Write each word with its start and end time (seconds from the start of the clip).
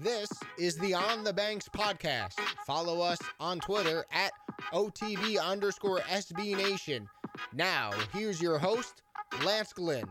This 0.00 0.30
is 0.56 0.76
the 0.76 0.94
On 0.94 1.24
the 1.24 1.32
Banks 1.32 1.68
podcast. 1.68 2.34
Follow 2.64 3.00
us 3.00 3.18
on 3.40 3.58
Twitter 3.58 4.04
at 4.12 4.30
OTB 4.72 5.42
underscore 5.44 5.98
SB 6.02 6.56
Nation. 6.56 7.08
Now, 7.52 7.90
here's 8.12 8.40
your 8.40 8.58
host, 8.60 9.02
Lance 9.44 9.72
Glynn. 9.72 10.04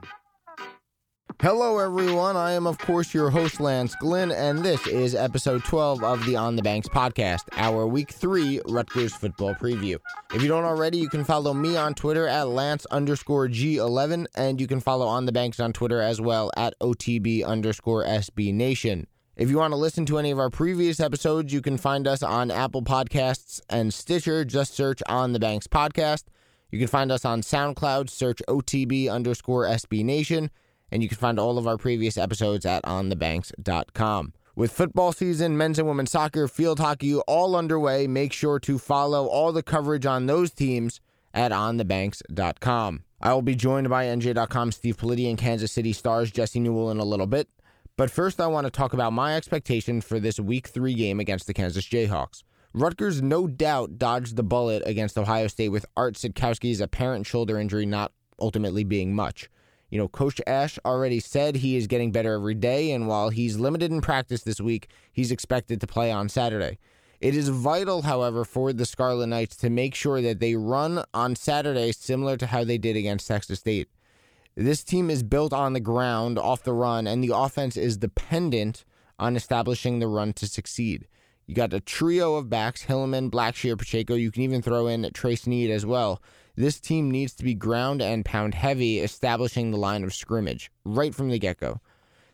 Hello, 1.42 1.80
everyone. 1.80 2.36
I 2.36 2.52
am, 2.52 2.68
of 2.68 2.78
course, 2.80 3.14
your 3.14 3.30
host, 3.30 3.62
Lance 3.62 3.96
Glynn, 3.96 4.32
and 4.34 4.60
this 4.60 4.86
is 4.88 5.16
episode 5.16 5.64
12 5.64 6.04
of 6.04 6.26
the 6.26 6.36
On 6.36 6.58
the 6.58 6.64
Banks 6.64 6.90
podcast, 6.90 7.44
our 7.54 7.88
week 7.88 8.12
three 8.12 8.60
Rutgers 8.68 9.16
football 9.16 9.56
preview. 9.56 10.00
If 10.34 10.42
you 10.42 10.50
don't 10.50 10.66
already, 10.66 10.98
you 10.98 11.08
can 11.08 11.24
follow 11.24 11.54
me 11.54 11.78
on 11.78 11.94
Twitter 11.94 12.28
at 12.28 12.50
Lance 12.50 12.86
underscore 12.88 13.48
G11, 13.48 14.26
and 14.36 14.60
you 14.60 14.68
can 14.68 14.82
follow 14.82 15.08
On 15.08 15.26
the 15.26 15.32
Banks 15.32 15.62
on 15.62 15.72
Twitter 15.72 16.02
as 16.02 16.20
well 16.20 16.52
at 16.58 16.78
OTB 16.82 17.46
underscore 17.46 18.04
SB 18.04 18.54
Nation. 18.54 19.08
If 19.38 19.52
you 19.52 19.58
want 19.60 19.72
to 19.72 19.78
listen 19.78 20.08
to 20.08 20.18
any 20.18 20.32
of 20.32 20.40
our 20.40 20.50
previous 20.50 21.00
episodes, 21.00 21.54
you 21.54 21.62
can 21.62 21.78
find 21.78 22.08
us 22.08 22.24
on 22.24 22.50
Apple 22.50 22.82
Podcasts 22.82 23.62
and 23.70 23.94
Stitcher. 23.94 24.44
Just 24.44 24.74
search 24.74 25.04
On 25.08 25.32
the 25.32 25.38
Banks 25.38 25.68
Podcast. 25.68 26.24
You 26.72 26.80
can 26.80 26.88
find 26.88 27.12
us 27.12 27.24
on 27.24 27.42
SoundCloud, 27.42 28.10
search 28.10 28.42
OTB 28.48 29.12
underscore 29.12 29.66
SB 29.66 30.04
Nation, 30.04 30.50
and 30.92 31.04
you 31.04 31.08
can 31.08 31.20
find 31.20 31.38
all 31.38 31.60
of 31.60 31.68
our 31.68 31.78
previous 31.78 32.18
episodes 32.18 32.66
at 32.66 32.84
onthebanks.com. 32.86 34.34
With 34.56 34.72
football 34.72 35.12
season, 35.12 35.56
men's 35.56 35.78
and 35.78 35.88
women's 35.88 36.10
soccer, 36.10 36.48
field 36.48 36.80
hockey 36.80 37.16
all 37.28 37.56
underway, 37.56 38.08
make 38.08 38.34
sure 38.34 38.58
to 38.62 38.80
follow 38.80 39.28
all 39.28 39.52
the 39.52 39.62
coverage 39.62 40.08
on 40.08 40.26
those 40.26 40.52
teams 40.52 41.00
at 41.32 41.52
onthebanks.com. 41.52 43.04
I 43.22 43.34
will 43.36 43.44
be 43.44 43.54
joined 43.54 43.88
by 43.90 44.06
NJ.com 44.06 44.72
Steve 44.72 44.98
Politi 44.98 45.30
and 45.30 45.38
Kansas 45.38 45.72
City 45.72 45.94
Stars 45.94 46.32
Jesse 46.32 46.60
Newell 46.60 46.90
in 46.90 46.98
a 46.98 47.06
little 47.06 47.28
bit. 47.28 47.48
But 47.98 48.12
first, 48.12 48.40
I 48.40 48.46
want 48.46 48.68
to 48.68 48.72
talk 48.72 48.94
about 48.94 49.12
my 49.12 49.36
expectation 49.36 50.02
for 50.02 50.20
this 50.20 50.40
Week 50.40 50.68
3 50.68 50.94
game 50.94 51.20
against 51.20 51.48
the 51.48 51.54
Kansas 51.54 51.84
Jayhawks. 51.84 52.44
Rutgers 52.72 53.24
no 53.24 53.48
doubt 53.48 53.98
dodged 53.98 54.36
the 54.36 54.44
bullet 54.44 54.84
against 54.86 55.18
Ohio 55.18 55.48
State 55.48 55.70
with 55.70 55.88
Art 55.98 56.14
Sitkowski's 56.14 56.80
apparent 56.80 57.26
shoulder 57.26 57.60
injury 57.60 57.88
not 57.88 58.12
ultimately 58.40 58.84
being 58.84 59.16
much. 59.16 59.50
You 59.90 59.98
know, 59.98 60.08
Coach 60.08 60.40
Ash 60.46 60.78
already 60.86 61.20
said 61.20 61.56
he 61.56 61.76
is 61.76 61.88
getting 61.88 62.12
better 62.12 62.34
every 62.34 62.54
day, 62.54 62.92
and 62.92 63.08
while 63.08 63.30
he's 63.30 63.58
limited 63.58 63.92
in 63.92 64.02
practice 64.02 64.44
this 64.44 64.62
week, 64.62 64.90
he's 65.12 65.32
expected 65.32 65.82
to 65.82 65.88
play 65.88 66.12
on 66.12 66.30
Saturday. 66.30 66.78
It 67.20 67.36
is 67.36 67.50
vital, 67.50 68.04
however, 68.04 68.46
for 68.46 68.74
the 68.74 68.86
Scarlet 68.86 69.26
Knights 69.26 69.56
to 69.56 69.72
make 69.72 69.96
sure 69.96 70.22
that 70.22 70.40
they 70.40 70.54
run 70.54 71.04
on 71.16 71.36
Saturday 71.36 71.92
similar 71.94 72.38
to 72.38 72.46
how 72.46 72.64
they 72.64 72.78
did 72.78 72.96
against 72.96 73.28
Texas 73.28 73.58
State. 73.58 73.88
This 74.60 74.84
team 74.84 75.12
is 75.12 75.22
built 75.22 75.54
on 75.54 75.74
the 75.74 75.80
ground, 75.80 76.40
off 76.40 76.64
the 76.64 76.74
run, 76.74 77.06
and 77.06 77.24
the 77.24 77.36
offense 77.36 77.78
is 77.78 77.96
dependent 77.96 78.86
on 79.20 79.36
establishing 79.36 80.00
the 80.00 80.08
run 80.08 80.34
to 80.34 80.48
succeed. 80.48 81.08
You 81.46 81.54
got 81.54 81.76
a 81.76 81.80
trio 81.80 82.34
of 82.34 82.50
backs 82.50 82.86
Hilliman, 82.86 83.30
Blackshear, 83.30 83.78
Pacheco. 83.78 84.16
You 84.16 84.32
can 84.32 84.42
even 84.42 84.64
throw 84.64 84.88
in 84.88 85.08
Trace 85.14 85.44
Sneed 85.44 85.70
as 85.70 85.86
well. 85.86 86.24
This 86.56 86.80
team 86.80 87.12
needs 87.12 87.36
to 87.36 87.44
be 87.44 87.54
ground 87.54 88.02
and 88.02 88.26
pound 88.26 88.56
heavy, 88.56 88.98
establishing 88.98 89.70
the 89.70 89.78
line 89.78 90.04
of 90.04 90.12
scrimmage 90.12 90.72
right 90.84 91.14
from 91.14 91.30
the 91.30 91.38
get 91.38 91.60
go. 91.60 91.80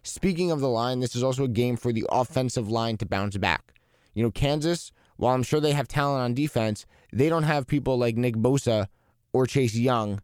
Speaking 0.02 0.49
of 0.49 0.61
the 0.61 0.69
line, 0.69 1.02
this 1.02 1.17
is 1.17 1.23
also 1.23 1.43
a 1.43 1.49
game 1.49 1.75
for 1.75 1.91
the 1.91 2.05
offensive 2.09 2.71
line 2.71 2.95
to 2.99 3.05
bounce 3.05 3.35
back. 3.35 3.73
You 4.13 4.23
know, 4.23 4.31
Kansas, 4.31 4.93
while 5.17 5.35
I'm 5.35 5.43
sure 5.43 5.59
they 5.59 5.73
have 5.73 5.89
talent 5.89 6.23
on 6.23 6.33
defense, 6.33 6.85
they 7.11 7.27
don't 7.27 7.43
have 7.43 7.67
people 7.67 7.97
like 7.97 8.15
Nick 8.15 8.35
Bosa 8.35 8.87
or 9.33 9.45
Chase 9.45 9.75
Young 9.75 10.21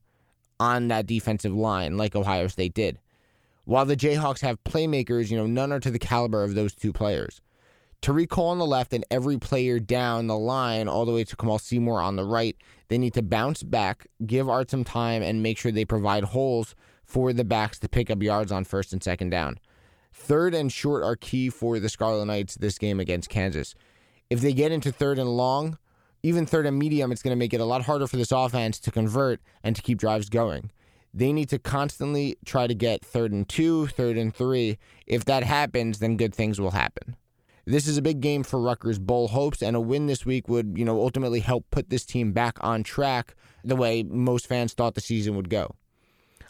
on 0.60 0.88
that 0.90 1.08
defensive 1.08 1.54
line 1.54 1.98
like 1.98 2.16
Ohio 2.16 2.48
State 2.48 2.74
did. 2.74 3.00
While 3.66 3.86
the 3.86 3.96
Jayhawks 3.96 4.42
have 4.42 4.64
playmakers, 4.64 5.30
you 5.30 5.38
know, 5.38 5.46
none 5.46 5.72
are 5.72 5.80
to 5.80 5.92
the 5.92 6.00
caliber 6.00 6.44
of 6.44 6.56
those 6.56 6.74
two 6.74 6.92
players. 6.92 7.42
Tariq 8.02 8.30
Cole 8.30 8.48
on 8.48 8.60
the 8.60 8.66
left 8.66 8.94
and 8.94 9.06
every 9.12 9.38
player 9.38 9.80
down 9.80 10.28
the 10.28 10.38
line, 10.38 10.88
all 10.88 11.06
the 11.06 11.12
way 11.12 11.26
to 11.26 11.36
Kamal 11.36 11.60
Seymour 11.60 12.02
on 12.02 12.16
the 12.16 12.24
right, 12.24 12.56
they 12.88 12.98
need 12.98 13.14
to 13.14 13.22
bounce 13.22 13.62
back, 13.62 14.08
give 14.26 14.48
Art 14.50 14.72
some 14.72 14.86
time, 14.86 15.22
and 15.22 15.44
make 15.44 15.58
sure 15.58 15.72
they 15.72 15.86
provide 15.86 16.24
holes 16.24 16.76
for 17.04 17.34
the 17.34 17.44
backs 17.44 17.78
to 17.80 17.90
pick 17.90 18.10
up 18.10 18.24
yards 18.24 18.52
on 18.52 18.64
first 18.64 18.94
and 18.94 19.04
second 19.04 19.32
down. 19.32 19.60
Third 20.14 20.54
and 20.54 20.72
short 20.72 21.04
are 21.04 21.16
key 21.16 21.50
for 21.50 21.80
the 21.80 21.90
Scarlet 21.90 22.26
Knights 22.26 22.56
this 22.56 22.78
game 22.78 23.00
against 23.00 23.30
Kansas. 23.30 23.76
If 24.30 24.42
they 24.42 24.54
get 24.54 24.72
into 24.72 24.92
third 24.92 25.20
and 25.20 25.30
long, 25.30 25.78
even 26.24 26.46
third 26.46 26.66
and 26.66 26.78
medium, 26.78 27.12
it's 27.12 27.22
going 27.22 27.36
to 27.36 27.40
make 27.40 27.54
it 27.54 27.62
a 27.62 27.66
lot 27.66 27.84
harder 27.84 28.08
for 28.08 28.18
this 28.18 28.32
offense 28.32 28.80
to 28.82 28.92
convert 28.92 29.40
and 29.64 29.76
to 29.76 29.82
keep 29.82 29.98
drives 29.98 30.30
going. 30.30 30.72
They 31.14 31.34
need 31.34 31.50
to 31.50 31.60
constantly 31.60 32.38
try 32.46 32.68
to 32.68 32.76
get 32.76 33.04
third 33.04 33.32
and 33.32 33.48
two, 33.48 33.88
third 33.88 34.18
and 34.18 34.34
three. 34.34 34.78
If 35.08 35.26
that 35.26 35.44
happens, 35.44 36.00
then 36.00 36.18
good 36.18 36.36
things 36.36 36.60
will 36.60 36.72
happen. 36.72 37.16
This 37.66 37.88
is 37.88 37.98
a 37.98 38.02
big 38.02 38.22
game 38.22 38.44
for 38.44 38.60
Rutgers 38.60 39.00
bowl 39.00 39.28
hopes, 39.28 39.62
and 39.62 39.76
a 39.76 39.80
win 39.80 40.08
this 40.08 40.26
week 40.26 40.48
would, 40.48 40.78
you 40.78 40.86
know, 40.86 41.00
ultimately 41.00 41.40
help 41.40 41.66
put 41.72 41.90
this 41.90 42.06
team 42.06 42.32
back 42.32 42.58
on 42.62 42.84
track 42.84 43.36
the 43.64 43.76
way 43.76 44.04
most 44.04 44.48
fans 44.48 44.74
thought 44.74 44.96
the 44.96 45.02
season 45.02 45.36
would 45.36 45.50
go. 45.50 45.76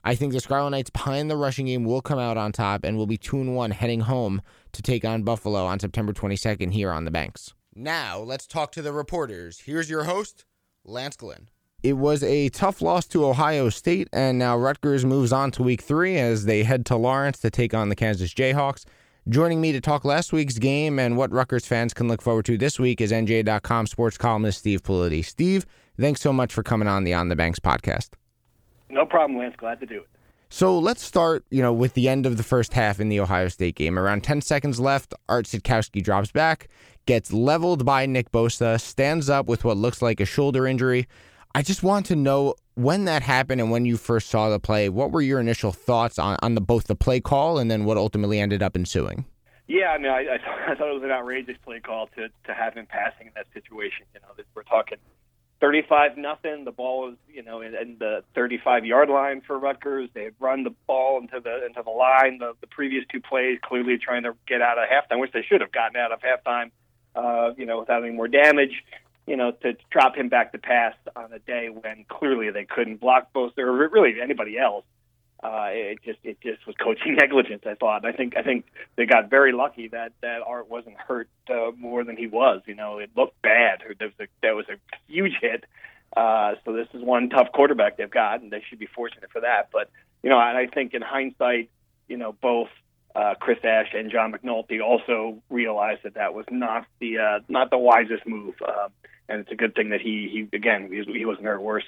I 0.03 0.15
think 0.15 0.31
the 0.31 0.39
Scarlet 0.39 0.69
Knights 0.69 0.89
behind 0.89 1.29
the 1.29 1.35
rushing 1.35 1.65
game 1.65 1.83
will 1.83 2.01
come 2.01 2.19
out 2.19 2.37
on 2.37 2.53
top 2.53 2.85
and 2.85 2.95
will 2.95 3.07
be 3.07 3.17
2 3.17 3.41
and 3.41 3.55
1 3.55 3.71
heading 3.71 4.01
home 4.01 4.41
to 4.71 4.81
take 4.81 5.03
on 5.03 5.23
Buffalo 5.23 5.65
on 5.65 5.79
September 5.79 6.13
22nd 6.13 6.71
here 6.71 6.91
on 6.91 7.03
the 7.03 7.11
Banks. 7.11 7.53
Now, 7.75 8.19
let's 8.19 8.47
talk 8.47 8.71
to 8.73 8.81
the 8.81 8.91
reporters. 8.91 9.59
Here's 9.59 9.89
your 9.89 10.03
host, 10.03 10.45
Lance 10.83 11.15
Glynn. 11.15 11.49
It 11.81 11.93
was 11.93 12.23
a 12.23 12.49
tough 12.49 12.81
loss 12.81 13.05
to 13.07 13.25
Ohio 13.25 13.69
State, 13.69 14.09
and 14.11 14.37
now 14.37 14.57
Rutgers 14.57 15.05
moves 15.05 15.31
on 15.31 15.51
to 15.51 15.63
week 15.63 15.81
three 15.81 16.17
as 16.17 16.45
they 16.45 16.63
head 16.63 16.85
to 16.87 16.97
Lawrence 16.97 17.39
to 17.39 17.49
take 17.49 17.73
on 17.73 17.87
the 17.87 17.95
Kansas 17.95 18.33
Jayhawks. 18.33 18.85
Joining 19.29 19.61
me 19.61 19.71
to 19.71 19.79
talk 19.79 20.03
last 20.03 20.33
week's 20.33 20.57
game 20.57 20.97
and 20.99 21.15
what 21.15 21.31
Rutgers 21.31 21.65
fans 21.65 21.93
can 21.93 22.07
look 22.07 22.21
forward 22.21 22.45
to 22.45 22.57
this 22.57 22.79
week 22.79 22.99
is 22.99 23.11
NJ.com 23.11 23.87
sports 23.87 24.17
columnist 24.17 24.59
Steve 24.59 24.81
Politi. 24.83 25.23
Steve, 25.23 25.65
thanks 25.97 26.19
so 26.19 26.33
much 26.33 26.51
for 26.51 26.63
coming 26.63 26.87
on 26.87 27.03
the 27.03 27.13
On 27.13 27.29
the 27.29 27.35
Banks 27.35 27.59
podcast. 27.59 28.09
No 28.89 29.05
problem, 29.05 29.37
Lance. 29.39 29.55
Glad 29.55 29.79
to 29.81 29.85
do 29.85 29.99
it. 29.99 30.07
So 30.49 30.79
let's 30.79 31.03
start, 31.03 31.45
you 31.51 31.61
know, 31.61 31.71
with 31.71 31.93
the 31.93 32.09
end 32.09 32.25
of 32.25 32.37
the 32.37 32.43
first 32.43 32.73
half 32.73 32.99
in 32.99 33.07
the 33.07 33.19
Ohio 33.19 33.49
State 33.49 33.75
game. 33.75 33.99
Around 33.99 34.23
10 34.23 34.41
seconds 34.41 34.79
left, 34.79 35.13
Art 35.29 35.45
Sitkowski 35.45 36.03
drops 36.03 36.31
back, 36.31 36.67
gets 37.09 37.33
leveled 37.33 37.83
by 37.85 38.05
Nick 38.05 38.31
Bosa, 38.31 38.79
stands 38.79 39.31
up 39.31 39.47
with 39.47 39.65
what 39.65 39.77
looks 39.77 39.99
like 39.99 40.19
a 40.19 40.25
shoulder 40.25 40.67
injury. 40.67 41.07
I 41.55 41.63
just 41.63 41.81
want 41.81 42.05
to 42.05 42.15
know 42.15 42.53
when 42.75 43.05
that 43.05 43.23
happened 43.23 43.59
and 43.59 43.71
when 43.71 43.83
you 43.83 43.97
first 43.97 44.29
saw 44.29 44.47
the 44.49 44.59
play. 44.59 44.89
What 44.89 45.11
were 45.11 45.21
your 45.21 45.39
initial 45.39 45.71
thoughts 45.71 46.19
on, 46.19 46.37
on 46.43 46.53
the 46.53 46.61
both 46.61 46.85
the 46.85 46.93
play 46.93 47.19
call 47.19 47.57
and 47.57 47.71
then 47.71 47.83
what 47.83 47.97
ultimately 47.97 48.39
ended 48.39 48.61
up 48.61 48.75
ensuing? 48.75 49.25
Yeah, 49.67 49.87
I 49.87 49.97
mean, 49.97 50.11
I, 50.11 50.19
I, 50.19 50.37
thought, 50.37 50.59
I 50.67 50.75
thought 50.75 50.91
it 50.91 50.93
was 50.93 51.01
an 51.03 51.09
outrageous 51.09 51.57
play 51.65 51.79
call 51.79 52.09
to 52.15 52.27
to 52.27 52.53
have 52.53 52.75
him 52.75 52.85
passing 52.85 53.25
in 53.25 53.33
that 53.35 53.47
situation. 53.55 54.05
You 54.13 54.19
know, 54.21 54.43
we're 54.53 54.61
talking 54.61 54.99
35 55.61 56.15
nothing. 56.15 56.63
The 56.63 56.71
ball 56.71 57.07
was, 57.07 57.15
you 57.27 57.41
know, 57.41 57.61
in, 57.61 57.73
in 57.73 57.97
the 57.97 58.23
35 58.35 58.85
yard 58.85 59.09
line 59.09 59.41
for 59.47 59.57
Rutgers. 59.57 60.11
They 60.13 60.25
had 60.25 60.35
run 60.39 60.63
the 60.63 60.75
ball 60.85 61.19
into 61.19 61.39
the 61.39 61.65
into 61.65 61.81
the 61.83 61.89
line. 61.89 62.37
The, 62.37 62.53
the 62.61 62.67
previous 62.67 63.03
two 63.11 63.19
plays 63.19 63.57
clearly 63.63 63.97
trying 63.97 64.23
to 64.23 64.33
get 64.47 64.61
out 64.61 64.77
of 64.77 64.85
halftime, 64.87 65.19
which 65.19 65.31
they 65.31 65.41
should 65.41 65.61
have 65.61 65.71
gotten 65.71 65.97
out 65.97 66.11
of 66.11 66.19
halftime, 66.19 66.69
uh, 67.15 67.51
you 67.57 67.65
know, 67.65 67.79
without 67.79 68.03
any 68.03 68.13
more 68.13 68.27
damage. 68.27 68.83
You 69.27 69.37
know, 69.37 69.51
to 69.61 69.77
drop 69.91 70.15
him 70.15 70.27
back 70.27 70.53
to 70.53 70.57
pass 70.57 70.95
on 71.15 71.31
a 71.31 71.37
day 71.37 71.69
when 71.69 72.03
clearly 72.09 72.49
they 72.49 72.65
couldn't 72.65 72.99
block 72.99 73.31
both 73.31 73.53
or 73.59 73.71
really 73.71 74.19
anybody 74.19 74.57
else 74.57 74.85
uh, 75.41 75.67
it 75.71 75.99
just 76.03 76.19
it 76.23 76.39
just 76.41 76.65
was 76.67 76.75
coaching 76.75 77.15
negligence. 77.19 77.63
I 77.65 77.75
thought. 77.75 78.05
I 78.05 78.11
think 78.11 78.35
I 78.35 78.41
think 78.41 78.65
they 78.97 79.05
got 79.05 79.29
very 79.29 79.53
lucky 79.53 79.87
that 79.89 80.11
that 80.21 80.41
Art 80.45 80.69
wasn't 80.69 80.97
hurt 80.97 81.29
uh, 81.49 81.71
more 81.77 82.03
than 82.03 82.17
he 82.17 82.27
was. 82.27 82.61
You 82.65 82.75
know, 82.75 82.99
it 82.99 83.11
looked 83.15 83.41
bad. 83.41 83.79
There 83.99 84.07
was 84.07 84.13
a, 84.19 84.27
that 84.41 84.55
was 84.55 84.65
a 84.69 84.77
huge 85.11 85.33
hit. 85.39 85.65
Uh, 86.15 86.55
so 86.65 86.73
this 86.73 86.87
is 86.93 87.03
one 87.03 87.29
tough 87.29 87.51
quarterback 87.53 87.97
they've 87.97 88.09
got, 88.09 88.41
and 88.41 88.51
they 88.51 88.63
should 88.67 88.79
be 88.79 88.87
fortunate 88.87 89.31
for 89.31 89.41
that. 89.41 89.69
But 89.71 89.89
you 90.23 90.29
know, 90.29 90.39
and 90.39 90.57
I 90.57 90.67
think 90.67 90.93
in 90.93 91.01
hindsight, 91.01 91.69
you 92.07 92.17
know, 92.17 92.33
both 92.33 92.69
uh, 93.15 93.35
Chris 93.39 93.57
Ash 93.63 93.87
and 93.93 94.11
John 94.11 94.31
McNulty 94.31 94.81
also 94.81 95.41
realized 95.49 96.01
that 96.03 96.13
that 96.15 96.33
was 96.33 96.45
not 96.51 96.85
the 96.99 97.17
uh, 97.17 97.39
not 97.47 97.69
the 97.69 97.77
wisest 97.77 98.25
move, 98.27 98.55
uh, 98.65 98.89
and 99.27 99.41
it's 99.41 99.51
a 99.51 99.55
good 99.55 99.75
thing 99.75 99.89
that 99.89 100.01
he 100.01 100.29
he 100.31 100.55
again 100.55 100.89
he, 100.91 101.03
he 101.11 101.25
wasn't 101.25 101.45
hurt 101.45 101.61
worse. 101.61 101.85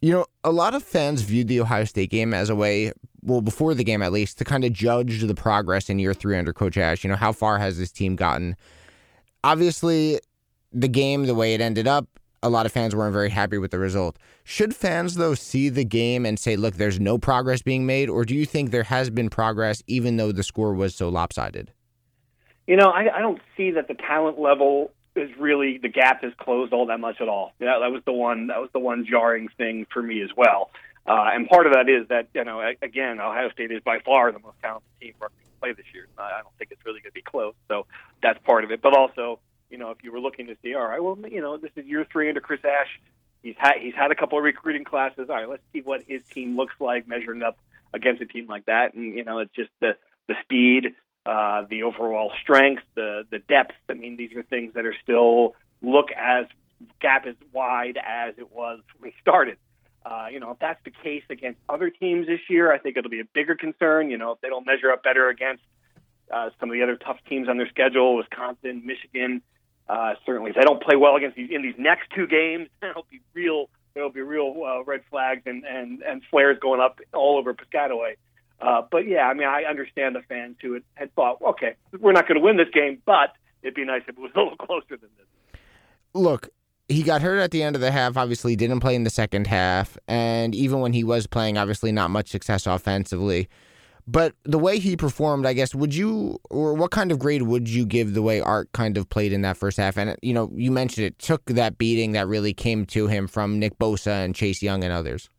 You 0.00 0.12
know, 0.12 0.26
a 0.42 0.52
lot 0.52 0.74
of 0.74 0.82
fans 0.82 1.22
viewed 1.22 1.48
the 1.48 1.60
Ohio 1.60 1.84
State 1.84 2.10
game 2.10 2.34
as 2.34 2.50
a 2.50 2.54
way, 2.54 2.92
well, 3.22 3.40
before 3.40 3.72
the 3.72 3.84
game 3.84 4.02
at 4.02 4.12
least, 4.12 4.36
to 4.38 4.44
kind 4.44 4.64
of 4.64 4.72
judge 4.72 5.22
the 5.22 5.34
progress 5.34 5.88
in 5.88 5.98
year 5.98 6.12
three 6.12 6.36
under 6.36 6.52
Coach 6.52 6.76
Ash. 6.76 7.04
You 7.04 7.10
know, 7.10 7.16
how 7.16 7.32
far 7.32 7.58
has 7.58 7.78
this 7.78 7.90
team 7.90 8.14
gotten? 8.14 8.54
Obviously, 9.42 10.20
the 10.72 10.88
game, 10.88 11.24
the 11.24 11.34
way 11.34 11.54
it 11.54 11.62
ended 11.62 11.86
up, 11.86 12.06
a 12.44 12.50
lot 12.50 12.66
of 12.66 12.72
fans 12.72 12.94
weren't 12.94 13.14
very 13.14 13.30
happy 13.30 13.56
with 13.56 13.70
the 13.70 13.78
result. 13.78 14.18
Should 14.44 14.76
fans, 14.76 15.14
though, 15.14 15.34
see 15.34 15.70
the 15.70 15.84
game 15.84 16.26
and 16.26 16.38
say, 16.38 16.56
look, 16.56 16.74
there's 16.74 17.00
no 17.00 17.16
progress 17.16 17.62
being 17.62 17.86
made? 17.86 18.10
Or 18.10 18.24
do 18.24 18.34
you 18.34 18.44
think 18.44 18.70
there 18.70 18.82
has 18.84 19.08
been 19.08 19.30
progress 19.30 19.82
even 19.86 20.18
though 20.18 20.30
the 20.30 20.42
score 20.42 20.74
was 20.74 20.94
so 20.94 21.08
lopsided? 21.08 21.72
You 22.66 22.76
know, 22.76 22.90
I, 22.90 23.16
I 23.16 23.20
don't 23.20 23.40
see 23.56 23.72
that 23.72 23.88
the 23.88 23.94
talent 23.94 24.38
level 24.38 24.92
is 25.16 25.30
really 25.38 25.78
the 25.78 25.88
gap 25.88 26.22
is 26.22 26.32
closed 26.38 26.72
all 26.72 26.86
that 26.86 27.00
much 27.00 27.20
at 27.20 27.28
all. 27.28 27.52
Yeah, 27.60 27.78
that 27.80 27.90
was 27.90 28.02
the 28.04 28.12
one 28.12 28.48
that 28.48 28.60
was 28.60 28.70
the 28.72 28.80
one 28.80 29.06
jarring 29.08 29.48
thing 29.56 29.86
for 29.92 30.02
me 30.02 30.22
as 30.22 30.30
well. 30.36 30.70
Uh, 31.06 31.30
and 31.32 31.48
part 31.48 31.66
of 31.66 31.72
that 31.74 31.88
is 31.88 32.08
that 32.08 32.28
you 32.34 32.44
know 32.44 32.60
again 32.82 33.20
Ohio 33.20 33.50
State 33.50 33.70
is 33.70 33.80
by 33.84 33.98
far 34.04 34.32
the 34.32 34.38
most 34.40 34.56
talented 34.60 34.88
team 35.00 35.12
to 35.20 35.28
play 35.60 35.72
this 35.72 35.86
year. 35.94 36.06
I 36.18 36.40
don't 36.42 36.56
think 36.58 36.70
it's 36.72 36.84
really 36.84 37.00
going 37.00 37.10
to 37.10 37.14
be 37.14 37.22
close. 37.22 37.54
So 37.68 37.86
that's 38.22 38.38
part 38.44 38.64
of 38.64 38.70
it. 38.70 38.82
But 38.82 38.96
also, 38.96 39.38
you 39.74 39.80
know, 39.80 39.90
if 39.90 40.04
you 40.04 40.12
were 40.12 40.20
looking 40.20 40.46
to 40.46 40.56
see, 40.62 40.76
all 40.76 40.86
right, 40.86 41.02
well, 41.02 41.18
you 41.28 41.40
know, 41.40 41.56
this 41.56 41.72
is 41.74 41.84
year 41.84 42.06
three 42.12 42.28
under 42.28 42.40
Chris 42.40 42.60
Ash. 42.64 42.86
He's 43.42 43.56
had 43.58 43.72
he's 43.80 43.94
had 43.96 44.12
a 44.12 44.14
couple 44.14 44.38
of 44.38 44.44
recruiting 44.44 44.84
classes. 44.84 45.26
All 45.28 45.34
right, 45.34 45.48
let's 45.48 45.64
see 45.72 45.80
what 45.80 46.02
his 46.06 46.22
team 46.32 46.56
looks 46.56 46.74
like 46.78 47.08
measuring 47.08 47.42
up 47.42 47.58
against 47.92 48.22
a 48.22 48.26
team 48.26 48.46
like 48.46 48.66
that. 48.66 48.94
And 48.94 49.16
you 49.16 49.24
know, 49.24 49.40
it's 49.40 49.52
just 49.52 49.70
the 49.80 49.96
the 50.28 50.34
speed, 50.44 50.94
uh, 51.26 51.64
the 51.68 51.82
overall 51.82 52.30
strength, 52.40 52.84
the 52.94 53.26
the 53.32 53.40
depth. 53.40 53.74
I 53.90 53.94
mean, 53.94 54.16
these 54.16 54.30
are 54.36 54.44
things 54.44 54.74
that 54.74 54.86
are 54.86 54.94
still 55.02 55.56
look 55.82 56.10
as 56.16 56.46
gap 57.00 57.26
as 57.26 57.34
wide 57.52 57.98
as 58.00 58.34
it 58.38 58.52
was 58.52 58.78
when 58.96 59.10
we 59.10 59.14
started. 59.20 59.56
Uh, 60.06 60.28
you 60.30 60.38
know, 60.38 60.52
if 60.52 60.60
that's 60.60 60.82
the 60.84 60.92
case 61.02 61.24
against 61.30 61.58
other 61.68 61.90
teams 61.90 62.28
this 62.28 62.40
year, 62.48 62.72
I 62.72 62.78
think 62.78 62.96
it'll 62.96 63.10
be 63.10 63.20
a 63.20 63.28
bigger 63.34 63.56
concern. 63.56 64.08
You 64.08 64.18
know, 64.18 64.30
if 64.30 64.40
they 64.40 64.50
don't 64.50 64.64
measure 64.64 64.92
up 64.92 65.02
better 65.02 65.28
against 65.28 65.64
uh, 66.32 66.50
some 66.60 66.70
of 66.70 66.74
the 66.74 66.84
other 66.84 66.94
tough 66.94 67.18
teams 67.28 67.48
on 67.48 67.56
their 67.56 67.68
schedule, 67.68 68.14
Wisconsin, 68.16 68.86
Michigan, 68.86 69.42
uh, 69.88 70.14
certainly 70.24 70.50
if 70.50 70.56
they 70.56 70.62
don't 70.62 70.82
play 70.82 70.96
well 70.96 71.16
against 71.16 71.36
these 71.36 71.50
in 71.50 71.62
these 71.62 71.74
next 71.78 72.10
two 72.14 72.26
games, 72.26 72.68
that'll 72.80 73.06
be 73.10 73.20
real. 73.34 73.68
There'll 73.94 74.10
be 74.10 74.22
real 74.22 74.54
uh, 74.66 74.82
red 74.84 75.02
flags 75.10 75.42
and 75.46 75.64
and 75.64 76.02
and 76.02 76.22
flares 76.30 76.58
going 76.60 76.80
up 76.80 77.00
all 77.12 77.38
over 77.38 77.54
Piscataway. 77.54 78.16
Uh, 78.60 78.82
but 78.90 79.06
yeah, 79.06 79.28
I 79.28 79.34
mean, 79.34 79.48
I 79.48 79.64
understand 79.68 80.14
the 80.14 80.22
fans 80.28 80.56
who 80.62 80.74
had, 80.74 80.82
had 80.94 81.14
thought, 81.14 81.38
okay, 81.42 81.74
we're 82.00 82.12
not 82.12 82.26
going 82.26 82.40
to 82.40 82.44
win 82.44 82.56
this 82.56 82.68
game, 82.72 83.02
but 83.04 83.34
it'd 83.62 83.74
be 83.74 83.84
nice 83.84 84.02
if 84.08 84.16
it 84.16 84.18
was 84.18 84.30
a 84.34 84.38
little 84.38 84.56
closer 84.58 84.96
than 84.96 85.10
this. 85.18 85.60
Look, 86.14 86.48
he 86.88 87.02
got 87.02 87.22
hurt 87.22 87.38
at 87.38 87.50
the 87.50 87.62
end 87.62 87.76
of 87.76 87.82
the 87.82 87.90
half. 87.90 88.16
Obviously, 88.16 88.56
didn't 88.56 88.80
play 88.80 88.94
in 88.94 89.04
the 89.04 89.10
second 89.10 89.46
half, 89.46 89.98
and 90.08 90.54
even 90.54 90.80
when 90.80 90.92
he 90.92 91.04
was 91.04 91.26
playing, 91.26 91.58
obviously 91.58 91.92
not 91.92 92.10
much 92.10 92.28
success 92.28 92.66
offensively. 92.66 93.48
But 94.06 94.34
the 94.44 94.58
way 94.58 94.78
he 94.78 94.96
performed, 94.96 95.46
I 95.46 95.54
guess, 95.54 95.74
would 95.74 95.94
you 95.94 96.38
or 96.50 96.74
what 96.74 96.90
kind 96.90 97.10
of 97.10 97.18
grade 97.18 97.42
would 97.42 97.68
you 97.68 97.86
give 97.86 98.12
the 98.12 98.20
way 98.20 98.40
Art 98.40 98.70
kind 98.72 98.98
of 98.98 99.08
played 99.08 99.32
in 99.32 99.40
that 99.42 99.56
first 99.56 99.78
half? 99.78 99.96
And 99.96 100.16
you 100.20 100.34
know, 100.34 100.50
you 100.54 100.70
mentioned 100.70 101.06
it 101.06 101.18
took 101.18 101.44
that 101.46 101.78
beating 101.78 102.12
that 102.12 102.28
really 102.28 102.52
came 102.52 102.84
to 102.86 103.06
him 103.06 103.26
from 103.26 103.58
Nick 103.58 103.78
Bosa 103.78 104.24
and 104.24 104.34
Chase 104.34 104.62
Young 104.62 104.84
and 104.84 104.92
others. 104.92 105.30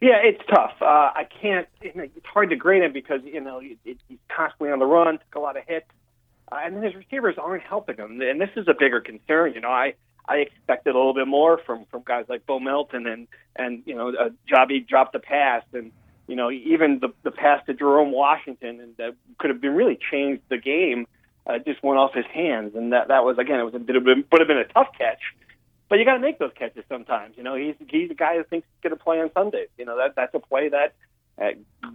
Yeah, 0.00 0.18
it's 0.22 0.40
tough. 0.48 0.74
Uh, 0.80 1.10
I 1.14 1.26
can't. 1.42 1.66
You 1.82 1.92
know, 1.94 2.04
it's 2.04 2.26
hard 2.26 2.50
to 2.50 2.56
grade 2.56 2.82
him 2.82 2.92
because 2.92 3.20
you 3.24 3.40
know 3.40 3.60
he's 3.60 3.98
constantly 4.34 4.70
on 4.70 4.78
the 4.78 4.86
run, 4.86 5.18
took 5.18 5.34
a 5.34 5.40
lot 5.40 5.56
of 5.56 5.64
hits, 5.66 5.86
uh, 6.52 6.58
and 6.64 6.76
then 6.76 6.84
his 6.84 6.94
receivers 6.94 7.36
aren't 7.38 7.64
helping 7.64 7.96
him. 7.96 8.20
And 8.20 8.40
this 8.40 8.50
is 8.56 8.68
a 8.68 8.74
bigger 8.78 9.00
concern. 9.00 9.52
You 9.52 9.60
know, 9.60 9.68
I 9.68 9.94
I 10.26 10.36
expected 10.36 10.94
a 10.94 10.98
little 10.98 11.12
bit 11.12 11.26
more 11.26 11.58
from 11.66 11.86
from 11.90 12.02
guys 12.04 12.26
like 12.28 12.46
Bo 12.46 12.60
Melton 12.60 13.06
and 13.08 13.26
and 13.56 13.82
you 13.84 13.96
know 13.96 14.10
uh, 14.10 14.30
Jobby 14.48 14.86
dropped 14.86 15.12
the 15.12 15.18
pass 15.18 15.64
and 15.72 15.90
you 16.30 16.36
know 16.36 16.50
even 16.50 17.00
the 17.00 17.08
the 17.22 17.30
pass 17.30 17.64
to 17.66 17.74
Jerome 17.74 18.12
Washington 18.12 18.80
and 18.80 18.96
that 18.96 19.14
could 19.38 19.50
have 19.50 19.60
been 19.60 19.74
really 19.74 19.98
changed 20.10 20.42
the 20.48 20.58
game 20.58 21.06
uh, 21.46 21.58
just 21.58 21.82
went 21.82 21.98
off 21.98 22.12
his 22.14 22.26
hands. 22.26 22.74
And 22.74 22.92
that 22.92 23.08
that 23.08 23.24
was 23.24 23.36
again 23.38 23.60
it 23.60 23.64
was 23.64 23.74
a 23.74 23.78
bit 23.78 23.96
of 23.96 24.04
would 24.04 24.40
have 24.40 24.48
been 24.48 24.58
a 24.58 24.72
tough 24.72 24.88
catch 24.96 25.22
but 25.88 25.98
you 25.98 26.04
got 26.04 26.14
to 26.14 26.20
make 26.20 26.38
those 26.38 26.52
catches 26.56 26.84
sometimes 26.88 27.34
you 27.36 27.42
know. 27.42 27.54
He's 27.56 27.74
he's 27.88 28.10
a 28.10 28.14
guy 28.14 28.36
who 28.36 28.44
thinks 28.44 28.66
he's 28.72 28.82
going 28.82 28.96
to 28.96 29.02
play 29.02 29.20
on 29.20 29.30
Sundays 29.34 29.68
you 29.76 29.84
know. 29.84 29.96
That 29.96 30.14
that's 30.16 30.34
a 30.34 30.40
play 30.40 30.70
that 30.70 30.94
uh, 31.40 31.50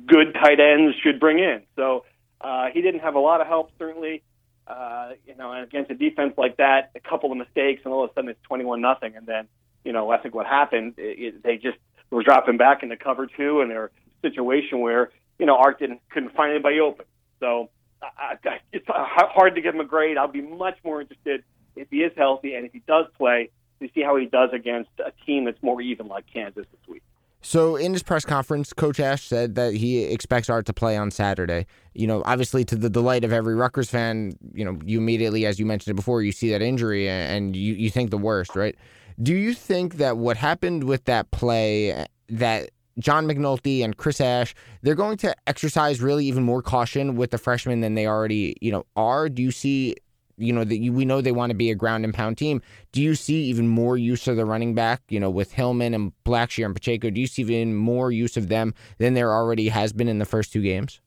good 0.06 0.34
tight 0.34 0.60
ends 0.60 0.96
should 1.02 1.20
bring 1.20 1.40
in. 1.40 1.64
So 1.76 2.06
uh, 2.42 2.68
he 2.74 2.82
didn't 2.82 3.02
have 3.02 3.16
a 3.16 3.20
lot 3.20 3.42
of 3.42 3.48
help 3.48 3.72
certainly 3.80 4.24
uh, 4.68 5.12
you 5.28 5.36
know, 5.36 5.52
and 5.52 5.64
against 5.64 5.92
a 5.92 5.96
defense 5.96 6.34
like 6.38 6.58
that, 6.58 6.92
a 6.96 7.00
couple 7.00 7.32
of 7.32 7.38
mistakes, 7.38 7.82
and 7.86 7.94
all 7.94 8.04
of 8.04 8.10
a 8.10 8.14
sudden 8.14 8.30
it's 8.30 8.42
twenty-one 8.44 8.82
nothing. 8.82 9.16
And 9.16 9.26
then, 9.26 9.48
you 9.84 9.94
know, 9.94 10.10
I 10.10 10.18
think 10.18 10.34
what 10.34 10.48
happened, 10.48 10.96
it, 10.98 11.20
it, 11.20 11.44
they 11.44 11.58
just 11.58 11.78
were 12.10 12.24
dropping 12.24 12.58
back 12.58 12.82
into 12.82 12.98
cover 12.98 13.28
two, 13.28 13.62
and 13.62 13.70
they're 13.70 13.92
situation 14.22 14.80
where 14.80 15.12
you 15.40 15.46
know 15.46 15.56
Art 15.56 15.80
didn't 15.80 16.02
couldn't 16.10 16.36
find 16.36 16.52
anybody 16.52 16.80
open. 16.80 17.06
So 17.40 17.70
I, 18.02 18.36
I, 18.44 18.60
it's 18.72 18.86
hard 18.88 19.56
to 19.56 19.62
give 19.62 19.76
him 19.76 19.82
a 19.82 19.86
grade. 19.86 20.18
I'll 20.18 20.28
be 20.28 20.42
much 20.42 20.78
more 20.84 21.02
interested 21.02 21.44
if 21.76 21.90
he 21.90 21.98
is 21.98 22.12
healthy 22.16 22.56
and 22.56 22.66
if 22.66 22.74
he 22.74 22.82
does 22.88 23.06
play 23.18 23.50
to 23.82 23.90
see 23.94 24.02
how 24.02 24.16
he 24.16 24.26
does 24.26 24.52
against 24.54 24.92
a 25.00 25.12
team 25.26 25.46
that's 25.46 25.62
more 25.62 25.82
even 25.82 26.08
like 26.08 26.26
Kansas 26.32 26.66
this 26.72 26.88
week. 26.88 27.04
So 27.42 27.76
in 27.76 27.94
his 27.94 28.02
press 28.02 28.26
conference, 28.26 28.74
Coach 28.74 29.00
Ash 29.00 29.24
said 29.24 29.54
that 29.54 29.76
he 29.76 30.04
expects 30.04 30.50
Art 30.50 30.66
to 30.66 30.74
play 30.74 30.98
on 30.98 31.12
Saturday. 31.12 31.68
You 31.94 32.08
know, 32.08 32.24
obviously 32.26 32.66
to 32.66 32.76
the 32.76 32.90
delight 32.90 33.24
of 33.24 33.32
every 33.32 33.54
Rutgers 33.54 33.88
fan, 33.88 34.36
you 34.54 34.66
know, 34.66 34.80
you 34.84 34.98
immediately, 34.98 35.46
as 35.46 35.60
you 35.60 35.66
mentioned 35.66 35.92
it 35.92 35.96
before, 35.96 36.24
you 36.24 36.32
see 36.32 36.50
that 36.50 36.64
injury 36.64 37.08
and 37.08 37.56
you, 37.56 37.76
you 37.76 37.92
think 37.92 38.10
the 38.10 38.18
worst, 38.18 38.56
right? 38.56 38.76
Do 39.22 39.36
you 39.36 39.54
think 39.54 39.98
that 39.98 40.18
what 40.18 40.38
happened 40.38 40.86
with 40.86 41.06
that 41.06 41.30
play 41.30 42.06
that 42.30 42.72
John 43.00 43.28
McNulty 43.28 43.84
and 43.84 43.98
Chris 43.98 44.22
Ash, 44.22 44.56
they're 44.82 44.96
going 44.96 45.18
to 45.18 45.36
exercise 45.48 46.02
really 46.02 46.26
even 46.26 46.44
more 46.44 46.62
caution 46.62 47.16
with 47.16 47.32
the 47.32 47.38
freshmen 47.38 47.82
than 47.82 47.96
they 47.96 48.08
already, 48.08 48.56
you 48.62 48.72
know, 48.72 48.86
are? 48.96 49.30
Do 49.30 49.42
you 49.42 49.52
see 49.52 49.96
you 50.38 50.52
know 50.52 50.64
that 50.64 50.80
we 50.80 51.06
know 51.06 51.22
they 51.22 51.32
want 51.32 51.52
to 51.52 51.56
be 51.56 51.72
a 51.72 51.76
ground 51.76 52.04
and 52.04 52.14
pound 52.14 52.38
team. 52.38 52.62
Do 52.92 53.02
you 53.02 53.16
see 53.16 53.46
even 53.46 53.68
more 53.68 53.98
use 53.98 54.28
of 54.28 54.36
the 54.36 54.46
running 54.46 54.76
back? 54.76 55.02
You 55.10 55.20
know, 55.20 55.30
with 55.30 55.54
Hilliman 55.54 55.96
and 55.96 56.12
Blackshear 56.26 56.66
and 56.66 56.76
Pacheco, 56.76 57.10
do 57.10 57.22
you 57.22 57.28
see 57.28 57.42
even 57.42 57.76
more 57.76 58.12
use 58.12 58.38
of 58.38 58.50
them 58.50 58.74
than 58.98 59.14
there 59.14 59.34
already 59.34 59.70
has 59.70 59.94
been 59.94 60.08
in 60.08 60.20
the 60.20 60.26
first 60.26 60.52
two 60.52 60.62
games? 60.62 61.00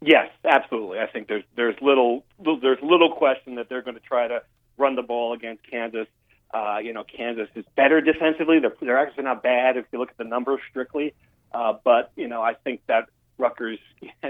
Yes, 0.00 0.30
absolutely. 0.44 0.98
I 0.98 1.06
think 1.06 1.28
there's 1.28 1.44
there's 1.56 1.76
little 1.80 2.24
there's 2.38 2.78
little 2.82 3.12
question 3.12 3.56
that 3.56 3.68
they're 3.68 3.82
going 3.82 3.96
to 3.96 4.00
try 4.00 4.28
to 4.28 4.42
run 4.76 4.96
the 4.96 5.02
ball 5.02 5.32
against 5.32 5.68
Kansas. 5.68 6.06
Uh, 6.52 6.78
you 6.82 6.92
know, 6.92 7.04
Kansas 7.04 7.48
is 7.54 7.64
better 7.76 8.00
defensively. 8.00 8.58
They're 8.58 8.74
they're 8.80 8.98
actually 8.98 9.24
not 9.24 9.42
bad 9.42 9.76
if 9.76 9.86
you 9.92 9.98
look 9.98 10.10
at 10.10 10.18
the 10.18 10.24
numbers 10.24 10.60
strictly. 10.70 11.14
Uh, 11.52 11.74
but 11.84 12.12
you 12.16 12.28
know, 12.28 12.42
I 12.42 12.54
think 12.54 12.82
that 12.86 13.08
Rutgers 13.38 13.78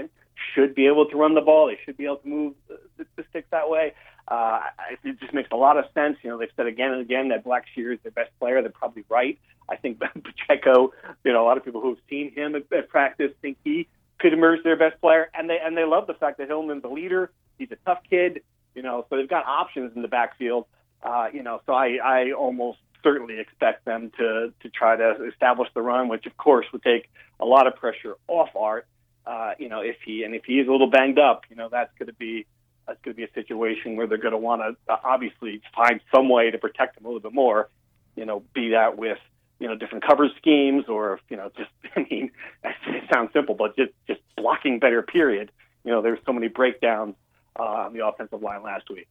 should 0.55 0.75
be 0.75 0.87
able 0.87 1.07
to 1.07 1.17
run 1.17 1.33
the 1.35 1.41
ball. 1.41 1.67
They 1.67 1.79
should 1.83 1.97
be 1.97 2.05
able 2.05 2.17
to 2.17 2.27
move 2.27 2.53
the, 2.67 3.05
the 3.15 3.25
sticks 3.29 3.47
that 3.51 3.69
way. 3.69 3.93
Uh, 4.27 4.61
it 5.03 5.19
just 5.19 5.33
makes 5.33 5.49
a 5.51 5.55
lot 5.57 5.77
of 5.77 5.85
sense. 5.93 6.17
You 6.23 6.29
know, 6.29 6.37
they've 6.37 6.49
said 6.55 6.67
again 6.67 6.91
and 6.91 7.01
again 7.01 7.29
that 7.29 7.43
Blackshear 7.43 7.93
is 7.93 7.99
their 8.03 8.11
best 8.11 8.31
player. 8.39 8.61
They're 8.61 8.71
probably 8.71 9.03
right. 9.09 9.37
I 9.69 9.75
think 9.75 9.99
Pacheco, 10.47 10.93
you 11.23 11.33
know, 11.33 11.43
a 11.43 11.47
lot 11.47 11.57
of 11.57 11.65
people 11.65 11.81
who 11.81 11.89
have 11.89 12.03
seen 12.09 12.31
him 12.33 12.55
at, 12.55 12.71
at 12.71 12.89
practice 12.89 13.31
think 13.41 13.57
he 13.63 13.87
could 14.19 14.33
emerge 14.33 14.63
their 14.63 14.77
best 14.77 14.99
player, 15.01 15.29
and 15.33 15.49
they 15.49 15.59
and 15.63 15.75
they 15.75 15.83
love 15.83 16.07
the 16.07 16.13
fact 16.13 16.37
that 16.37 16.47
Hilliman's 16.47 16.81
the 16.81 16.87
leader. 16.87 17.31
He's 17.57 17.71
a 17.71 17.77
tough 17.85 17.99
kid, 18.09 18.41
you 18.73 18.81
know, 18.81 19.05
so 19.09 19.17
they've 19.17 19.29
got 19.29 19.45
options 19.45 19.91
in 19.95 20.01
the 20.01 20.07
backfield. 20.07 20.65
Uh, 21.03 21.27
you 21.33 21.43
know, 21.43 21.61
so 21.65 21.73
I, 21.73 21.97
I 22.03 22.31
almost 22.31 22.79
certainly 23.03 23.39
expect 23.39 23.85
them 23.85 24.11
to 24.17 24.53
to 24.61 24.69
try 24.69 24.95
to 24.95 25.25
establish 25.31 25.69
the 25.75 25.81
run, 25.81 26.07
which 26.07 26.25
of 26.25 26.35
course 26.37 26.65
would 26.71 26.83
take 26.83 27.09
a 27.39 27.45
lot 27.45 27.67
of 27.67 27.75
pressure 27.75 28.15
off 28.27 28.49
Art. 28.55 28.87
Uh, 29.25 29.51
you 29.59 29.69
know, 29.69 29.81
if 29.81 29.97
he 30.05 30.23
and 30.23 30.33
if 30.33 30.45
he 30.45 30.59
is 30.59 30.67
a 30.67 30.71
little 30.71 30.89
banged 30.89 31.19
up, 31.19 31.43
you 31.49 31.55
know, 31.55 31.69
that's 31.69 31.91
going 31.99 32.07
to 32.07 32.13
be 32.13 32.45
that's 32.87 32.99
going 33.03 33.13
to 33.13 33.17
be 33.17 33.23
a 33.23 33.33
situation 33.33 33.95
where 33.95 34.07
they're 34.07 34.17
going 34.17 34.33
to 34.33 34.37
want 34.37 34.61
to 34.61 34.93
uh, 34.93 34.97
obviously 35.03 35.61
find 35.75 36.01
some 36.13 36.29
way 36.29 36.51
to 36.51 36.57
protect 36.57 36.97
him 36.97 37.05
a 37.05 37.07
little 37.07 37.21
bit 37.21 37.33
more. 37.33 37.69
You 38.15 38.25
know, 38.25 38.43
be 38.53 38.69
that 38.69 38.97
with 38.97 39.19
you 39.59 39.67
know 39.67 39.75
different 39.75 40.05
cover 40.05 40.29
schemes 40.37 40.85
or 40.87 41.19
you 41.29 41.37
know 41.37 41.51
just 41.57 41.69
I 41.95 42.07
mean 42.09 42.31
it 42.63 43.03
sounds 43.13 43.31
simple, 43.33 43.55
but 43.55 43.75
just 43.75 43.91
just 44.07 44.21
blocking 44.37 44.79
better. 44.79 45.01
Period. 45.01 45.51
You 45.83 45.91
know, 45.91 46.01
there's 46.01 46.19
so 46.25 46.31
many 46.31 46.47
breakdowns 46.47 47.15
uh, 47.59 47.63
on 47.63 47.93
the 47.93 48.05
offensive 48.05 48.41
line 48.41 48.63
last 48.63 48.89
week. 48.89 49.09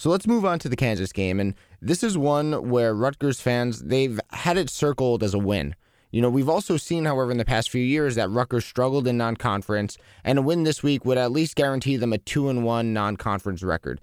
So 0.00 0.08
let's 0.08 0.26
move 0.26 0.46
on 0.46 0.58
to 0.60 0.68
the 0.70 0.76
Kansas 0.76 1.12
game, 1.12 1.38
and 1.38 1.54
this 1.82 2.02
is 2.02 2.16
one 2.16 2.70
where 2.70 2.94
Rutgers 2.94 3.38
fans 3.38 3.82
they've 3.82 4.18
had 4.30 4.56
it 4.56 4.70
circled 4.70 5.22
as 5.22 5.34
a 5.34 5.38
win. 5.38 5.74
You 6.10 6.22
know, 6.22 6.30
we've 6.30 6.48
also 6.48 6.78
seen, 6.78 7.04
however, 7.04 7.30
in 7.30 7.36
the 7.36 7.44
past 7.44 7.68
few 7.68 7.82
years 7.82 8.14
that 8.14 8.30
Rutgers 8.30 8.64
struggled 8.64 9.06
in 9.06 9.18
non-conference, 9.18 9.98
and 10.24 10.38
a 10.38 10.42
win 10.42 10.62
this 10.62 10.82
week 10.82 11.04
would 11.04 11.18
at 11.18 11.32
least 11.32 11.54
guarantee 11.54 11.98
them 11.98 12.14
a 12.14 12.18
two 12.18 12.48
and 12.48 12.64
one 12.64 12.94
non-conference 12.94 13.62
record. 13.62 14.00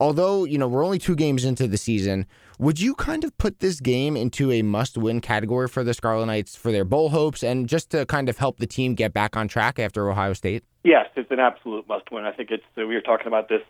Although, 0.00 0.42
you 0.42 0.58
know, 0.58 0.66
we're 0.66 0.84
only 0.84 0.98
two 0.98 1.14
games 1.14 1.44
into 1.44 1.68
the 1.68 1.78
season, 1.78 2.26
would 2.58 2.80
you 2.80 2.96
kind 2.96 3.22
of 3.22 3.38
put 3.38 3.60
this 3.60 3.78
game 3.78 4.16
into 4.16 4.50
a 4.50 4.62
must-win 4.62 5.20
category 5.20 5.68
for 5.68 5.84
the 5.84 5.94
Scarlet 5.94 6.26
Knights 6.26 6.56
for 6.56 6.72
their 6.72 6.84
bowl 6.84 7.10
hopes 7.10 7.44
and 7.44 7.68
just 7.68 7.90
to 7.90 8.04
kind 8.06 8.28
of 8.28 8.38
help 8.38 8.58
the 8.58 8.66
team 8.66 8.96
get 8.96 9.12
back 9.14 9.36
on 9.36 9.46
track 9.46 9.78
after 9.78 10.10
Ohio 10.10 10.32
State? 10.32 10.64
Yes, 10.82 11.06
it's 11.14 11.30
an 11.30 11.38
absolute 11.38 11.86
must-win. 11.88 12.24
I 12.24 12.32
think 12.32 12.50
it's. 12.50 12.64
We 12.76 12.86
were 12.86 13.00
talking 13.00 13.28
about 13.28 13.48
this 13.48 13.62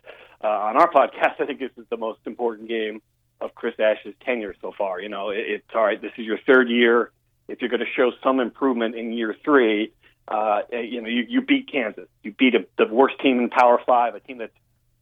uh, 0.42 0.48
on 0.48 0.76
our 0.76 0.90
podcast. 0.90 1.34
I 1.40 1.46
think 1.46 1.60
this 1.60 1.72
is 1.76 1.84
the 1.90 1.96
most 1.96 2.20
important 2.26 2.68
game 2.68 3.02
of 3.40 3.54
Chris 3.54 3.74
Ash's 3.78 4.14
tenure 4.24 4.54
so 4.60 4.72
far. 4.76 5.00
You 5.00 5.08
know, 5.08 5.30
it, 5.30 5.44
it's 5.46 5.74
all 5.74 5.84
right. 5.84 6.00
This 6.00 6.12
is 6.16 6.24
your 6.24 6.38
third 6.46 6.68
year 6.68 7.10
if 7.48 7.60
you're 7.60 7.70
going 7.70 7.80
to 7.80 7.92
show 7.94 8.12
some 8.22 8.40
improvement 8.40 8.94
in 8.94 9.12
year 9.12 9.34
three, 9.44 9.92
uh, 10.28 10.62
you 10.72 11.00
know, 11.00 11.08
you, 11.08 11.24
you 11.28 11.40
beat 11.40 11.70
Kansas. 11.70 12.08
You 12.22 12.32
beat 12.32 12.54
a, 12.54 12.66
the 12.78 12.92
worst 12.92 13.20
team 13.20 13.38
in 13.38 13.48
Power 13.48 13.80
Five, 13.86 14.14
a 14.14 14.20
team 14.20 14.38
that's 14.38 14.52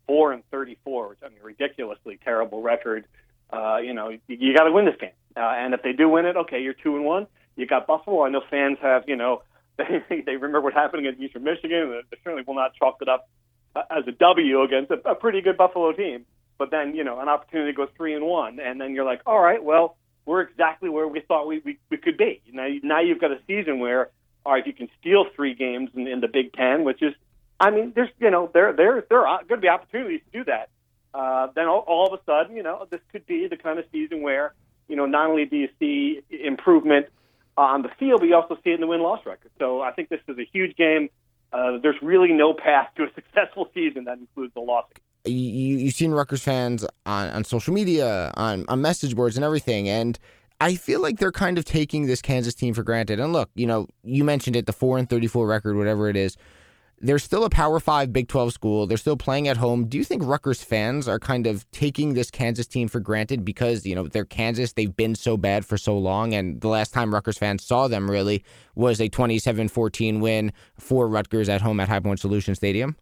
four 0.07 0.33
and 0.33 0.43
thirty-four, 0.51 1.09
which 1.09 1.19
I 1.25 1.29
mean, 1.29 1.39
ridiculously 1.43 2.19
terrible 2.23 2.61
record. 2.61 3.07
Uh, 3.51 3.79
you 3.79 3.95
know, 3.95 4.11
you, 4.11 4.21
you 4.29 4.55
got 4.55 4.65
to 4.65 4.73
win 4.73 4.85
this 4.85 4.97
game, 5.01 5.13
uh, 5.37 5.41
and 5.41 5.73
if 5.73 5.83
they 5.83 5.93
do 5.93 6.09
win 6.09 6.27
it, 6.27 6.37
okay, 6.37 6.61
you're 6.63 6.75
two 6.75 6.97
and 6.97 7.05
one. 7.05 7.27
You 7.57 7.67
got 7.67 7.87
Buffalo. 7.87 8.25
I 8.25 8.31
know 8.31 8.43
fans 8.51 8.79
have, 8.83 9.05
you 9.07 9.17
know, 9.17 9.43
they, 9.79 10.05
they 10.27 10.37
remember 10.37 10.61
what 10.61 10.75
happened 10.75 11.07
against 11.07 11.23
Eastern 11.23 11.45
Michigan. 11.45 12.03
They 12.11 12.17
certainly 12.23 12.45
will 12.47 12.57
not 12.57 12.75
chalk 12.75 12.99
it 13.01 13.09
up 13.09 13.29
as 13.77 14.07
a 14.07 14.13
W 14.13 14.63
against 14.63 14.91
a, 14.91 15.11
a 15.11 15.15
pretty 15.15 15.41
good 15.41 15.57
Buffalo 15.57 15.93
team. 15.93 16.27
But 16.59 16.71
then, 16.71 16.95
you 16.95 17.03
know, 17.03 17.21
an 17.21 17.29
opportunity 17.29 17.73
to 17.73 17.77
go 17.77 17.89
three 17.97 18.15
and 18.15 18.25
one, 18.25 18.61
and 18.61 18.81
then 18.81 18.95
you're 18.95 19.05
like, 19.05 19.23
all 19.27 19.41
right, 19.41 19.63
well, 19.63 19.97
we're 20.25 20.43
exactly 20.43 20.89
where 20.89 21.09
we 21.09 21.21
thought 21.21 21.47
we, 21.49 21.61
we, 21.65 21.79
we 21.91 21.97
could 21.97 22.17
be. 22.17 22.41
Now, 22.53 22.69
now 22.83 23.01
you've 23.01 23.21
got 23.21 23.33
a 23.33 23.39
season 23.47 23.81
where, 23.81 24.11
all 24.47 24.53
right, 24.53 24.67
you 24.67 24.73
can 24.73 24.89
steal 25.01 25.27
three 25.35 25.55
games 25.55 25.91
in, 25.95 26.07
in 26.07 26.21
the 26.21 26.29
Big 26.29 26.53
Ten, 26.53 26.85
which 26.85 27.03
is 27.03 27.13
I 27.59 27.71
mean, 27.71 27.93
there's 27.95 28.11
you 28.19 28.31
know 28.31 28.51
there 28.53 28.73
there 28.73 29.05
there 29.09 29.27
are 29.27 29.39
going 29.45 29.61
to 29.61 29.65
be 29.65 29.69
opportunities 29.69 30.21
to 30.33 30.39
do 30.39 30.45
that. 30.45 30.69
Uh, 31.13 31.49
then 31.55 31.67
all, 31.67 31.85
all 31.87 32.13
of 32.13 32.21
a 32.21 32.23
sudden, 32.25 32.57
you 32.57 32.63
know, 32.63 32.87
this 32.91 33.01
could 33.13 33.25
be 33.27 33.47
the 33.47 33.57
kind 33.57 33.79
of 33.79 33.85
season 33.93 34.23
where 34.23 34.55
you 34.89 34.97
know 34.97 35.07
not 35.07 35.31
only 35.31 35.45
do 35.45 35.57
you 35.57 35.69
see 35.79 36.21
improvement 36.31 37.07
on 37.57 37.83
the 37.83 37.91
field, 38.01 38.21
but 38.21 38.27
you 38.27 38.35
also 38.35 38.59
see 38.65 38.71
it 38.71 38.75
in 38.75 38.81
the 38.81 38.87
win 38.87 39.01
loss 39.01 39.25
record. 39.25 39.51
So 39.59 39.81
I 39.81 39.93
think 39.93 40.09
this 40.09 40.21
is 40.29 40.37
a 40.39 40.45
huge 40.53 40.77
game. 40.77 41.09
Uh, 41.55 41.79
there's 41.83 41.97
really 42.03 42.33
no 42.33 42.53
path 42.53 42.89
to 42.97 43.05
a 43.05 43.07
successful 43.15 43.71
season 43.73 44.05
that 44.05 44.19
includes 44.19 44.53
a 44.57 44.61
loss. 44.61 44.87
You, 45.25 45.33
you've 45.33 45.95
seen 45.95 46.11
Rutgers 46.11 46.43
fans 46.43 46.85
on, 47.07 47.31
on 47.31 47.45
social 47.45 47.73
media, 47.73 48.33
on, 48.37 48.67
on 48.69 48.83
message 48.83 49.15
boards, 49.15 49.37
and 49.37 49.45
everything, 49.45 49.89
and 49.89 50.19
I 50.61 50.75
feel 50.75 51.01
like 51.01 51.19
they're 51.19 51.33
kind 51.33 51.57
of 51.57 51.65
taking 51.65 52.07
this 52.07 52.21
Kansas 52.21 52.55
team 52.55 52.75
for 52.75 52.83
granted. 52.83 53.21
And 53.21 53.33
look, 53.33 53.51
you 53.55 53.67
know, 53.67 53.87
you 54.03 54.25
mentioned 54.25 54.57
it, 54.57 54.67
the 54.67 54.73
four 54.73 54.99
and 54.99 55.09
thirty-four 55.09 55.47
record, 55.47 55.77
whatever 55.77 56.09
it 56.09 56.17
is. 56.17 56.37
They're 57.05 57.19
still 57.19 57.45
a 57.45 57.51
Power 57.51 57.81
Five 57.81 58.13
Big 58.13 58.29
Twelve 58.29 58.53
school. 58.55 58.87
They're 58.87 58.97
still 58.97 59.17
playing 59.17 59.47
at 59.47 59.59
home. 59.59 59.87
Do 59.87 59.99
you 59.99 60.05
think 60.05 60.23
Rutgers 60.25 60.65
fans 60.65 61.07
are 61.07 61.19
kind 61.19 61.47
of 61.47 61.71
taking 61.71 62.15
this 62.15 62.31
Kansas 62.31 62.67
team 62.67 62.89
for 62.89 62.99
granted 62.99 63.45
because 63.45 63.85
you 63.85 63.95
know 63.95 64.09
they're 64.09 64.25
Kansas? 64.25 64.73
They've 64.73 64.97
been 64.97 65.15
so 65.15 65.37
bad 65.37 65.67
for 65.67 65.77
so 65.77 65.99
long, 65.99 66.33
and 66.33 66.61
the 66.63 66.69
last 66.69 66.95
time 66.95 67.13
Rutgers 67.13 67.37
fans 67.37 67.63
saw 67.63 67.89
them 67.89 68.11
really 68.11 68.43
was 68.75 69.01
a 69.01 69.09
27-14 69.11 70.21
win 70.21 70.53
for 70.79 71.07
Rutgers 71.07 71.49
at 71.49 71.61
home 71.61 71.79
at 71.79 71.89
High 71.89 72.01
Point 72.01 72.21
Solution 72.21 72.55
Stadium 72.55 72.97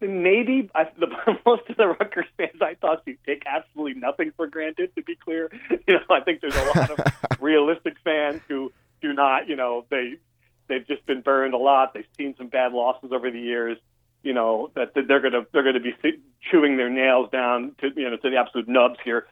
maybe 0.00 0.70
I, 0.74 0.84
the, 0.98 1.08
most 1.46 1.62
of 1.68 1.76
the 1.76 1.88
Rutgers 1.88 2.26
fans 2.36 2.60
I 2.60 2.74
thought 2.74 3.02
you 3.06 3.16
take 3.26 3.42
absolutely 3.46 4.00
nothing 4.00 4.32
for 4.36 4.46
granted. 4.46 4.94
To 4.96 5.02
be 5.02 5.16
clear, 5.16 5.50
you 5.70 5.94
know, 5.94 6.00
I 6.10 6.20
think 6.20 6.40
there's 6.40 6.56
a 6.56 6.78
lot 6.78 6.90
of 6.90 7.00
realistic 7.40 7.96
fans 8.04 8.40
who 8.48 8.72
do 9.00 9.12
not, 9.12 9.48
you 9.48 9.56
know, 9.56 9.86
they 9.90 10.14
they've 10.68 10.86
just 10.86 11.04
been 11.06 11.20
burned 11.20 11.54
a 11.54 11.58
lot. 11.58 11.94
They've 11.94 12.06
seen 12.16 12.34
some 12.36 12.48
bad 12.48 12.72
losses 12.72 13.10
over 13.12 13.30
the 13.30 13.40
years. 13.40 13.78
You 14.22 14.34
know 14.34 14.70
that 14.74 14.94
they're 14.94 15.20
gonna 15.20 15.46
they're 15.52 15.62
gonna 15.62 15.80
be 15.80 15.94
chewing 16.50 16.76
their 16.76 16.90
nails 16.90 17.30
down 17.30 17.74
to 17.80 17.90
you 17.94 18.10
know 18.10 18.16
to 18.16 18.30
the 18.30 18.36
absolute 18.36 18.68
nubs 18.68 18.98
here 19.04 19.26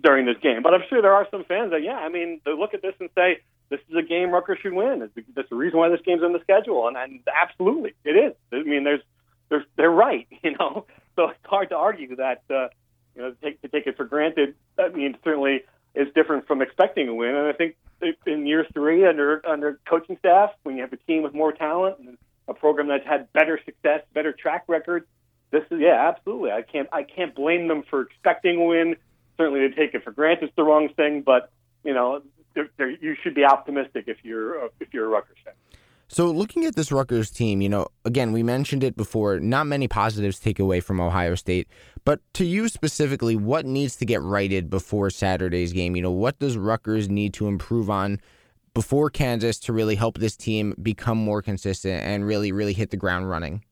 during 0.00 0.26
this 0.26 0.36
game. 0.42 0.62
But 0.62 0.74
I'm 0.74 0.82
sure 0.88 1.02
there 1.02 1.14
are 1.14 1.26
some 1.30 1.44
fans 1.44 1.72
that 1.72 1.82
yeah, 1.82 1.96
I 1.96 2.08
mean, 2.08 2.40
they 2.44 2.52
look 2.52 2.74
at 2.74 2.82
this 2.82 2.94
and 3.00 3.10
say 3.14 3.40
this 3.70 3.80
is 3.88 3.96
a 3.96 4.02
game 4.02 4.30
Rutgers 4.30 4.58
should 4.62 4.72
win. 4.72 5.08
That's 5.34 5.48
the 5.48 5.56
reason 5.56 5.78
why 5.78 5.88
this 5.88 6.00
game's 6.04 6.22
on 6.22 6.32
the 6.32 6.40
schedule, 6.40 6.88
and, 6.88 6.96
and 6.96 7.20
absolutely 7.34 7.94
it 8.04 8.10
is. 8.10 8.34
I 8.52 8.62
mean, 8.62 8.84
there's 8.84 9.02
they're 9.48 9.64
they're 9.76 9.90
right, 9.90 10.26
you 10.42 10.56
know. 10.58 10.86
So 11.16 11.30
it's 11.30 11.38
hard 11.44 11.70
to 11.70 11.76
argue 11.76 12.16
that 12.16 12.42
uh, 12.50 12.68
you 13.14 13.22
know 13.22 13.30
to 13.32 13.36
take 13.42 13.60
to 13.62 13.68
take 13.68 13.86
it 13.86 13.96
for 13.96 14.04
granted. 14.04 14.54
I 14.78 14.88
mean, 14.88 15.16
certainly 15.24 15.62
is 15.94 16.08
different 16.14 16.46
from 16.46 16.62
expecting 16.62 17.08
a 17.08 17.14
win. 17.14 17.34
And 17.34 17.48
I 17.48 17.52
think 17.52 17.76
in 18.26 18.46
year 18.46 18.66
three 18.72 19.06
under 19.06 19.46
under 19.46 19.80
coaching 19.88 20.16
staff, 20.18 20.50
when 20.62 20.76
you 20.76 20.82
have 20.82 20.92
a 20.92 20.96
team 20.96 21.22
with 21.22 21.34
more 21.34 21.52
talent 21.52 21.98
and 21.98 22.18
a 22.48 22.54
program 22.54 22.88
that's 22.88 23.06
had 23.06 23.32
better 23.32 23.60
success, 23.64 24.02
better 24.12 24.32
track 24.32 24.64
record, 24.68 25.06
this 25.50 25.62
is 25.70 25.80
yeah, 25.80 26.08
absolutely. 26.08 26.50
I 26.52 26.62
can't 26.62 26.88
I 26.92 27.02
can't 27.02 27.34
blame 27.34 27.68
them 27.68 27.82
for 27.88 28.02
expecting 28.02 28.60
a 28.60 28.64
win. 28.64 28.96
Certainly, 29.36 29.60
to 29.60 29.74
take 29.74 29.94
it 29.94 30.04
for 30.04 30.10
granted 30.10 30.46
is 30.46 30.54
the 30.56 30.64
wrong 30.64 30.88
thing, 30.90 31.22
but 31.22 31.50
you 31.82 31.94
know, 31.94 32.22
they're, 32.54 32.68
they're, 32.76 32.90
you 32.90 33.16
should 33.22 33.34
be 33.34 33.44
optimistic 33.44 34.04
if 34.06 34.18
you're 34.22 34.66
if 34.80 34.92
you're 34.92 35.06
a 35.06 35.08
Rutgers 35.08 35.38
fan. 35.44 35.54
So, 36.12 36.28
looking 36.28 36.64
at 36.64 36.74
this 36.74 36.90
Rutgers 36.90 37.30
team, 37.30 37.60
you 37.60 37.68
know, 37.68 37.86
again, 38.04 38.32
we 38.32 38.42
mentioned 38.42 38.82
it 38.82 38.96
before, 38.96 39.38
not 39.38 39.68
many 39.68 39.86
positives 39.86 40.40
take 40.40 40.58
away 40.58 40.80
from 40.80 41.00
Ohio 41.00 41.36
State. 41.36 41.68
But 42.04 42.18
to 42.34 42.44
you 42.44 42.66
specifically, 42.66 43.36
what 43.36 43.64
needs 43.64 43.94
to 43.94 44.04
get 44.04 44.20
righted 44.20 44.70
before 44.70 45.10
Saturday's 45.10 45.72
game? 45.72 45.94
You 45.94 46.02
know, 46.02 46.10
what 46.10 46.36
does 46.40 46.56
Rutgers 46.56 47.08
need 47.08 47.32
to 47.34 47.46
improve 47.46 47.88
on 47.88 48.18
before 48.74 49.08
Kansas 49.08 49.60
to 49.60 49.72
really 49.72 49.94
help 49.94 50.18
this 50.18 50.36
team 50.36 50.74
become 50.82 51.16
more 51.16 51.42
consistent 51.42 52.02
and 52.02 52.26
really, 52.26 52.50
really 52.50 52.72
hit 52.72 52.90
the 52.90 52.96
ground 52.96 53.30
running? 53.30 53.64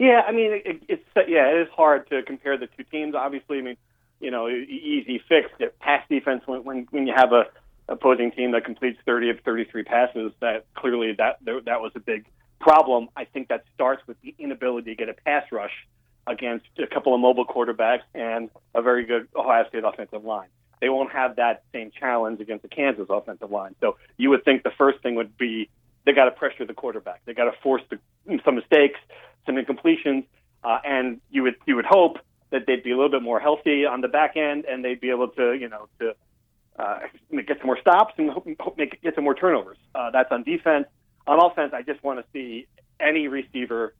Yeah, 0.00 0.22
I 0.26 0.32
mean, 0.32 0.62
it, 0.64 0.82
it's 0.88 1.04
yeah, 1.28 1.48
it 1.48 1.62
is 1.62 1.68
hard 1.76 2.10
to 2.10 2.24
compare 2.24 2.58
the 2.58 2.66
two 2.76 2.82
teams. 2.82 3.14
Obviously, 3.14 3.58
I 3.58 3.62
mean, 3.62 3.76
you 4.18 4.32
know, 4.32 4.48
easy 4.48 5.22
fix. 5.28 5.48
Pass 5.78 6.02
defense 6.08 6.42
when 6.46 6.64
when, 6.64 6.88
when 6.90 7.06
you 7.06 7.14
have 7.14 7.30
a 7.32 7.44
opposing 7.92 8.32
team 8.32 8.52
that 8.52 8.64
completes 8.64 8.98
30 9.04 9.30
of 9.30 9.40
33 9.40 9.84
passes, 9.84 10.32
that 10.40 10.64
clearly 10.74 11.12
that 11.18 11.38
that 11.44 11.80
was 11.80 11.92
a 11.94 12.00
big 12.00 12.26
problem. 12.60 13.08
I 13.16 13.24
think 13.24 13.48
that 13.48 13.64
starts 13.74 14.02
with 14.06 14.20
the 14.22 14.34
inability 14.38 14.90
to 14.90 14.96
get 14.96 15.08
a 15.08 15.14
pass 15.14 15.44
rush 15.52 15.72
against 16.26 16.66
a 16.78 16.86
couple 16.86 17.14
of 17.14 17.20
mobile 17.20 17.44
quarterbacks 17.44 18.02
and 18.14 18.48
a 18.74 18.82
very 18.82 19.04
good 19.04 19.28
Ohio 19.34 19.66
State 19.68 19.84
offensive 19.84 20.24
line. 20.24 20.48
They 20.80 20.88
won't 20.88 21.12
have 21.12 21.36
that 21.36 21.62
same 21.72 21.90
challenge 21.98 22.40
against 22.40 22.62
the 22.62 22.68
Kansas 22.68 23.06
offensive 23.08 23.50
line. 23.50 23.74
So 23.80 23.96
you 24.16 24.30
would 24.30 24.44
think 24.44 24.62
the 24.62 24.72
first 24.76 25.00
thing 25.02 25.14
would 25.16 25.36
be 25.36 25.68
they 26.04 26.12
got 26.12 26.24
to 26.24 26.32
pressure 26.32 26.64
the 26.64 26.74
quarterback. 26.74 27.22
They 27.24 27.34
got 27.34 27.44
to 27.44 27.56
force 27.62 27.82
the, 27.90 27.98
some 28.44 28.56
mistakes, 28.56 28.98
some 29.46 29.56
incompletions, 29.56 30.24
uh, 30.64 30.78
and 30.84 31.20
you 31.30 31.42
would 31.44 31.56
you 31.66 31.76
would 31.76 31.84
hope 31.84 32.18
that 32.50 32.66
they'd 32.66 32.82
be 32.82 32.90
a 32.90 32.96
little 32.96 33.10
bit 33.10 33.22
more 33.22 33.40
healthy 33.40 33.86
on 33.86 34.00
the 34.00 34.08
back 34.08 34.36
end 34.36 34.64
and 34.66 34.84
they'd 34.84 35.00
be 35.00 35.10
able 35.10 35.28
to 35.28 35.54
you 35.54 35.68
know 35.68 35.88
to 35.98 36.14
uh, 36.82 36.98
get 37.46 37.58
some 37.58 37.66
more 37.66 37.78
stops 37.80 38.14
and 38.18 38.30
hope, 38.30 38.46
hope 38.60 38.76
make, 38.76 39.00
get 39.02 39.14
some 39.14 39.24
more 39.24 39.34
turnovers. 39.34 39.78
Uh, 39.94 40.10
that's 40.10 40.30
on 40.32 40.42
defense. 40.42 40.86
On 41.26 41.38
offense, 41.42 41.72
I 41.74 41.82
just 41.82 42.02
want 42.02 42.18
to 42.18 42.24
see 42.32 42.66
any 42.98 43.28
receiver 43.28 43.94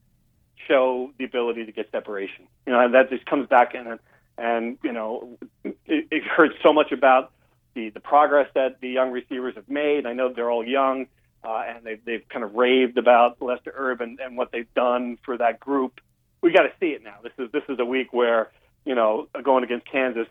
show 0.67 1.12
the 1.19 1.25
ability 1.25 1.65
to 1.67 1.73
get 1.73 1.91
separation. 1.91 2.47
You 2.67 2.73
know, 2.73 2.91
that 2.91 3.11
just 3.11 3.27
comes 3.27 3.49
back 3.49 3.75
in, 3.75 3.87
and 3.87 4.01
and 4.39 4.79
you 4.83 4.93
know, 4.93 5.39
it, 5.65 5.77
it 5.87 6.23
heard 6.25 6.53
so 6.62 6.73
much 6.73 6.93
about 6.93 7.33
the 7.75 7.91
the 7.91 8.01
progress 8.01 8.49
that 8.55 8.81
the 8.81 8.89
young 8.89 9.11
receivers 9.11 9.55
have 9.55 9.69
made. 9.69 10.07
I 10.07 10.12
know 10.12 10.33
they're 10.33 10.51
all 10.51 10.67
young, 10.67 11.07
uh, 11.45 11.62
and 11.69 11.85
they've 11.85 12.05
they've 12.05 12.29
kind 12.29 12.45
of 12.45 12.55
raved 12.55 12.99
about 12.99 13.41
Lester 13.41 13.73
Erb 13.77 14.01
and, 14.01 14.19
and 14.21 14.37
what 14.37 14.51
they've 14.53 14.73
done 14.75 15.19
for 15.25 15.37
that 15.39 15.61
group. 15.61 16.01
We 16.41 16.53
got 16.53 16.62
to 16.62 16.73
see 16.81 16.89
it 16.89 17.05
now. 17.05 17.17
This 17.23 17.33
is 17.39 17.53
this 17.53 17.65
is 17.69 17.79
a 17.79 17.85
week 17.85 18.12
where 18.12 18.51
you 18.85 18.95
know 18.95 19.29
going 19.43 19.65
against 19.65 19.87
Kansas. 19.87 20.27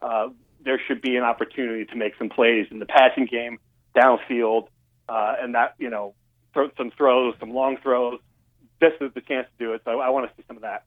Uh, 0.00 0.30
there 0.64 0.80
should 0.86 1.02
be 1.02 1.16
an 1.16 1.24
opportunity 1.24 1.84
to 1.86 1.96
make 1.96 2.14
some 2.18 2.28
plays 2.28 2.66
in 2.70 2.78
the 2.78 2.86
passing 2.86 3.26
game, 3.26 3.58
downfield, 3.96 4.68
uh, 5.08 5.34
and 5.40 5.54
that 5.54 5.74
you 5.78 5.90
know, 5.90 6.14
throw 6.54 6.70
some 6.76 6.90
throws, 6.96 7.34
some 7.40 7.52
long 7.52 7.76
throws. 7.82 8.20
This 8.80 8.92
is 9.00 9.12
the 9.14 9.20
chance 9.20 9.46
to 9.58 9.64
do 9.64 9.72
it. 9.74 9.82
So 9.84 10.00
I 10.00 10.10
want 10.10 10.28
to 10.28 10.36
see 10.36 10.44
some 10.46 10.56
of 10.56 10.62
that. 10.62 10.84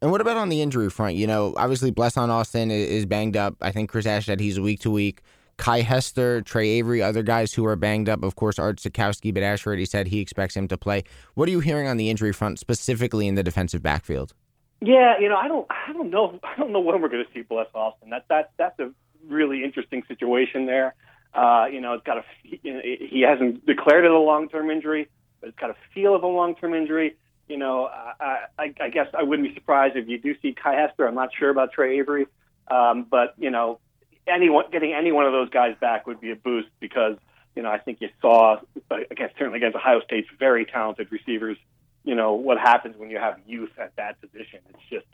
And 0.00 0.10
what 0.10 0.20
about 0.20 0.36
on 0.36 0.48
the 0.48 0.60
injury 0.60 0.90
front? 0.90 1.16
You 1.16 1.26
know, 1.26 1.54
obviously 1.56 1.92
Blessuan 1.92 2.28
Austin 2.28 2.70
is 2.70 3.06
banged 3.06 3.36
up. 3.36 3.56
I 3.60 3.70
think 3.70 3.90
Chris 3.90 4.06
Ash 4.06 4.26
said 4.26 4.40
he's 4.40 4.58
week 4.60 4.80
to 4.80 4.90
week. 4.90 5.22
Kai 5.56 5.82
Hester, 5.82 6.42
Tre 6.42 6.68
Avery, 6.68 7.00
other 7.00 7.22
guys 7.22 7.54
who 7.54 7.64
are 7.64 7.76
banged 7.76 8.08
up. 8.08 8.22
Of 8.24 8.34
course, 8.34 8.58
Art 8.58 8.78
Sitkowski, 8.78 9.32
but 9.32 9.42
Ash 9.42 9.66
already 9.66 9.84
said 9.84 10.08
he 10.08 10.20
expects 10.20 10.56
him 10.56 10.66
to 10.68 10.76
play. 10.76 11.04
What 11.34 11.48
are 11.48 11.52
you 11.52 11.60
hearing 11.60 11.86
on 11.86 11.96
the 11.96 12.10
injury 12.10 12.32
front, 12.32 12.58
specifically 12.58 13.28
in 13.28 13.34
the 13.34 13.42
defensive 13.42 13.82
backfield? 13.82 14.34
Yeah, 14.80 15.18
you 15.18 15.28
know, 15.28 15.36
I 15.36 15.48
don't, 15.48 15.66
I 15.70 15.92
don't 15.92 16.10
know, 16.10 16.38
I 16.42 16.56
don't 16.58 16.72
know 16.72 16.80
when 16.80 17.00
we're 17.00 17.08
going 17.08 17.24
to 17.24 17.32
see 17.32 17.42
Bless 17.42 17.68
Austin. 17.74 18.10
That, 18.10 18.26
that, 18.28 18.50
that's 18.58 18.78
a 18.80 18.90
really 19.28 19.64
interesting 19.64 20.02
situation 20.08 20.66
there. 20.66 20.94
Uh, 21.34 21.66
you 21.70 21.80
know, 21.80 21.94
it's 21.94 22.04
got 22.04 22.18
a 22.18 22.24
he 22.42 23.24
hasn't 23.28 23.66
declared 23.66 24.04
it 24.04 24.10
a 24.10 24.18
long 24.18 24.48
term 24.48 24.70
injury, 24.70 25.08
but 25.40 25.48
it's 25.48 25.58
got 25.58 25.70
a 25.70 25.76
feel 25.92 26.14
of 26.14 26.22
a 26.22 26.28
long 26.28 26.54
term 26.54 26.74
injury. 26.74 27.16
You 27.48 27.58
know, 27.58 27.86
I, 27.86 28.44
I, 28.58 28.74
I 28.80 28.88
guess 28.88 29.08
I 29.12 29.22
wouldn't 29.24 29.48
be 29.48 29.54
surprised 29.54 29.96
if 29.96 30.08
you 30.08 30.18
do 30.18 30.34
see 30.40 30.54
Kiah 30.54 30.88
Hester. 30.88 31.06
I'm 31.06 31.14
not 31.14 31.30
sure 31.38 31.50
about 31.50 31.72
Tre 31.72 31.98
Avery, 31.98 32.26
um, 32.70 33.06
but 33.10 33.34
you 33.36 33.50
know, 33.50 33.80
anyone 34.28 34.66
getting 34.70 34.94
any 34.94 35.10
one 35.10 35.26
of 35.26 35.32
those 35.32 35.50
guys 35.50 35.74
back 35.80 36.06
would 36.06 36.20
be 36.20 36.30
a 36.30 36.36
boost 36.36 36.68
because 36.78 37.16
you 37.56 37.62
know 37.62 37.70
I 37.70 37.78
think 37.78 38.00
you 38.00 38.10
saw 38.22 38.60
against 38.90 39.36
certainly 39.36 39.58
against 39.58 39.76
Ohio 39.76 40.00
State's 40.02 40.28
very 40.38 40.64
talented 40.64 41.10
receivers. 41.10 41.58
You 42.04 42.14
know 42.14 42.34
what 42.34 42.58
happens 42.58 42.96
when 42.96 43.10
you 43.10 43.18
have 43.18 43.40
youth 43.44 43.72
at 43.76 43.96
that 43.96 44.20
position. 44.20 44.60
It's 44.70 44.88
just 44.88 45.06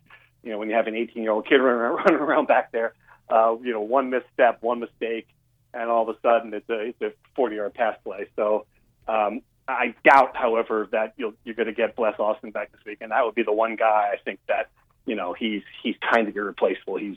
you 0.43 0.51
know 0.53 0.59
when 0.59 0.69
you 0.69 0.77
have 0.77 0.87
an 0.87 0.95
18 0.95 1.23
year 1.23 1.33
old 1.33 1.47
kid 1.47 1.57
running 1.63 2.15
around 2.15 2.47
back 2.47 2.73
there 2.73 2.93
uh, 3.31 3.57
you 3.63 3.73
know, 3.73 3.81
one 3.81 4.11
misstep, 4.11 4.63
one 4.63 4.81
mistake, 4.81 5.29
and 5.73 5.89
all 5.89 6.09
of 6.09 6.15
a 6.15 6.19
sudden 6.21 6.53
it's 6.53 6.69
a 6.69 6.81
it's 6.89 7.01
a 7.03 7.13
40 7.37 7.57
yard 7.57 7.75
pass 7.75 7.97
play. 8.05 8.27
So 8.37 8.67
um, 9.09 9.43
I 9.69 9.95
doubt, 10.05 10.37
however, 10.37 10.89
that 10.93 11.15
you'll, 11.17 11.35
you're 11.45 11.55
going 11.55 11.69
to 11.69 11.73
get 11.75 11.97
Bless 11.97 12.19
Austin 12.19 12.51
back 12.51 12.73
this 12.73 12.81
week, 12.85 12.99
and 13.01 13.13
that 13.13 13.25
would 13.25 13.35
be 13.35 13.43
the 13.43 13.53
one 13.53 13.77
guy 13.77 14.11
I 14.13 14.17
think 14.25 14.41
that 14.49 14.69
you 15.07 15.15
know 15.15 15.33
he's 15.33 15.63
he's 15.83 15.97
kind 16.13 16.29
of 16.29 16.37
irreplaceable. 16.37 16.97
He's 16.97 17.17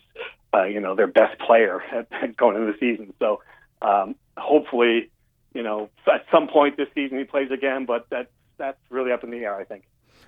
uh, 0.54 0.64
you 0.64 0.80
know 0.80 0.96
their 0.96 1.08
best 1.08 1.40
player 1.40 1.82
at 1.92 2.38
going 2.38 2.58
into 2.58 2.72
the 2.72 2.78
season. 2.80 3.14
So 3.20 3.42
um, 3.82 4.16
hopefully, 4.38 5.10
you 5.54 5.64
know, 5.64 5.90
at 6.12 6.26
some 6.32 6.48
point 6.48 6.78
this 6.78 6.90
season 6.96 7.18
he 7.18 7.24
plays 7.24 7.52
again, 7.52 7.86
but 7.86 8.08
that's 8.10 8.30
that's 8.58 8.80
really 8.90 9.12
up 9.12 9.24
in 9.24 9.32
the 9.32 9.38
air. 9.40 9.56
I 9.56 9.64
think. 9.64 9.84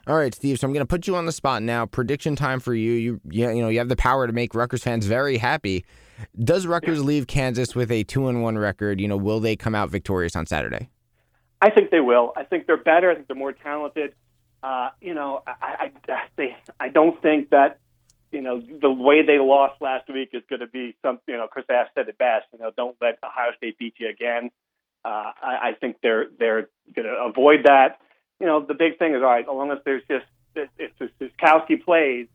All 0.08 0.16
right, 0.16 0.34
Steve. 0.36 0.60
So 0.60 0.68
I'm 0.68 0.74
going 0.74 0.86
to 0.86 0.88
put 0.88 1.08
you 1.08 1.16
on 1.16 1.26
the 1.26 1.32
spot 1.32 1.64
now. 1.64 1.88
Prediction 1.88 2.36
time 2.36 2.60
for 2.60 2.76
you. 2.76 2.92
You, 2.92 3.22
you, 3.30 3.50
you 3.50 3.62
know, 3.62 3.70
you 3.70 3.80
have 3.80 3.90
the 3.90 3.96
power 3.96 4.28
to 4.28 4.34
make 4.34 4.54
Rutgers 4.54 4.84
fans 4.84 5.08
very 5.08 5.38
happy. 5.38 5.84
Does 6.44 6.68
Rutgers 6.68 7.04
leave 7.04 7.26
Kansas 7.26 7.74
with 7.74 7.92
a 7.92 8.04
two 8.04 8.28
and 8.28 8.44
one 8.44 8.58
record? 8.58 9.02
You 9.02 9.08
know, 9.08 9.18
will 9.18 9.40
they 9.40 9.56
come 9.56 9.74
out 9.74 9.90
victorious 9.90 10.36
on 10.36 10.46
Saturday? 10.46 10.90
I 11.62 11.72
think 11.72 11.90
they 11.90 12.02
will. 12.02 12.34
I 12.38 12.44
think 12.44 12.68
they're 12.68 12.78
better. 12.78 13.10
I 13.10 13.16
think 13.16 13.28
they're 13.28 13.36
more 13.36 13.54
talented. 13.54 14.14
Uh, 14.62 14.90
you 15.02 15.14
know, 15.14 15.42
I, 15.48 15.92
I, 16.08 16.22
they, 16.36 16.56
I 16.80 16.90
don't 16.90 17.20
think 17.22 17.50
that 17.50 17.80
you 18.32 18.42
know 18.42 18.62
the 18.82 18.92
way 18.92 19.26
they 19.26 19.40
lost 19.40 19.82
last 19.82 20.08
week 20.10 20.30
is 20.34 20.44
going 20.50 20.60
to 20.60 20.68
be 20.68 20.96
some. 21.02 21.20
You 21.28 21.38
know, 21.38 21.48
Chris 21.48 21.66
Ash 21.70 21.88
said 21.96 22.08
it 22.08 22.18
best. 22.18 22.46
You 22.54 22.60
know, 22.60 22.72
don't 22.76 22.96
let 23.02 23.18
Ohio 23.24 23.52
State 23.58 23.78
beat 23.80 23.96
you 23.98 24.10
again. 24.10 24.52
Uh, 25.04 25.32
I, 25.42 25.58
I 25.62 25.72
think 25.80 25.98
they're 26.04 26.28
they're 26.38 26.70
going 26.96 27.08
to 27.08 27.16
avoid 27.28 27.66
that 27.66 28.00
you 28.40 28.46
know, 28.46 28.62
the 28.62 28.74
big 28.74 28.98
thing 29.00 29.14
is 29.14 29.22
all 29.22 29.30
right, 29.30 29.42
as 29.42 29.48
long 29.48 29.72
as 29.72 29.80
there's 29.86 30.04
just 30.10 30.26
if, 30.56 30.92
Sitkowski 31.20 31.84
plays 31.84 32.28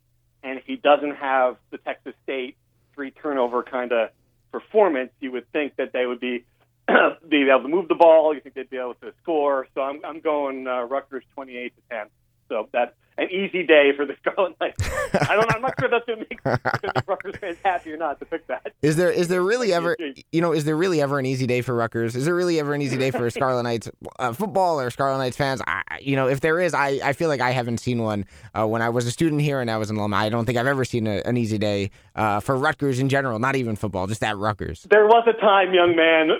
and 0.42 0.61
he 0.64 0.76
doesn't 0.76 1.16
have 1.16 1.57
the 1.71 1.78
Texas 1.78 2.14
State 2.23 2.57
three 2.95 3.11
turnover 3.11 3.62
kind 3.62 3.92
of 3.92 4.11
performance, 4.52 5.11
you 5.21 5.33
would 5.33 5.50
think 5.52 5.76
that 5.76 5.92
they 5.92 6.07
would 6.07 6.21
be 6.21 6.45
be 7.28 7.49
able 7.49 7.62
to 7.62 7.69
move 7.69 7.88
the 7.88 7.95
ball. 7.95 8.35
You 8.35 8.40
think 8.40 8.54
they'd 8.54 8.71
be 8.71 8.78
able 8.78 8.95
to 8.95 9.12
score. 9.23 9.69
So 9.75 9.83
I'm 9.83 10.04
I'm 10.04 10.21
going 10.21 10.66
uh, 10.66 10.83
Rutgers 10.83 11.25
28 11.35 11.75
to 11.75 11.83
10. 11.90 12.07
So 12.49 12.69
that 12.73 12.95
an 13.21 13.31
easy 13.31 13.62
day 13.62 13.93
for 13.95 14.07
the 14.07 14.17
Scarlet 14.23 14.57
Knights. 14.61 14.89
I 15.29 15.35
don't. 15.35 15.55
I'm 15.55 15.62
not 15.62 15.75
sure 15.79 15.89
that's 15.89 16.07
going 16.07 16.21
to 16.21 16.27
make, 16.31 16.45
make 16.83 17.09
Rutgers 17.09 17.37
fans 17.37 17.59
happy 17.62 17.93
or 17.93 17.97
not 17.97 18.19
to 18.21 18.25
pick 18.25 18.47
that. 18.47 18.73
Is 18.83 18.97
there 18.97 19.11
is 19.11 19.29
there 19.29 19.43
really 19.43 19.73
ever 19.81 19.97
you 20.33 20.41
know 20.41 20.53
is 20.53 20.65
there 20.65 20.77
really 20.77 21.00
ever 21.00 21.19
an 21.19 21.27
easy 21.27 21.47
day 21.47 21.61
for 21.61 21.75
Rutgers? 21.75 22.17
Is 22.17 22.25
there 22.25 22.35
really 22.35 22.59
ever 22.59 22.75
an 22.75 22.83
easy 22.83 22.97
day 22.97 23.11
for 23.11 23.29
Scarlet 23.31 23.62
Knights 23.62 23.91
uh, 24.19 24.33
football 24.33 24.81
or 24.81 24.91
Scarlet 24.91 25.19
Knights 25.19 25.37
fans? 25.37 25.61
I, 25.67 25.83
you 26.00 26.17
know, 26.17 26.29
if 26.29 26.41
there 26.41 26.61
is, 26.61 26.73
I, 26.73 26.99
I 27.05 27.12
feel 27.12 27.29
like 27.29 27.41
I 27.41 27.50
haven't 27.50 27.79
seen 27.79 28.03
one 28.03 28.25
uh, 28.55 28.67
when 28.67 28.81
I 28.83 28.89
was 28.89 29.07
a 29.07 29.11
student 29.11 29.43
here 29.43 29.61
and 29.61 29.71
I 29.71 29.77
was 29.77 29.91
an 29.91 29.97
alumni. 29.97 30.25
I 30.25 30.29
don't 30.31 30.47
think 30.47 30.57
I've 30.57 30.67
ever 30.67 30.85
seen 30.85 31.07
a, 31.07 31.21
an 31.25 31.37
easy 31.37 31.59
day 31.59 31.91
uh, 32.17 32.41
for 32.41 32.57
Rutgers 32.57 32.99
in 32.99 33.09
general. 33.09 33.39
Not 33.39 33.57
even 33.57 33.77
football, 33.77 34.07
just 34.07 34.25
at 34.25 34.37
Rutgers. 34.39 34.87
There 34.91 35.07
was 35.07 35.27
a 35.29 35.39
time, 35.41 35.75
young 35.75 35.95
man, 35.95 36.31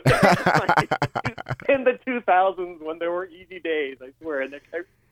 in 1.68 1.84
the 1.84 1.99
2000s 2.06 2.80
when 2.82 2.99
there 2.99 3.12
were 3.12 3.26
easy 3.26 3.60
days. 3.60 3.99
I 4.00 4.10
swear, 4.20 4.40
and 4.42 4.54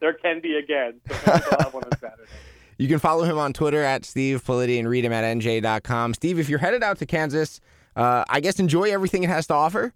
there, 0.00 0.14
can 0.14 0.40
be 0.40 0.56
again. 0.56 1.00
So 1.08 1.14
have 1.14 1.70
one 1.72 1.84
on 1.84 1.98
Saturday. 2.00 2.30
You 2.78 2.86
can 2.86 3.00
follow 3.00 3.24
him 3.24 3.38
on 3.38 3.52
Twitter 3.52 3.82
at 3.82 4.04
Steve 4.04 4.44
Politi 4.44 4.78
and 4.78 4.88
read 4.88 5.04
him 5.04 5.12
at 5.12 5.24
nj.com. 5.24 6.14
Steve, 6.14 6.38
if 6.38 6.48
you're 6.48 6.60
headed 6.60 6.84
out 6.84 6.98
to 6.98 7.06
Kansas, 7.06 7.60
uh, 7.96 8.24
I 8.28 8.38
guess 8.38 8.60
enjoy 8.60 8.92
everything 8.92 9.24
it 9.24 9.30
has 9.30 9.48
to 9.48 9.54
offer. 9.54 9.92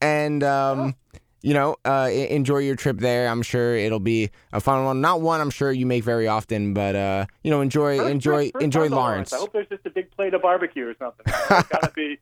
And, 0.00 0.42
um, 0.42 0.80
oh. 0.80 1.18
you 1.42 1.52
know, 1.52 1.76
uh, 1.84 2.08
enjoy 2.10 2.58
your 2.58 2.74
trip 2.74 2.98
there. 2.98 3.28
I'm 3.28 3.42
sure 3.42 3.76
it'll 3.76 4.00
be 4.00 4.30
a 4.50 4.60
fun 4.60 4.84
one. 4.86 5.02
Not 5.02 5.20
one 5.20 5.42
I'm 5.42 5.50
sure 5.50 5.70
you 5.70 5.84
make 5.84 6.04
very 6.04 6.26
often, 6.26 6.72
but, 6.72 6.96
uh, 6.96 7.26
you 7.44 7.50
know, 7.50 7.60
enjoy 7.60 7.98
first, 7.98 8.10
enjoy, 8.10 8.50
first, 8.50 8.64
enjoy 8.64 8.88
Lawrence. 8.88 9.32
Lawrence. 9.32 9.32
I 9.34 9.36
hope 9.36 9.52
there's 9.52 9.68
just 9.68 9.84
a 9.84 9.90
big 9.90 10.10
plate 10.12 10.32
of 10.32 10.40
barbecue 10.40 10.88
or 10.88 10.94
something. 10.98 11.26
It's 11.26 11.68
got 11.68 11.82
to 11.82 11.92
be. 11.94 12.18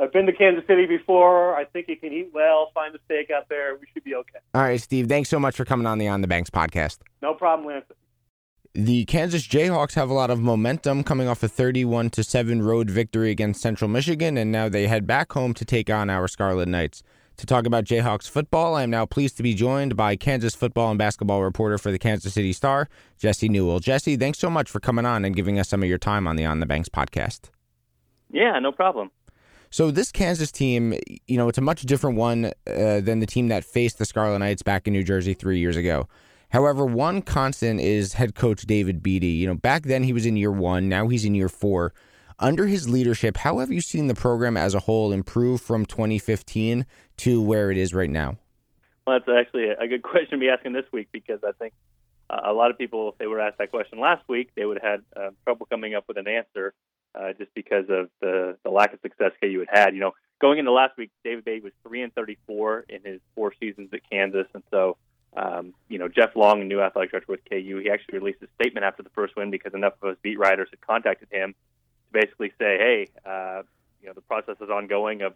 I've 0.00 0.12
been 0.12 0.26
to 0.26 0.32
Kansas 0.32 0.64
City 0.66 0.86
before. 0.86 1.54
I 1.56 1.64
think 1.66 1.88
you 1.88 1.96
can 1.96 2.12
eat 2.12 2.30
well, 2.32 2.70
find 2.72 2.94
a 2.94 2.98
steak 3.04 3.30
out 3.30 3.48
there. 3.50 3.76
We 3.78 3.86
should 3.92 4.02
be 4.02 4.14
okay. 4.14 4.38
All 4.54 4.62
right, 4.62 4.80
Steve. 4.80 5.08
Thanks 5.08 5.28
so 5.28 5.38
much 5.38 5.56
for 5.56 5.64
coming 5.64 5.86
on 5.86 5.98
the 5.98 6.08
On 6.08 6.22
the 6.22 6.28
Banks 6.28 6.48
podcast. 6.48 6.98
No 7.20 7.34
problem, 7.34 7.68
Lance. 7.68 7.84
The 8.72 9.04
Kansas 9.04 9.46
Jayhawks 9.46 9.94
have 9.94 10.08
a 10.10 10.14
lot 10.14 10.30
of 10.30 10.40
momentum 10.40 11.02
coming 11.02 11.26
off 11.26 11.42
a 11.42 11.48
31 11.48 12.10
to 12.10 12.22
7 12.22 12.62
road 12.62 12.88
victory 12.88 13.30
against 13.30 13.60
Central 13.60 13.90
Michigan 13.90 14.38
and 14.38 14.52
now 14.52 14.68
they 14.68 14.86
head 14.86 15.08
back 15.08 15.32
home 15.32 15.54
to 15.54 15.64
take 15.64 15.90
on 15.90 16.08
our 16.08 16.28
Scarlet 16.28 16.68
Knights. 16.68 17.02
To 17.38 17.46
talk 17.46 17.66
about 17.66 17.84
Jayhawks 17.84 18.28
football, 18.28 18.76
I 18.76 18.84
am 18.84 18.90
now 18.90 19.06
pleased 19.06 19.36
to 19.38 19.42
be 19.42 19.54
joined 19.54 19.96
by 19.96 20.14
Kansas 20.14 20.54
football 20.54 20.90
and 20.90 20.98
basketball 20.98 21.42
reporter 21.42 21.78
for 21.78 21.90
the 21.90 21.98
Kansas 21.98 22.34
City 22.34 22.52
Star, 22.52 22.88
Jesse 23.18 23.48
Newell. 23.48 23.80
Jesse, 23.80 24.16
thanks 24.16 24.38
so 24.38 24.50
much 24.50 24.70
for 24.70 24.78
coming 24.78 25.06
on 25.06 25.24
and 25.24 25.34
giving 25.34 25.58
us 25.58 25.68
some 25.68 25.82
of 25.82 25.88
your 25.88 25.98
time 25.98 26.28
on 26.28 26.36
the 26.36 26.44
On 26.44 26.60
the 26.60 26.66
Banks 26.66 26.88
podcast. 26.88 27.50
Yeah, 28.30 28.58
no 28.60 28.72
problem. 28.72 29.10
So 29.72 29.92
this 29.92 30.10
Kansas 30.10 30.50
team, 30.50 30.94
you 31.28 31.36
know, 31.36 31.48
it's 31.48 31.58
a 31.58 31.62
much 31.62 31.82
different 31.82 32.16
one 32.16 32.46
uh, 32.66 33.00
than 33.00 33.20
the 33.20 33.26
team 33.26 33.48
that 33.48 33.64
faced 33.64 33.98
the 33.98 34.04
Scarlet 34.04 34.40
Knights 34.40 34.62
back 34.62 34.88
in 34.88 34.92
New 34.92 35.04
Jersey 35.04 35.32
three 35.32 35.60
years 35.60 35.76
ago. 35.76 36.08
However, 36.48 36.84
one 36.84 37.22
constant 37.22 37.80
is 37.80 38.14
head 38.14 38.34
coach 38.34 38.62
David 38.62 39.00
Beaty. 39.00 39.28
You 39.28 39.46
know, 39.46 39.54
back 39.54 39.84
then 39.84 40.02
he 40.02 40.12
was 40.12 40.26
in 40.26 40.36
year 40.36 40.50
one, 40.50 40.88
now 40.88 41.06
he's 41.06 41.24
in 41.24 41.36
year 41.36 41.48
four. 41.48 41.94
Under 42.40 42.66
his 42.66 42.88
leadership, 42.88 43.36
how 43.36 43.58
have 43.58 43.70
you 43.70 43.80
seen 43.80 44.08
the 44.08 44.14
program 44.14 44.56
as 44.56 44.74
a 44.74 44.80
whole 44.80 45.12
improve 45.12 45.60
from 45.60 45.86
2015 45.86 46.84
to 47.18 47.40
where 47.40 47.70
it 47.70 47.76
is 47.76 47.94
right 47.94 48.10
now? 48.10 48.38
Well, 49.06 49.20
that's 49.20 49.38
actually 49.38 49.68
a 49.68 49.86
good 49.86 50.02
question 50.02 50.30
to 50.32 50.38
be 50.38 50.48
asking 50.48 50.72
this 50.72 50.86
week 50.90 51.10
because 51.12 51.38
I 51.46 51.52
think 51.52 51.74
uh, 52.28 52.40
a 52.44 52.52
lot 52.52 52.72
of 52.72 52.78
people, 52.78 53.10
if 53.10 53.18
they 53.18 53.28
were 53.28 53.40
asked 53.40 53.58
that 53.58 53.70
question 53.70 54.00
last 54.00 54.24
week, 54.28 54.50
they 54.56 54.64
would 54.64 54.80
have 54.82 55.00
had 55.16 55.22
uh, 55.22 55.30
trouble 55.44 55.66
coming 55.66 55.94
up 55.94 56.04
with 56.08 56.16
an 56.16 56.26
answer 56.26 56.74
uh, 57.14 57.32
just 57.38 57.52
because 57.54 57.86
of 57.88 58.08
the, 58.20 58.56
the 58.64 58.70
lack 58.70 58.92
of 58.92 59.00
success 59.00 59.32
KU 59.40 59.64
had 59.68 59.78
had. 59.78 59.94
You 59.94 60.00
know, 60.00 60.12
going 60.40 60.58
into 60.58 60.72
last 60.72 60.96
week, 60.96 61.10
David 61.24 61.44
Beaty 61.44 61.60
was 61.60 61.72
3 61.86 62.02
and 62.02 62.14
34 62.14 62.86
in 62.88 63.02
his 63.04 63.20
four 63.34 63.52
seasons 63.60 63.90
at 63.92 64.00
Kansas, 64.10 64.46
and 64.54 64.62
so 64.70 64.96
um, 65.36 65.74
you 65.88 65.98
know, 65.98 66.08
Jeff 66.08 66.34
Long, 66.34 66.60
a 66.60 66.64
new 66.64 66.80
athletic 66.80 67.12
director 67.12 67.32
with 67.32 67.40
KU, 67.48 67.80
he 67.82 67.90
actually 67.90 68.18
released 68.18 68.42
a 68.42 68.48
statement 68.60 68.84
after 68.84 69.02
the 69.02 69.10
first 69.10 69.36
win 69.36 69.50
because 69.50 69.74
enough 69.74 69.94
of 70.02 70.10
us 70.10 70.16
beat 70.22 70.38
writers 70.38 70.68
had 70.70 70.80
contacted 70.80 71.28
him 71.30 71.52
to 71.52 72.20
basically 72.20 72.50
say, 72.58 72.78
hey, 72.78 73.08
uh, 73.24 73.62
you 74.00 74.08
know, 74.08 74.14
the 74.14 74.22
process 74.22 74.56
is 74.60 74.70
ongoing 74.70 75.22
of 75.22 75.34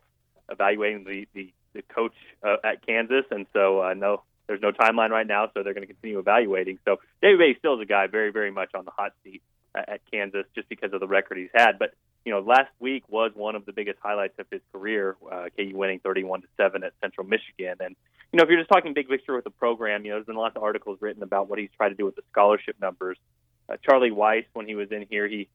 evaluating 0.51 1.05
the, 1.05 1.29
the, 1.33 1.53
the 1.75 1.83
coach 1.83 2.15
uh, 2.43 2.57
at 2.65 2.85
Kansas. 2.85 3.25
And 3.31 3.47
so, 3.53 3.83
uh, 3.83 3.95
no, 3.95 4.23
there's 4.49 4.61
no 4.61 4.73
timeline 4.73 5.11
right 5.11 5.27
now, 5.27 5.51
so 5.55 5.63
they're 5.63 5.75
going 5.75 5.87
to 5.87 5.93
continue 5.93 6.19
evaluating. 6.19 6.79
So 6.85 6.97
David 7.23 7.39
Beaty 7.39 7.59
still 7.59 7.75
is 7.75 7.81
a 7.81 7.87
guy 7.87 8.09
very, 8.09 8.33
very 8.33 8.51
much 8.51 8.75
on 8.75 8.85
the 8.85 8.91
hot 8.91 9.13
seat 9.23 9.43
at 9.75 10.01
Kansas 10.11 10.47
just 10.55 10.69
because 10.69 10.93
of 10.93 11.01
the 11.01 11.07
record 11.07 11.39
he's 11.39 11.51
had. 11.55 11.79
But 11.79 11.95
you 12.25 12.33
know, 12.33 12.41
last 12.41 12.71
week 12.81 13.05
was 13.09 13.33
one 13.35 13.55
of 13.55 13.67
the 13.67 13.73
biggest 13.73 13.99
highlights 14.03 14.39
of 14.39 14.47
his 14.51 14.63
career. 14.73 15.17
Uh, 15.31 15.47
KU 15.57 15.73
winning 15.75 16.01
31 16.01 16.43
to 16.43 16.49
seven 16.57 16.83
at 16.85 16.93
Central 17.03 17.27
Michigan, 17.27 17.77
and 17.81 17.97
you 18.33 18.39
know, 18.39 18.45
if 18.45 18.51
you're 18.51 18.59
just 18.59 18.71
talking 18.71 18.95
big 18.95 19.09
picture 19.09 19.35
with 19.35 19.45
the 19.45 19.51
program, 19.51 20.05
you 20.05 20.11
know, 20.11 20.17
there's 20.17 20.27
been 20.27 20.37
lots 20.37 20.57
of 20.57 20.63
articles 20.63 20.99
written 21.01 21.23
about 21.23 21.49
what 21.49 21.59
he's 21.59 21.71
tried 21.77 21.91
to 21.91 21.95
do 21.95 22.05
with 22.05 22.17
the 22.17 22.23
scholarship 22.33 22.77
numbers. 22.81 23.17
Uh, 23.69 23.77
Charlie 23.89 24.11
Weis, 24.11 24.45
when 24.55 24.67
he 24.67 24.75
was 24.75 24.91
in 24.91 25.07
here, 25.09 25.29
he 25.29 25.49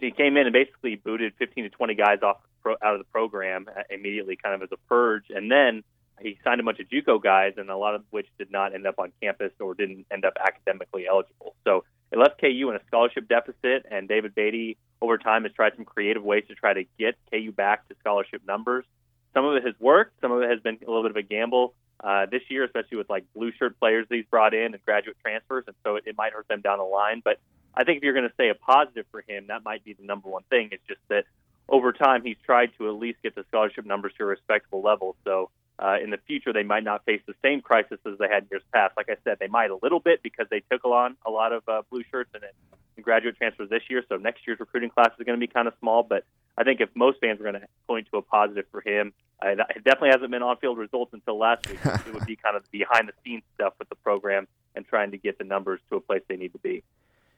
he 0.00 0.10
came 0.10 0.36
in 0.36 0.46
and 0.46 0.52
basically 0.52 0.96
booted 0.96 1.32
15 1.38 1.64
to 1.64 1.70
20 1.70 1.94
guys 1.94 2.18
off 2.22 2.38
pro, 2.62 2.74
out 2.82 2.94
of 2.94 2.98
the 2.98 3.10
program 3.12 3.66
uh, 3.68 3.82
immediately, 3.90 4.36
kind 4.36 4.54
of 4.54 4.62
as 4.62 4.68
a 4.72 4.88
purge, 4.88 5.24
and 5.30 5.50
then 5.50 5.82
he 6.20 6.38
signed 6.44 6.60
a 6.60 6.64
bunch 6.64 6.78
of 6.78 6.88
JUCO 6.88 7.22
guys, 7.22 7.54
and 7.56 7.70
a 7.70 7.76
lot 7.76 7.94
of 7.94 8.02
which 8.10 8.26
did 8.38 8.50
not 8.50 8.74
end 8.74 8.86
up 8.86 8.98
on 8.98 9.12
campus 9.20 9.52
or 9.60 9.74
didn't 9.74 10.06
end 10.10 10.24
up 10.24 10.34
academically 10.44 11.06
eligible. 11.08 11.54
So 11.64 11.84
it 12.12 12.18
left 12.18 12.40
KU 12.40 12.68
in 12.68 12.76
a 12.76 12.80
scholarship 12.86 13.26
deficit, 13.26 13.86
and 13.90 14.06
David 14.06 14.34
Beaty 14.34 14.76
over 15.00 15.16
time 15.16 15.44
has 15.44 15.52
tried 15.52 15.72
some 15.76 15.86
creative 15.86 16.22
ways 16.22 16.44
to 16.48 16.54
try 16.54 16.74
to 16.74 16.84
get 16.98 17.16
KU 17.32 17.50
back 17.52 17.88
to 17.88 17.96
scholarship 18.00 18.42
numbers. 18.46 18.84
Some 19.32 19.46
of 19.46 19.56
it 19.56 19.64
has 19.64 19.74
worked, 19.80 20.20
some 20.20 20.30
of 20.30 20.42
it 20.42 20.50
has 20.50 20.60
been 20.60 20.78
a 20.86 20.86
little 20.86 21.02
bit 21.02 21.12
of 21.12 21.16
a 21.16 21.22
gamble 21.22 21.74
uh, 22.04 22.26
this 22.26 22.42
year, 22.50 22.64
especially 22.64 22.98
with 22.98 23.08
like 23.08 23.24
blue 23.34 23.50
shirt 23.58 23.78
players 23.80 24.06
that 24.08 24.14
he's 24.14 24.26
brought 24.26 24.52
in 24.52 24.74
and 24.74 24.84
graduate 24.84 25.16
transfers, 25.22 25.64
and 25.66 25.76
so 25.84 25.96
it, 25.96 26.04
it 26.06 26.16
might 26.18 26.34
hurt 26.34 26.46
them 26.48 26.60
down 26.60 26.78
the 26.78 26.84
line. 26.84 27.22
But 27.24 27.40
I 27.74 27.84
think 27.84 27.98
if 27.98 28.02
you're 28.02 28.12
going 28.12 28.28
to 28.28 28.34
say 28.36 28.50
a 28.50 28.54
positive 28.54 29.06
for 29.10 29.24
him, 29.26 29.46
that 29.48 29.64
might 29.64 29.82
be 29.82 29.94
the 29.94 30.04
number 30.04 30.28
one 30.28 30.42
thing. 30.50 30.68
It's 30.72 30.86
just 30.86 31.00
that 31.08 31.24
over 31.68 31.92
time 31.92 32.22
he's 32.22 32.36
tried 32.44 32.70
to 32.76 32.88
at 32.88 32.94
least 32.96 33.22
get 33.22 33.34
the 33.34 33.44
scholarship 33.48 33.86
numbers 33.86 34.12
to 34.18 34.24
a 34.24 34.26
respectable 34.26 34.82
level. 34.82 35.16
So 35.24 35.48
uh, 35.82 35.96
in 36.02 36.10
the 36.10 36.18
future 36.26 36.52
they 36.52 36.62
might 36.62 36.84
not 36.84 37.04
face 37.04 37.20
the 37.26 37.34
same 37.42 37.60
crisis 37.60 37.98
as 38.06 38.18
they 38.18 38.28
had 38.28 38.44
in 38.44 38.48
years 38.52 38.62
past. 38.72 38.96
Like 38.96 39.08
I 39.10 39.16
said, 39.24 39.38
they 39.40 39.48
might 39.48 39.70
a 39.70 39.78
little 39.82 40.00
bit 40.00 40.22
because 40.22 40.46
they 40.50 40.62
took 40.70 40.84
on 40.84 41.16
a 41.26 41.30
lot 41.30 41.52
of 41.52 41.68
uh, 41.68 41.82
blue 41.90 42.04
shirts 42.10 42.30
and, 42.34 42.44
and 42.44 43.04
graduate 43.04 43.36
transfers 43.36 43.68
this 43.68 43.82
year. 43.90 44.02
So 44.08 44.16
next 44.16 44.46
year's 44.46 44.60
recruiting 44.60 44.90
class 44.90 45.10
is 45.18 45.26
going 45.26 45.38
to 45.38 45.44
be 45.44 45.52
kind 45.52 45.66
of 45.66 45.74
small. 45.80 46.04
But 46.04 46.24
I 46.56 46.62
think 46.62 46.80
if 46.80 46.90
most 46.94 47.18
fans 47.20 47.40
are 47.40 47.42
going 47.42 47.60
to 47.60 47.66
point 47.88 48.06
to 48.12 48.18
a 48.18 48.22
positive 48.22 48.66
for 48.70 48.80
him, 48.80 49.12
uh, 49.44 49.48
it 49.48 49.84
definitely 49.84 50.10
hasn't 50.10 50.30
been 50.30 50.42
on-field 50.42 50.78
results 50.78 51.12
until 51.14 51.36
last 51.36 51.68
week. 51.68 51.80
it 51.84 52.14
would 52.14 52.26
be 52.26 52.36
kind 52.36 52.56
of 52.56 52.62
behind-the-scenes 52.70 53.42
stuff 53.56 53.74
with 53.80 53.88
the 53.88 53.96
program 53.96 54.46
and 54.76 54.86
trying 54.86 55.10
to 55.10 55.18
get 55.18 55.38
the 55.38 55.44
numbers 55.44 55.80
to 55.90 55.96
a 55.96 56.00
place 56.00 56.22
they 56.28 56.36
need 56.36 56.52
to 56.52 56.58
be. 56.58 56.84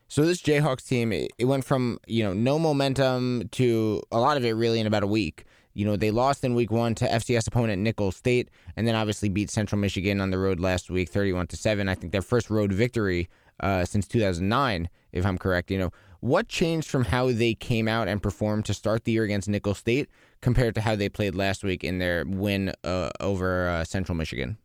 So 0.08 0.26
this 0.26 0.42
Jayhawks 0.42 0.86
team, 0.86 1.12
it 1.12 1.44
went 1.44 1.64
from 1.64 1.98
you 2.06 2.22
know 2.22 2.34
no 2.34 2.58
momentum 2.58 3.48
to 3.52 4.02
a 4.12 4.20
lot 4.20 4.36
of 4.36 4.44
it 4.44 4.52
really 4.52 4.80
in 4.80 4.86
about 4.86 5.02
a 5.02 5.06
week. 5.06 5.46
You 5.74 5.84
know, 5.84 5.96
they 5.96 6.12
lost 6.12 6.44
in 6.44 6.54
week 6.54 6.70
one 6.70 6.94
to 6.96 7.06
FCS 7.06 7.48
opponent 7.48 7.82
Nicholls 7.82 8.16
State, 8.16 8.48
and 8.76 8.86
then 8.86 8.94
obviously 8.94 9.28
beat 9.28 9.50
Central 9.50 9.80
Michigan 9.80 10.20
on 10.20 10.30
the 10.30 10.38
road 10.38 10.60
last 10.60 10.88
week, 10.88 11.08
31 11.08 11.48
to 11.48 11.56
7. 11.56 11.88
I 11.88 11.94
think 11.94 12.12
their 12.12 12.22
first 12.22 12.48
road 12.48 12.72
victory 12.72 13.28
uh, 13.58 13.84
since 13.84 14.06
2009, 14.06 14.88
if 15.12 15.26
I'm 15.26 15.36
correct. 15.36 15.72
You 15.72 15.78
know, 15.78 15.90
what 16.20 16.48
changed 16.48 16.88
from 16.88 17.04
how 17.04 17.32
they 17.32 17.54
came 17.54 17.88
out 17.88 18.06
and 18.06 18.22
performed 18.22 18.64
to 18.66 18.74
start 18.74 19.04
the 19.04 19.12
year 19.12 19.24
against 19.24 19.48
Nicholls 19.48 19.78
State 19.78 20.08
compared 20.40 20.76
to 20.76 20.80
how 20.80 20.94
they 20.94 21.08
played 21.08 21.34
last 21.34 21.64
week 21.64 21.82
in 21.82 21.98
their 21.98 22.24
win 22.24 22.72
uh, 22.84 23.10
over 23.20 23.68
uh, 23.68 23.84
Central 23.84 24.16
Michigan? 24.16 24.56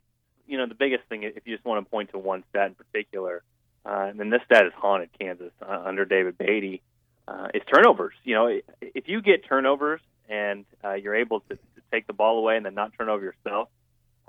You 0.46 0.58
know, 0.58 0.68
the 0.68 0.76
biggest 0.76 1.04
thing, 1.10 1.24
if 1.24 1.46
you 1.46 1.56
just 1.56 1.66
want 1.66 1.84
to 1.84 1.90
point 1.90 2.12
to 2.12 2.20
one 2.20 2.44
stat 2.50 2.68
in 2.68 2.76
particular, 2.76 3.44
uh, 3.86 4.12
and 4.18 4.32
this 4.32 4.42
stat 4.46 4.64
has 4.64 4.74
haunted 4.76 5.10
Kansas 5.20 5.52
uh, 5.62 5.84
under 5.86 6.06
David 6.06 6.38
Beaty, 6.38 6.82
uh, 7.28 7.48
is 7.54 7.62
turnovers. 7.74 8.14
You 8.24 8.36
know, 8.36 8.60
if 8.82 9.08
you 9.08 9.22
get 9.22 9.48
turnovers 9.48 10.02
and 10.30 10.66
uh, 10.84 10.94
you're 10.94 11.16
able 11.16 11.42
to, 11.42 11.56
to 11.56 11.82
take 11.92 12.08
the 12.08 12.14
ball 12.14 12.38
away 12.38 12.56
and 12.56 12.66
then 12.66 12.76
not 12.76 12.94
turn 12.98 13.10
over 13.10 13.24
yourself. 13.24 13.70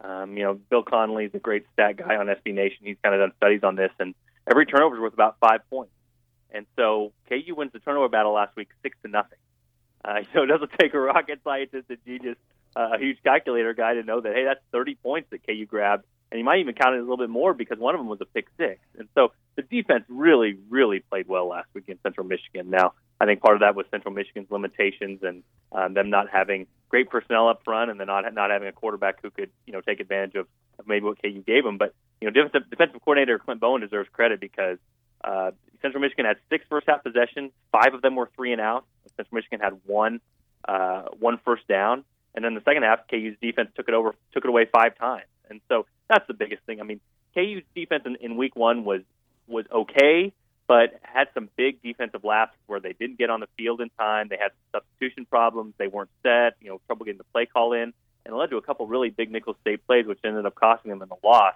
Um, 0.02 0.36
you 0.36 0.44
know, 0.44 0.54
Bill 0.54 0.82
Connelly 0.82 1.26
is 1.26 1.34
a 1.34 1.38
great 1.38 1.66
stat 1.74 1.98
guy 1.98 2.16
on 2.16 2.26
SB 2.26 2.54
Nation. 2.54 2.78
He's 2.82 2.96
kind 3.02 3.14
of 3.14 3.20
done 3.20 3.36
studies 3.36 3.60
on 3.62 3.76
this, 3.76 3.90
and 3.98 4.14
every 4.50 4.64
turnover 4.64 4.96
is 4.96 5.00
worth 5.00 5.12
about 5.12 5.36
five 5.40 5.60
points. 5.68 5.92
And 6.50 6.66
so 6.76 7.12
KU 7.28 7.54
wins 7.54 7.72
the 7.72 7.80
turnover 7.80 8.08
battle 8.08 8.32
last 8.32 8.56
week, 8.56 8.70
six 8.82 8.96
to 9.04 9.10
nothing. 9.10 9.38
Uh, 10.02 10.20
so 10.32 10.42
it 10.42 10.46
doesn't 10.46 10.72
take 10.80 10.94
a 10.94 10.98
rocket 10.98 11.40
scientist, 11.44 11.90
a 11.90 11.96
genius, 12.06 12.36
uh, 12.74 12.92
a 12.94 12.98
huge 12.98 13.18
calculator 13.22 13.74
guy 13.74 13.94
to 13.94 14.02
know 14.02 14.20
that 14.20 14.32
hey, 14.34 14.44
that's 14.44 14.60
30 14.72 14.94
points 14.96 15.28
that 15.30 15.46
KU 15.46 15.66
grabbed, 15.66 16.04
and 16.32 16.38
you 16.38 16.44
might 16.44 16.60
even 16.60 16.74
count 16.74 16.94
it 16.94 16.98
a 16.98 17.02
little 17.02 17.18
bit 17.18 17.30
more 17.30 17.52
because 17.52 17.78
one 17.78 17.94
of 17.94 17.98
them 18.00 18.08
was 18.08 18.20
a 18.22 18.26
pick 18.26 18.46
six. 18.56 18.80
And 18.98 19.08
so 19.14 19.32
the 19.56 19.62
defense 19.62 20.04
really, 20.08 20.56
really 20.70 21.00
played 21.00 21.28
well 21.28 21.48
last 21.48 21.68
week 21.74 21.84
in 21.88 21.98
Central 22.02 22.26
Michigan. 22.26 22.70
Now 22.70 22.94
I 23.20 23.26
think 23.26 23.40
part 23.40 23.54
of 23.54 23.60
that 23.60 23.74
was 23.74 23.86
Central 23.90 24.14
Michigan's 24.14 24.50
limitations 24.50 25.22
and 25.22 25.42
um, 25.72 25.94
them 25.94 26.08
not 26.10 26.28
having 26.30 26.66
great 26.88 27.10
personnel 27.10 27.48
up 27.48 27.62
front, 27.64 27.90
and 27.90 28.00
then 28.00 28.06
not 28.06 28.24
not 28.34 28.50
having 28.50 28.68
a 28.68 28.72
quarterback 28.72 29.20
who 29.22 29.30
could 29.30 29.50
you 29.66 29.72
know 29.72 29.80
take 29.80 30.00
advantage 30.00 30.34
of, 30.36 30.46
maybe 30.86 31.04
what 31.04 31.20
KU 31.20 31.42
gave 31.46 31.64
them. 31.64 31.76
But 31.76 31.94
you 32.20 32.26
know, 32.26 32.32
defensive, 32.32 32.70
defensive 32.70 33.00
coordinator 33.04 33.38
Clint 33.38 33.60
Bowen 33.60 33.80
deserves 33.82 34.08
credit 34.12 34.40
because 34.40 34.78
Uh, 35.22 35.50
Central 35.82 36.00
Michigan 36.00 36.24
had 36.24 36.38
six 36.48 36.64
first 36.68 36.86
half 36.88 37.02
possessions. 37.04 37.52
Five 37.72 37.92
of 37.94 38.00
them 38.02 38.16
were 38.16 38.30
three 38.36 38.52
and 38.52 38.60
out. 38.60 38.84
Central 39.16 39.36
Michigan 39.36 39.60
had 39.60 39.74
one 39.86 40.20
uh, 40.66 41.02
one 41.18 41.38
first 41.44 41.66
down, 41.68 42.04
and 42.34 42.44
then 42.44 42.54
the 42.54 42.62
second 42.62 42.82
half, 42.84 43.00
KU's 43.10 43.36
defense 43.40 43.70
took 43.76 43.88
it 43.88 43.94
over, 43.94 44.14
took 44.32 44.44
it 44.44 44.48
away 44.48 44.66
five 44.66 44.96
times. 44.98 45.26
And 45.48 45.60
so 45.68 45.86
that's 46.08 46.26
the 46.26 46.34
biggest 46.34 46.62
thing. 46.64 46.80
I 46.80 46.84
mean, 46.84 47.00
KU's 47.34 47.64
defense 47.74 48.04
in, 48.06 48.16
in 48.16 48.36
week 48.36 48.56
one 48.56 48.84
was 48.84 49.02
was 49.46 49.66
okay, 49.72 50.32
but 50.70 51.00
had 51.02 51.26
some 51.34 51.50
big 51.56 51.82
defensive 51.82 52.22
lapses 52.22 52.60
where 52.68 52.78
they 52.78 52.92
didn't 52.92 53.18
get 53.18 53.28
on 53.28 53.40
the 53.40 53.48
field 53.58 53.80
in 53.80 53.90
time. 53.98 54.28
They 54.30 54.36
had 54.36 54.52
substitution 54.70 55.26
problems. 55.26 55.74
They 55.78 55.88
weren't 55.88 56.10
set. 56.22 56.54
You 56.60 56.68
know, 56.70 56.80
trouble 56.86 57.06
getting 57.06 57.18
the 57.18 57.24
play 57.24 57.46
call 57.46 57.72
in, 57.72 57.82
and 57.82 57.92
it 58.26 58.32
led 58.32 58.50
to 58.50 58.56
a 58.56 58.62
couple 58.62 58.86
really 58.86 59.10
big 59.10 59.32
Nicholls 59.32 59.56
State 59.62 59.84
plays, 59.84 60.06
which 60.06 60.20
ended 60.22 60.46
up 60.46 60.54
costing 60.54 60.90
them 60.90 61.02
in 61.02 61.08
the 61.08 61.16
loss. 61.24 61.54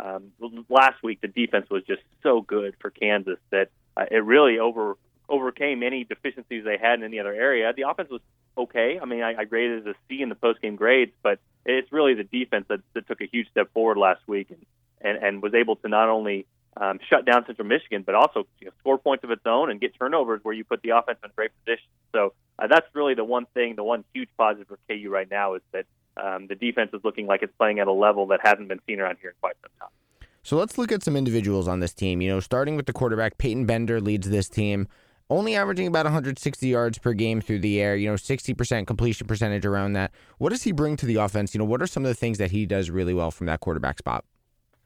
Um, 0.00 0.32
last 0.68 1.00
week, 1.04 1.20
the 1.20 1.28
defense 1.28 1.70
was 1.70 1.84
just 1.84 2.02
so 2.24 2.40
good 2.40 2.74
for 2.80 2.90
Kansas 2.90 3.38
that 3.50 3.68
uh, 3.96 4.06
it 4.10 4.24
really 4.24 4.58
over 4.58 4.96
overcame 5.28 5.84
any 5.84 6.02
deficiencies 6.02 6.64
they 6.64 6.76
had 6.76 6.94
in 6.98 7.04
any 7.04 7.20
other 7.20 7.32
area. 7.32 7.72
The 7.72 7.88
offense 7.88 8.10
was 8.10 8.20
okay. 8.58 8.98
I 9.00 9.04
mean, 9.04 9.22
I, 9.22 9.36
I 9.36 9.44
graded 9.44 9.86
it 9.86 9.90
as 9.90 9.94
a 9.94 9.98
C 10.08 10.22
in 10.22 10.28
the 10.28 10.34
post 10.34 10.60
game 10.60 10.74
grades, 10.74 11.12
but 11.22 11.38
it's 11.64 11.92
really 11.92 12.14
the 12.14 12.24
defense 12.24 12.64
that, 12.68 12.80
that 12.94 13.06
took 13.06 13.20
a 13.20 13.26
huge 13.26 13.48
step 13.48 13.72
forward 13.72 13.96
last 13.96 14.22
week 14.26 14.50
and, 14.50 14.66
and, 15.00 15.24
and 15.24 15.40
was 15.40 15.54
able 15.54 15.76
to 15.76 15.88
not 15.88 16.08
only 16.08 16.46
um, 16.76 16.98
shut 17.08 17.24
down 17.24 17.46
Central 17.46 17.66
Michigan, 17.66 18.02
but 18.04 18.14
also 18.14 18.46
you 18.60 18.66
know, 18.66 18.72
score 18.80 18.98
points 18.98 19.24
of 19.24 19.30
its 19.30 19.42
own 19.46 19.70
and 19.70 19.80
get 19.80 19.94
turnovers 19.98 20.40
where 20.42 20.54
you 20.54 20.64
put 20.64 20.82
the 20.82 20.90
offense 20.90 21.18
in 21.24 21.30
great 21.34 21.50
position. 21.64 21.86
So 22.12 22.34
uh, 22.58 22.66
that's 22.66 22.86
really 22.94 23.14
the 23.14 23.24
one 23.24 23.46
thing, 23.54 23.76
the 23.76 23.84
one 23.84 24.04
huge 24.14 24.28
positive 24.36 24.68
for 24.68 24.78
KU 24.88 25.10
right 25.10 25.30
now 25.30 25.54
is 25.54 25.62
that 25.72 25.86
um, 26.16 26.46
the 26.46 26.54
defense 26.54 26.90
is 26.92 27.00
looking 27.04 27.26
like 27.26 27.42
it's 27.42 27.52
playing 27.58 27.78
at 27.78 27.88
a 27.88 27.92
level 27.92 28.26
that 28.28 28.40
hasn't 28.42 28.68
been 28.68 28.80
seen 28.86 29.00
around 29.00 29.18
here 29.20 29.30
in 29.30 29.36
quite 29.40 29.56
some 29.62 29.70
time. 29.80 30.28
So 30.42 30.56
let's 30.56 30.78
look 30.78 30.92
at 30.92 31.02
some 31.02 31.16
individuals 31.16 31.66
on 31.66 31.80
this 31.80 31.92
team. 31.92 32.20
You 32.20 32.28
know, 32.28 32.40
starting 32.40 32.76
with 32.76 32.86
the 32.86 32.92
quarterback, 32.92 33.36
Peyton 33.38 33.66
Bender 33.66 34.00
leads 34.00 34.28
this 34.28 34.48
team 34.48 34.86
only 35.28 35.56
averaging 35.56 35.88
about 35.88 36.04
160 36.04 36.68
yards 36.68 36.98
per 36.98 37.12
game 37.12 37.40
through 37.40 37.58
the 37.58 37.80
air, 37.80 37.96
you 37.96 38.08
know, 38.08 38.14
60% 38.14 38.86
completion 38.86 39.26
percentage 39.26 39.66
around 39.66 39.94
that. 39.94 40.12
What 40.38 40.50
does 40.50 40.62
he 40.62 40.72
bring 40.72 40.96
to 40.98 41.06
the 41.06 41.16
offense? 41.16 41.52
You 41.52 41.58
know, 41.58 41.64
what 41.64 41.82
are 41.82 41.86
some 41.86 42.04
of 42.04 42.08
the 42.08 42.14
things 42.14 42.38
that 42.38 42.52
he 42.52 42.64
does 42.64 42.90
really 42.90 43.12
well 43.12 43.32
from 43.32 43.46
that 43.46 43.60
quarterback 43.60 43.98
spot? 43.98 44.24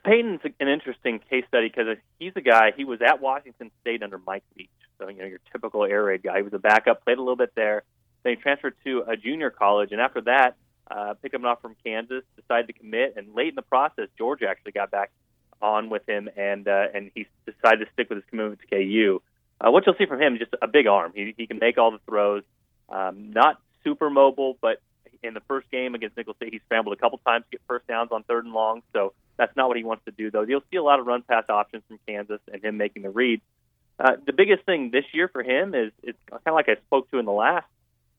Peyton's 0.04 0.40
an 0.58 0.68
interesting 0.68 1.20
case 1.30 1.44
study 1.48 1.68
because 1.68 1.96
he's 2.18 2.32
a 2.36 2.40
guy, 2.40 2.72
he 2.76 2.84
was 2.84 3.00
at 3.02 3.20
Washington 3.20 3.70
State 3.82 4.02
under 4.02 4.18
Mike 4.18 4.44
Leach. 4.56 4.70
So, 4.98 5.08
you 5.08 5.18
know, 5.18 5.26
your 5.26 5.40
typical 5.52 5.84
air 5.84 6.04
raid 6.04 6.22
guy. 6.22 6.38
He 6.38 6.42
was 6.42 6.54
a 6.54 6.58
backup, 6.58 7.04
played 7.04 7.18
a 7.18 7.20
little 7.20 7.36
bit 7.36 7.54
there. 7.54 7.82
Then 8.22 8.36
he 8.36 8.42
transferred 8.42 8.74
to 8.84 9.04
a 9.06 9.16
junior 9.16 9.50
college, 9.50 9.92
and 9.92 10.00
after 10.00 10.20
that, 10.22 10.56
uh, 10.90 11.14
picked 11.14 11.34
him 11.34 11.44
off 11.44 11.62
from 11.62 11.76
Kansas, 11.84 12.22
decided 12.36 12.66
to 12.66 12.72
commit, 12.74 13.14
and 13.16 13.34
late 13.34 13.48
in 13.48 13.54
the 13.54 13.62
process, 13.62 14.08
Georgia 14.18 14.46
actually 14.48 14.72
got 14.72 14.90
back 14.90 15.10
on 15.62 15.88
with 15.88 16.06
him, 16.08 16.28
and 16.36 16.66
uh, 16.66 16.86
and 16.94 17.10
he 17.14 17.26
decided 17.46 17.84
to 17.84 17.92
stick 17.92 18.08
with 18.08 18.16
his 18.16 18.24
commitment 18.28 18.60
to 18.60 18.66
KU. 18.66 19.22
Uh, 19.60 19.70
what 19.70 19.86
you'll 19.86 19.94
see 19.96 20.06
from 20.06 20.20
him 20.20 20.34
is 20.34 20.40
just 20.40 20.54
a 20.60 20.66
big 20.66 20.86
arm. 20.86 21.12
He, 21.14 21.34
he 21.36 21.46
can 21.46 21.58
make 21.58 21.78
all 21.78 21.90
the 21.90 22.00
throws. 22.06 22.42
Um, 22.88 23.30
not 23.32 23.60
super 23.84 24.10
mobile, 24.10 24.56
but 24.60 24.80
in 25.22 25.34
the 25.34 25.40
first 25.40 25.70
game 25.70 25.94
against 25.94 26.16
Nicholls 26.16 26.36
State, 26.36 26.52
he 26.52 26.60
scrambled 26.66 26.96
a 26.96 27.00
couple 27.00 27.18
times 27.18 27.44
to 27.44 27.58
get 27.58 27.60
first 27.68 27.86
downs 27.86 28.10
on 28.10 28.22
third 28.24 28.44
and 28.44 28.54
long. 28.54 28.82
So 28.92 29.12
that's 29.40 29.56
not 29.56 29.68
what 29.68 29.78
he 29.78 29.84
wants 29.84 30.04
to 30.04 30.10
do, 30.10 30.30
though. 30.30 30.42
You'll 30.42 30.62
see 30.70 30.76
a 30.76 30.82
lot 30.82 31.00
of 31.00 31.06
run 31.06 31.22
pass 31.22 31.44
options 31.48 31.82
from 31.88 31.98
Kansas 32.06 32.40
and 32.52 32.62
him 32.62 32.76
making 32.76 33.02
the 33.02 33.08
reads. 33.08 33.40
Uh, 33.98 34.16
the 34.26 34.34
biggest 34.34 34.66
thing 34.66 34.90
this 34.90 35.06
year 35.14 35.28
for 35.28 35.42
him 35.42 35.74
is 35.74 35.92
it's 36.02 36.18
kind 36.28 36.42
of 36.44 36.54
like 36.54 36.68
I 36.68 36.76
spoke 36.86 37.10
to 37.10 37.18
in 37.18 37.24
the 37.24 37.32
last 37.32 37.64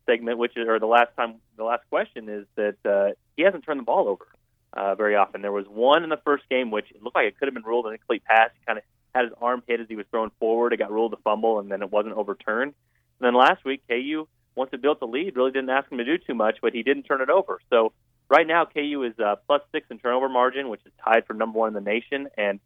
segment, 0.08 0.40
which 0.40 0.58
is 0.58 0.68
or 0.68 0.80
the 0.80 0.88
last 0.88 1.16
time, 1.16 1.36
the 1.58 1.64
last 1.64 1.84
question 1.92 2.28
is 2.28 2.48
that 2.56 2.76
uh, 2.84 3.14
he 3.38 3.44
hasn't 3.44 3.66
turned 3.66 3.80
the 3.80 3.84
ball 3.84 4.08
over 4.08 4.26
uh, 4.74 4.96
very 4.96 5.16
often. 5.16 5.44
There 5.44 5.52
was 5.52 5.68
one 5.68 6.04
in 6.04 6.10
the 6.10 6.20
first 6.26 6.44
game 6.50 6.72
which 6.72 6.90
it 6.90 7.04
looked 7.04 7.16
like 7.16 7.28
it 7.28 7.38
could 7.38 7.48
have 7.48 7.54
been 7.54 7.64
ruled 7.64 7.86
an 7.86 7.92
incomplete 7.92 8.24
pass. 8.26 8.50
He 8.60 8.66
kind 8.66 8.80
of 8.80 8.84
had 9.14 9.26
his 9.26 9.34
arm 9.40 9.62
hit 9.68 9.80
as 9.80 9.88
he 9.88 9.96
was 9.96 10.08
throwing 10.10 10.32
forward. 10.40 10.74
It 10.74 10.78
got 10.78 10.92
ruled 10.92 11.14
a 11.14 11.18
fumble, 11.18 11.60
and 11.60 11.72
then 11.72 11.84
it 11.84 11.92
wasn't 11.92 12.16
overturned. 12.16 12.74
And 13.20 13.28
then 13.28 13.36
last 13.36 13.64
week, 13.64 13.84
KU, 13.88 14.28
once 14.56 14.72
it 14.74 14.82
built 14.82 15.00
the 15.00 15.08
lead, 15.08 15.36
really 15.36 15.52
didn't 15.52 15.70
ask 15.70 15.92
him 15.92 16.00
to 16.00 16.06
do 16.06 16.18
too 16.18 16.34
much, 16.34 16.58
but 16.64 16.74
he 16.74 16.82
didn't 16.82 17.04
turn 17.04 17.22
it 17.22 17.30
over. 17.30 17.60
So 17.70 17.94
right 18.32 18.48
now, 18.48 18.66
KU 18.66 19.04
is 19.04 19.20
uh, 19.20 19.36
plus 19.46 19.62
six 19.72 19.86
in 19.92 20.00
turnover 20.00 20.30
margin, 20.30 20.70
which 20.70 20.82
is 20.86 20.92
tied 21.04 21.26
for 21.28 21.34
number 21.34 21.60
one 21.60 21.68
in 21.68 21.74
the 21.74 21.82
nation. 21.82 22.28
And 22.38 22.60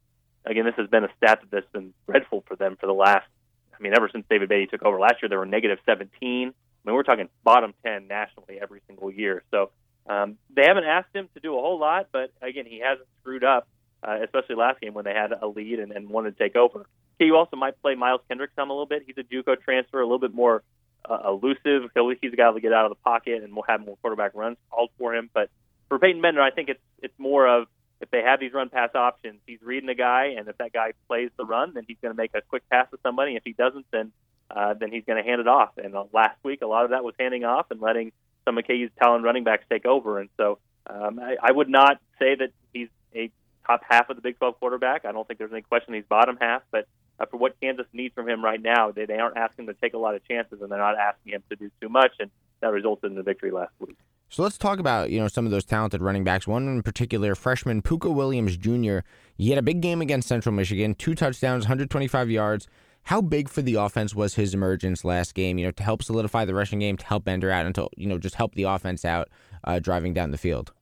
again, 0.45 0.65
this 0.65 0.75
has 0.77 0.87
been 0.87 1.03
a 1.03 1.09
stat 1.17 1.39
that's 1.51 1.69
been 1.73 1.93
dreadful 2.07 2.43
for 2.47 2.55
them 2.55 2.77
for 2.79 2.85
the 2.85 2.93
last, 2.93 3.27
I 3.73 3.81
mean, 3.81 3.93
ever 3.95 4.09
since 4.11 4.25
David 4.29 4.47
Beaty 4.47 4.67
took 4.67 4.83
over 4.83 4.99
last 4.99 5.15
year, 5.21 5.29
they 5.29 5.35
were 5.35 5.45
negative 5.45 5.79
17. 5.85 6.09
I 6.23 6.89
mean, 6.89 6.95
we're 6.95 7.03
talking 7.03 7.29
bottom 7.43 7.73
10 7.83 8.07
nationally 8.07 8.59
every 8.61 8.81
single 8.87 9.11
year. 9.11 9.43
So 9.51 9.71
um, 10.07 10.37
they 10.55 10.63
haven't 10.67 10.85
asked 10.85 11.13
him 11.13 11.27
to 11.33 11.39
do 11.39 11.57
a 11.57 11.61
whole 11.61 11.79
lot, 11.79 12.07
but 12.11 12.31
again, 12.41 12.65
he 12.67 12.79
hasn't 12.79 13.07
screwed 13.21 13.43
up 13.43 13.67
uh, 14.05 14.19
especially 14.23 14.55
last 14.55 14.79
game 14.81 14.93
when 14.93 15.05
they 15.05 15.13
had 15.13 15.31
a 15.31 15.47
lead 15.47 15.79
and, 15.79 15.91
and 15.91 16.09
wanted 16.09 16.37
to 16.37 16.43
take 16.43 16.55
over. 16.55 16.85
KU 17.19 17.35
also 17.35 17.55
might 17.55 17.81
play 17.81 17.95
Miles 17.95 18.21
Kendrick 18.27 18.51
some 18.55 18.69
a 18.69 18.73
little 18.73 18.85
bit. 18.85 19.03
He's 19.05 19.17
a 19.17 19.23
JUCO 19.23 19.61
transfer, 19.61 19.99
a 19.99 20.05
little 20.05 20.19
bit 20.19 20.33
more 20.33 20.63
uh, 21.09 21.29
elusive. 21.29 21.89
He's 22.21 22.33
a 22.33 22.35
guy 22.35 22.51
to 22.51 22.59
get 22.59 22.73
out 22.73 22.85
of 22.85 22.91
the 22.91 23.01
pocket 23.03 23.43
and 23.43 23.53
we'll 23.53 23.65
have 23.67 23.85
more 23.85 23.97
quarterback 24.01 24.31
runs 24.33 24.57
called 24.71 24.89
for 24.97 25.15
him. 25.15 25.29
But 25.33 25.49
for 25.89 25.99
Peyton 25.99 26.21
Bender, 26.21 26.41
I 26.41 26.51
think 26.51 26.69
it's 26.69 26.81
it's 27.01 27.17
more 27.17 27.47
of 27.47 27.67
if 28.01 28.11
they 28.11 28.21
have 28.21 28.39
these 28.39 28.53
run 28.53 28.69
pass 28.69 28.89
options, 28.93 29.39
he's 29.47 29.61
reading 29.61 29.87
the 29.87 29.95
guy, 29.95 30.35
and 30.37 30.47
if 30.47 30.57
that 30.57 30.73
guy 30.73 30.91
plays 31.07 31.29
the 31.37 31.45
run, 31.45 31.73
then 31.73 31.85
he's 31.87 31.97
going 32.01 32.13
to 32.13 32.17
make 32.17 32.31
a 32.35 32.41
quick 32.41 32.67
pass 32.69 32.89
to 32.91 32.99
somebody. 33.03 33.35
If 33.35 33.43
he 33.45 33.53
doesn't, 33.53 33.85
then 33.91 34.11
uh, 34.51 34.73
then 34.73 34.91
he's 34.91 35.03
going 35.05 35.21
to 35.21 35.27
hand 35.27 35.41
it 35.41 35.47
off. 35.47 35.71
And 35.77 35.95
uh, 35.95 36.05
last 36.13 36.37
week, 36.43 36.61
a 36.61 36.67
lot 36.67 36.83
of 36.85 36.91
that 36.91 37.03
was 37.03 37.15
handing 37.19 37.45
off 37.45 37.67
and 37.71 37.81
letting 37.81 38.11
some 38.45 38.57
of 38.57 38.65
KU's 38.67 38.91
talent 38.99 39.23
running 39.23 39.43
backs 39.43 39.65
take 39.69 39.85
over. 39.85 40.19
And 40.19 40.29
so 40.37 40.59
um, 40.87 41.19
I, 41.19 41.35
I 41.41 41.51
would 41.51 41.69
not 41.69 41.99
say 42.19 42.35
that 42.35 42.51
he's 42.73 42.89
a 43.15 43.31
top 43.65 43.81
half 43.89 44.09
of 44.09 44.15
the 44.15 44.21
Big 44.21 44.37
12 44.37 44.59
quarterback. 44.59 45.05
I 45.05 45.11
don't 45.11 45.27
think 45.27 45.39
there's 45.39 45.51
any 45.51 45.63
question 45.63 45.93
he's 45.95 46.03
bottom 46.07 46.37
half, 46.39 46.61
but 46.71 46.87
uh, 47.19 47.25
for 47.25 47.37
what 47.37 47.59
Kansas 47.61 47.85
needs 47.93 48.13
from 48.13 48.27
him 48.27 48.43
right 48.43 48.61
now, 48.61 48.91
they, 48.91 49.05
they 49.05 49.15
aren't 49.17 49.37
asking 49.37 49.65
him 49.65 49.73
to 49.73 49.79
take 49.81 49.93
a 49.93 49.97
lot 49.97 50.15
of 50.15 50.27
chances, 50.27 50.61
and 50.61 50.71
they're 50.71 50.79
not 50.79 50.97
asking 50.97 51.33
him 51.33 51.43
to 51.49 51.55
do 51.55 51.71
too 51.81 51.89
much, 51.89 52.11
and 52.19 52.29
that 52.61 52.67
resulted 52.67 53.11
in 53.11 53.17
the 53.17 53.23
victory 53.23 53.51
last 53.51 53.71
week. 53.79 53.97
So 54.29 54.43
let's 54.43 54.57
talk 54.57 54.79
about 54.79 55.11
you 55.11 55.19
know 55.19 55.27
some 55.27 55.45
of 55.45 55.51
those 55.51 55.65
talented 55.65 56.01
running 56.01 56.23
backs. 56.23 56.47
One 56.47 56.67
in 56.67 56.81
particular, 56.81 57.35
freshman 57.35 57.81
Pooka 57.81 58.13
Williams 58.13 58.57
Jr. 58.57 58.99
He 59.37 59.49
had 59.49 59.59
a 59.59 59.61
big 59.61 59.81
game 59.81 60.01
against 60.01 60.27
Central 60.27 60.53
Michigan, 60.53 60.95
two 60.95 61.15
touchdowns, 61.15 61.65
125 61.65 62.29
yards. 62.29 62.67
How 63.03 63.21
big 63.21 63.49
for 63.49 63.61
the 63.61 63.75
offense 63.75 64.15
was 64.15 64.33
his 64.33 64.55
emergence 64.55 65.05
last 65.05 65.35
game? 65.35 65.59
You 65.59 65.65
know, 65.65 65.71
to 65.71 65.83
help 65.83 66.01
solidify 66.01 66.45
the 66.45 66.55
rushing 66.55 66.79
game, 66.79 66.97
to 66.97 67.05
help 67.05 67.25
Bender 67.25 67.51
out, 67.51 67.67
and 67.67 67.75
to 67.75 67.87
you 67.95 68.07
know 68.07 68.17
just 68.17 68.35
help 68.35 68.55
the 68.55 68.63
offense 68.63 69.05
out 69.05 69.29
uh, 69.63 69.79
driving 69.79 70.13
down 70.13 70.31
the 70.31 70.37
field. 70.37 70.73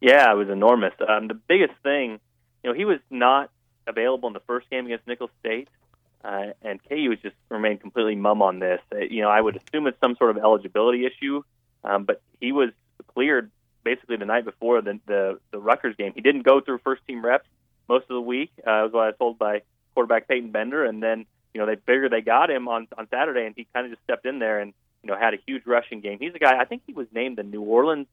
Yeah, 0.00 0.30
it 0.30 0.36
was 0.36 0.48
enormous. 0.50 0.92
Um, 1.08 1.28
the 1.28 1.34
biggest 1.48 1.74
thing 1.82 2.18
you 2.62 2.70
know, 2.70 2.76
he 2.76 2.84
was 2.84 2.98
not 3.10 3.50
available 3.86 4.28
in 4.28 4.32
the 4.32 4.40
first 4.40 4.68
game 4.70 4.86
against 4.86 5.06
Nicholls 5.06 5.30
State, 5.40 5.68
uh, 6.24 6.52
and 6.62 6.80
KU 6.88 7.10
has 7.10 7.18
just 7.20 7.36
remained 7.48 7.80
completely 7.80 8.14
mum 8.14 8.42
on 8.42 8.58
this. 8.58 8.80
Uh, 8.92 8.98
you 8.98 9.22
know, 9.22 9.28
I 9.28 9.40
would 9.40 9.56
assume 9.56 9.86
it's 9.86 9.98
some 10.00 10.16
sort 10.16 10.36
of 10.36 10.38
eligibility 10.38 11.06
issue, 11.06 11.42
um, 11.84 12.04
but 12.04 12.20
he 12.40 12.52
was 12.52 12.70
cleared 13.14 13.50
basically 13.84 14.16
the 14.16 14.24
night 14.24 14.44
before 14.44 14.80
the, 14.80 15.00
the 15.06 15.40
the 15.50 15.58
Rutgers 15.58 15.96
game. 15.96 16.12
He 16.14 16.20
didn't 16.20 16.42
go 16.42 16.60
through 16.60 16.78
first 16.78 17.02
team 17.06 17.24
reps 17.24 17.48
most 17.88 18.02
of 18.04 18.14
the 18.14 18.20
week. 18.20 18.52
Uh, 18.58 18.84
was 18.84 18.92
what 18.92 19.02
I 19.02 19.06
was 19.08 19.16
told 19.18 19.38
by 19.38 19.62
quarterback 19.94 20.28
Peyton 20.28 20.50
Bender, 20.50 20.84
and 20.84 21.02
then 21.02 21.26
you 21.52 21.60
know 21.60 21.66
they 21.66 21.76
figured 21.76 22.12
they 22.12 22.20
got 22.20 22.50
him 22.50 22.68
on 22.68 22.88
on 22.96 23.08
Saturday, 23.08 23.46
and 23.46 23.54
he 23.56 23.66
kind 23.72 23.86
of 23.86 23.92
just 23.92 24.02
stepped 24.04 24.26
in 24.26 24.38
there 24.38 24.60
and 24.60 24.72
you 25.02 25.10
know 25.10 25.18
had 25.18 25.34
a 25.34 25.38
huge 25.46 25.66
rushing 25.66 26.00
game. 26.00 26.18
He's 26.20 26.34
a 26.34 26.38
guy. 26.38 26.58
I 26.58 26.64
think 26.64 26.82
he 26.86 26.92
was 26.92 27.06
named 27.12 27.38
the 27.38 27.42
New 27.42 27.62
Orleans 27.62 28.06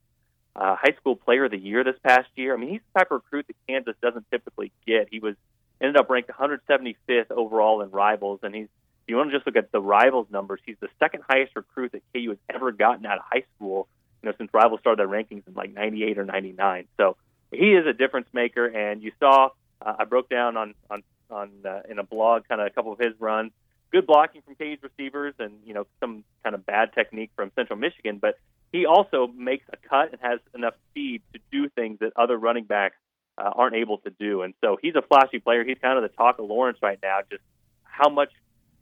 uh, 0.55 0.75
high 0.75 0.93
school 0.99 1.15
player 1.15 1.45
of 1.45 1.51
the 1.51 1.58
year 1.58 1.84
this 1.84 1.95
past 2.03 2.27
year. 2.36 2.53
I 2.53 2.58
mean, 2.58 2.69
he's 2.69 2.82
the 2.93 2.99
type 2.99 3.12
of 3.12 3.21
recruit 3.23 3.47
that 3.47 3.55
Kansas 3.67 3.95
doesn't 4.01 4.25
typically 4.32 4.71
get. 4.86 5.08
He 5.12 5.19
was 5.19 5.36
ended 5.81 5.97
up 5.97 6.09
ranked 6.09 6.29
175th 6.29 7.31
overall 7.31 7.81
in 7.81 7.91
rivals, 7.91 8.39
and 8.43 8.53
he's 8.53 8.67
if 9.09 9.11
you 9.13 9.17
want 9.17 9.31
to 9.31 9.37
just 9.37 9.47
look 9.47 9.55
at 9.55 9.71
the 9.71 9.81
rivals 9.81 10.27
numbers, 10.29 10.59
he's 10.65 10.75
the 10.79 10.89
second 10.99 11.23
highest 11.27 11.55
recruit 11.55 11.93
that 11.93 12.03
KU 12.13 12.29
has 12.29 12.37
ever 12.53 12.71
gotten 12.71 13.07
out 13.07 13.17
of 13.17 13.23
high 13.27 13.43
school. 13.55 13.87
You 14.21 14.29
know, 14.29 14.35
since 14.37 14.51
rivals 14.53 14.81
started 14.81 14.99
their 14.99 15.07
rankings 15.07 15.47
in 15.47 15.53
like 15.55 15.73
98 15.73 16.19
or 16.19 16.25
99. 16.25 16.87
So 16.97 17.17
he 17.51 17.73
is 17.73 17.87
a 17.87 17.93
difference 17.93 18.27
maker, 18.33 18.65
and 18.65 19.01
you 19.01 19.11
saw 19.19 19.49
uh, 19.81 19.95
I 19.99 20.05
broke 20.05 20.29
down 20.29 20.57
on 20.57 20.75
on 20.89 21.03
on 21.29 21.51
uh, 21.65 21.81
in 21.89 21.99
a 21.99 22.03
blog 22.03 22.47
kind 22.47 22.61
of 22.61 22.67
a 22.67 22.69
couple 22.69 22.91
of 22.91 22.99
his 22.99 23.13
runs. 23.19 23.51
Good 23.91 24.05
blocking 24.05 24.41
from 24.43 24.55
KU's 24.55 24.77
receivers, 24.83 25.33
and 25.39 25.53
you 25.65 25.73
know 25.73 25.87
some 25.99 26.23
kind 26.43 26.53
of 26.53 26.65
bad 26.65 26.93
technique 26.93 27.31
from 27.35 27.51
Central 27.55 27.79
Michigan, 27.79 28.19
but 28.21 28.37
he 28.71 28.85
also 28.85 29.27
makes 29.27 29.65
a 29.73 29.77
cut 29.77 30.11
and 30.11 30.21
has 30.21 30.39
enough 30.53 30.75
speed 30.91 31.23
to 31.33 31.39
do 31.51 31.69
things 31.69 31.99
that 31.99 32.13
other 32.15 32.37
running 32.37 32.65
backs 32.65 32.97
uh, 33.39 33.52
aren't 33.56 33.75
able 33.75 33.99
to 33.99 34.10
do. 34.10 34.41
And 34.41 34.54
so 34.62 34.78
he's 34.82 34.95
a 34.95 35.02
flashy 35.02 35.39
player. 35.39 35.63
He's 35.63 35.78
kind 35.82 35.97
of 35.97 36.04
the 36.04 36.15
talk 36.15 36.39
of 36.39 36.45
Lawrence 36.45 36.80
right 36.82 36.99
now. 37.02 37.19
Just 37.30 37.43
how 37.84 38.10
much 38.10 38.32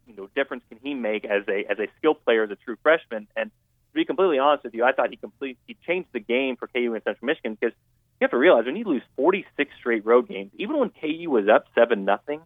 you 0.08 0.16
know 0.16 0.30
difference 0.36 0.64
can 0.70 0.80
he 0.82 0.94
make 0.94 1.26
as 1.26 1.44
a 1.48 1.66
as 1.70 1.80
a 1.80 1.88
skill 1.98 2.16
player 2.16 2.44
as 2.44 2.52
a 2.52 2.56
true 2.56 2.78
freshman? 2.82 3.28
And 3.36 3.52
to 3.52 3.94
be 3.94 4.06
completely 4.06 4.40
honest 4.40 4.64
with 4.64 4.74
you, 4.74 4.84
I 4.84 4.92
thought 4.92 5.10
he 5.10 5.18
complete 5.18 5.58
he 5.68 5.78
changed 5.86 6.10
the 6.12 6.20
game 6.20 6.56
for 6.58 6.68
KU 6.68 6.94
and 6.94 7.04
Central 7.04 7.26
Michigan 7.26 7.58
because 7.60 7.76
you 8.20 8.26
have 8.26 8.32
to 8.32 8.38
realize 8.38 8.66
when 8.66 8.76
you 8.76 8.86
lose 8.86 9.04
46 9.16 9.72
straight 9.80 10.06
road 10.06 10.28
games, 10.28 10.52
even 10.58 10.80
when 10.80 10.90
KU 10.90 11.30
was 11.30 11.48
up 11.48 11.66
seven 11.76 12.04
nothing, 12.04 12.42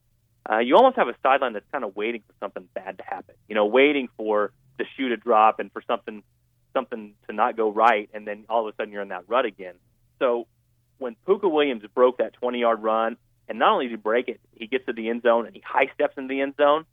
uh, 0.50 0.58
you 0.58 0.76
almost 0.76 0.97
have 0.97 1.08
a 1.08 1.15
sideline 1.24 1.54
that's 1.54 1.69
kind 1.71 1.86
of 1.86 1.95
waiting 1.95 2.24
for 2.28 2.34
something 2.41 2.67
bad 2.74 2.97
to 2.97 3.04
happen. 3.06 3.36
You 3.47 3.56
know, 3.56 3.65
waiting 3.67 4.10
for 4.17 4.52
the 4.78 4.86
shoe 4.97 5.10
to 5.10 5.17
drop 5.17 5.60
and 5.60 5.71
for 5.71 5.82
something 5.88 6.24
something 6.74 7.13
to 7.28 7.34
not 7.34 7.58
go 7.58 7.69
right, 7.69 8.10
and 8.13 8.26
then 8.26 8.45
all 8.50 8.67
of 8.67 8.74
a 8.74 8.76
sudden 8.76 8.93
you're 8.93 9.02
in 9.02 9.10
that 9.10 9.24
rut 9.28 9.45
again. 9.45 9.76
So 10.19 10.47
when 11.01 11.15
Pooka 11.27 11.51
Williams 11.51 11.83
broke 11.93 12.19
that 12.19 12.33
20 12.33 12.59
yard 12.59 12.81
run 12.81 13.17
and 13.49 13.59
not 13.59 13.73
only 13.73 13.85
did 13.85 13.91
he 13.91 13.97
break 13.97 14.27
it, 14.27 14.39
he 14.53 14.67
gets 14.67 14.85
to 14.85 14.93
the 14.93 15.09
end 15.09 15.23
zone 15.23 15.45
and 15.45 15.55
he 15.55 15.61
high 15.65 15.89
steps 15.93 16.13
in 16.17 16.27
the 16.27 16.41
end 16.41 16.55
zone. 16.57 16.85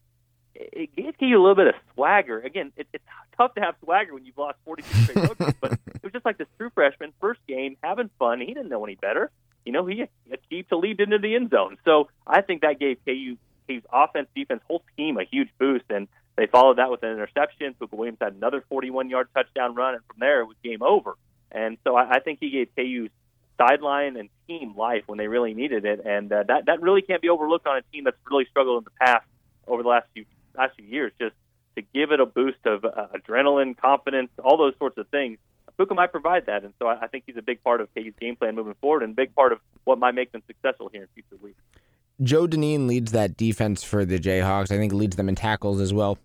It, 0.55 0.97
gives 0.97 1.16
you 1.21 1.38
a 1.38 1.40
little 1.40 1.55
bit 1.55 1.68
of 1.68 1.75
swagger. 1.94 2.40
Again, 2.40 2.73
it, 2.77 2.88
it's 2.92 3.05
tough 3.37 3.55
to 3.55 3.61
have 3.61 3.77
swagger 3.85 4.14
when 4.14 4.25
you've 4.25 4.38
lost 4.38 4.57
42 4.64 5.03
straight 5.05 5.38
but 5.61 5.73
it 5.73 6.03
was 6.03 6.12
just 6.12 6.25
like 6.25 6.38
this 6.38 6.49
true 6.57 6.71
freshman, 6.75 7.12
first 7.21 7.38
game, 7.47 7.77
having 7.85 8.11
fun. 8.18 8.40
He 8.40 8.47
didn't 8.47 8.68
know 8.68 8.85
any 8.85 8.97
better. 8.97 9.31
You 9.64 9.73
know, 9.73 9.87
he 9.87 10.07
achieved 10.33 10.71
to 10.71 10.79
lead 10.79 11.01
into 11.01 11.18
the 11.18 11.37
end 11.37 11.51
zone. 11.51 11.77
So 11.85 12.09
I 12.27 12.40
think 12.40 12.62
that 12.62 12.81
gave 12.81 12.99
KU 13.05 13.37
KU's 13.68 13.83
offense, 13.92 14.29
defense, 14.35 14.62
whole 14.66 14.83
team 14.97 15.18
a 15.18 15.25
huge 15.25 15.51
boost, 15.59 15.85
and 15.90 16.09
they 16.37 16.47
followed 16.47 16.79
that 16.79 16.90
with 16.90 17.03
an 17.03 17.11
interception. 17.11 17.75
Pooka 17.81 17.92
Williams 17.92 18.18
had 18.21 18.33
another 18.33 18.64
41-yard 18.73 19.29
touchdown 19.35 19.75
run, 19.75 19.94
and 19.94 20.05
from 20.07 20.16
there 20.18 20.40
it 20.40 20.47
was 20.47 20.57
game 20.64 20.83
over. 20.83 21.16
And 21.53 21.79
so 21.85 21.94
I, 21.94 22.16
I 22.16 22.21
think 22.21 22.38
he 22.40 22.51
gave 22.51 22.68
KU's 22.75 23.11
sideline 23.59 24.16
and 24.16 24.29
team 24.47 24.75
life 24.77 25.03
when 25.07 25.18
they 25.18 25.29
really 25.29 25.55
needed 25.55 25.85
it, 25.85 26.01
and 26.05 26.33
uh, 26.33 26.44
that 26.49 26.66
that 26.66 26.81
really 26.81 27.03
can't 27.03 27.21
be 27.21 27.29
overlooked 27.29 27.66
on 27.66 27.77
a 27.77 27.83
team 27.92 28.05
that's 28.05 28.16
really 28.31 28.47
struggled 28.51 28.79
in 28.79 28.85
the 28.85 29.05
past 29.05 29.27
over 29.66 29.83
the 29.83 29.88
last 29.88 30.07
few 30.14 30.25
last 30.57 30.77
few 30.77 30.87
years. 30.87 31.12
Just 31.21 31.35
to 31.77 31.83
give 31.94 32.12
it 32.12 32.21
a 32.21 32.27
boost 32.27 32.64
of 32.64 32.85
uh, 32.85 33.09
adrenaline, 33.14 33.77
confidence, 33.77 34.31
all 34.42 34.57
those 34.57 34.75
sorts 34.79 34.99
of 34.99 35.09
things. 35.09 35.38
Pooka 35.79 35.94
might 35.94 36.11
provide 36.11 36.47
that, 36.47 36.64
and 36.64 36.75
so 36.81 36.88
I, 36.88 37.03
I 37.03 37.07
think 37.07 37.25
he's 37.27 37.37
a 37.37 37.42
big 37.42 37.62
part 37.62 37.81
of 37.81 37.88
KU's 37.94 38.12
game 38.21 38.35
plan 38.35 38.57
moving 38.57 38.75
forward, 38.81 39.05
and 39.05 39.14
big 39.14 39.35
part 39.35 39.53
of 39.53 39.61
what 39.85 39.99
might 39.99 40.14
make 40.14 40.33
them 40.33 40.42
successful 40.47 40.90
here 40.92 41.03
in 41.03 41.09
future 41.14 41.40
weeks. 41.40 41.61
Joe 42.21 42.49
Dineen 42.49 42.88
leads 42.88 43.12
that 43.12 43.37
defense 43.37 43.85
for 43.85 44.05
the 44.05 44.18
Jayhawks. 44.18 44.73
I 44.73 44.77
think 44.77 44.92
leads 44.92 45.14
them 45.14 45.29
in 45.29 45.37
tackles 45.37 45.81
as 45.81 45.94
well. 45.94 46.18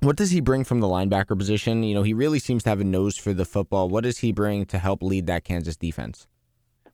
What 0.00 0.16
does 0.16 0.32
he 0.32 0.40
bring 0.40 0.64
from 0.64 0.80
the 0.80 0.88
linebacker 0.88 1.38
position? 1.38 1.84
You 1.84 1.94
know, 1.94 2.02
he 2.02 2.12
really 2.12 2.40
seems 2.40 2.64
to 2.64 2.70
have 2.70 2.80
a 2.80 2.84
nose 2.84 3.16
for 3.16 3.32
the 3.32 3.44
football. 3.44 3.88
What 3.88 4.02
does 4.02 4.18
he 4.18 4.32
bring 4.32 4.66
to 4.66 4.78
help 4.80 5.00
lead 5.00 5.28
that 5.28 5.44
Kansas 5.44 5.76
defense? 5.76 6.26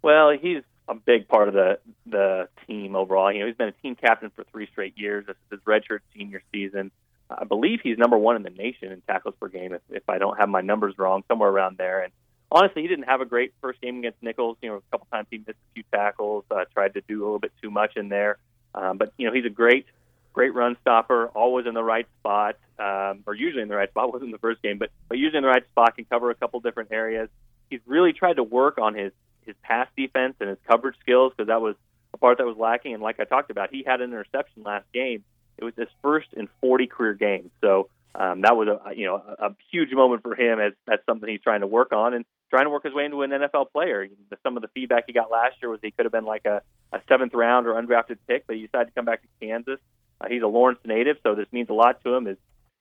Well, 0.03 0.31
he's 0.31 0.63
a 0.89 0.95
big 0.95 1.29
part 1.29 1.49
of 1.49 1.55
the 1.55 1.79
the 2.07 2.49
team 2.67 2.97
overall. 2.97 3.33
You 3.33 3.41
know, 3.41 3.47
he's 3.47 3.57
been 3.57 3.69
a 3.69 3.83
team 3.83 3.95
captain 3.95 4.31
for 4.31 4.45
three 4.45 4.67
straight 4.73 4.97
years. 4.97 5.27
This 5.27 5.37
is 5.51 5.59
his 5.59 5.61
redshirt 5.61 6.01
senior 6.15 6.43
season. 6.53 6.91
I 7.31 7.45
believe 7.45 7.81
he's 7.83 7.99
number 7.99 8.17
one 8.17 8.37
in 8.37 8.43
the 8.43 8.51
nation 8.51 8.91
in 8.91 9.03
tackles 9.03 9.35
per 9.39 9.49
game, 9.49 9.75
if, 9.75 9.83
if 9.91 10.09
I 10.09 10.19
don't 10.19 10.39
have 10.39 10.49
my 10.49 10.63
numbers 10.63 10.95
wrong, 10.97 11.25
somewhere 11.29 11.51
around 11.51 11.77
there. 11.77 12.03
And 12.03 12.13
honestly, 12.51 12.83
he 12.83 12.89
didn't 12.89 13.05
have 13.05 13.21
a 13.21 13.27
great 13.27 13.53
first 13.61 13.81
game 13.81 13.99
against 13.99 14.23
Nicholls. 14.23 14.57
You 14.63 14.71
know, 14.71 14.77
a 14.77 14.81
couple 14.91 15.07
times 15.13 15.27
he 15.31 15.39
missed 15.39 15.51
a 15.51 15.75
few 15.75 15.83
tackles, 15.93 16.45
uh, 16.51 16.65
tried 16.73 16.95
to 16.95 17.03
do 17.03 17.23
a 17.23 17.25
little 17.25 17.39
bit 17.39 17.53
too 17.61 17.71
much 17.71 17.97
in 17.97 18.09
there. 18.09 18.39
Um, 18.75 18.97
but 18.97 19.13
you 19.19 19.27
know, 19.27 19.35
he's 19.35 19.45
a 19.45 19.51
great, 19.51 19.87
great 20.33 20.55
run 20.55 20.77
stopper, 20.81 21.27
always 21.29 21.67
in 21.67 21.75
the 21.75 21.85
right 21.85 22.07
spot, 22.21 22.57
um, 22.79 23.23
or 23.27 23.35
usually 23.35 23.63
in 23.63 23.69
the 23.69 23.77
right 23.77 23.91
spot. 23.91 24.13
wasn't 24.13 24.33
the 24.33 24.39
first 24.39 24.63
game, 24.63 24.79
but 24.79 24.91
but 25.09 25.19
usually 25.19 25.39
in 25.39 25.43
the 25.43 25.49
right 25.49 25.67
spot, 25.67 25.97
can 25.97 26.07
cover 26.07 26.31
a 26.31 26.35
couple 26.35 26.61
different 26.61 26.93
areas. 26.93 27.29
He's 27.69 27.81
really 27.87 28.15
tried 28.15 28.37
to 28.37 28.43
work 28.43 28.79
on 28.79 28.95
his 28.95 29.13
his 29.49 29.57
pass 29.63 29.89
defense 29.97 30.37
and 30.41 30.49
his 30.49 30.59
coverage 30.69 30.97
skills 31.01 31.33
because 31.37 31.49
that 31.49 31.61
was 31.61 31.75
a 32.15 32.19
part 32.19 32.39
that 32.39 32.47
was 32.47 32.57
lacking. 32.57 32.95
And 32.95 33.03
like 33.03 33.19
I 33.19 33.25
talked 33.25 33.51
about, 33.51 33.71
he 33.73 33.83
had 33.85 34.01
an 34.01 34.11
interception 34.11 34.63
last 34.63 34.85
game. 34.93 35.25
It 35.57 35.65
was 35.65 35.75
his 35.77 35.89
first 36.03 36.29
in 36.35 36.49
40 36.61 36.87
career 36.87 37.15
games. 37.15 37.51
So 37.61 37.89
um, 38.15 38.43
that 38.43 38.57
was 38.57 38.69
a 38.69 38.95
you 38.95 39.07
know 39.07 39.17
a, 39.17 39.47
a 39.47 39.57
huge 39.71 39.93
moment 39.93 40.23
for 40.23 40.35
him 40.35 40.61
as 40.61 40.73
that's 40.87 41.05
something 41.07 41.29
he's 41.29 41.41
trying 41.41 41.61
to 41.61 41.67
work 41.67 41.93
on 41.93 42.15
and 42.15 42.25
trying 42.51 42.65
to 42.65 42.71
work 42.71 42.85
his 42.85 42.95
way 42.95 43.05
into 43.05 43.23
an 43.23 43.31
NFL 43.31 43.73
player. 43.73 44.07
Some 44.43 44.57
of 44.57 44.63
the 44.63 44.69
feedback 44.69 45.05
he 45.07 45.13
got 45.13 45.31
last 45.31 45.57
year 45.61 45.71
was 45.71 45.81
he 45.83 45.91
could 45.91 46.05
have 46.05 46.13
been 46.13 46.25
like 46.25 46.45
a, 46.47 46.63
a 46.93 47.01
seventh 47.09 47.35
round 47.35 47.67
or 47.67 47.75
undrafted 47.75 48.19
pick, 48.27 48.47
but 48.47 48.57
he 48.57 48.63
decided 48.63 48.87
to 48.87 48.93
come 48.93 49.05
back 49.05 49.23
to 49.23 49.29
Kansas. 49.41 49.79
Uh, 50.21 50.29
he's 50.29 50.43
a 50.43 50.47
Lawrence 50.47 50.81
native, 50.85 51.17
so 51.23 51.35
this 51.35 51.47
means 51.53 51.69
a 51.69 51.75
lot 51.75 52.03
to 52.05 52.15
him. 52.15 52.25
His 52.25 52.39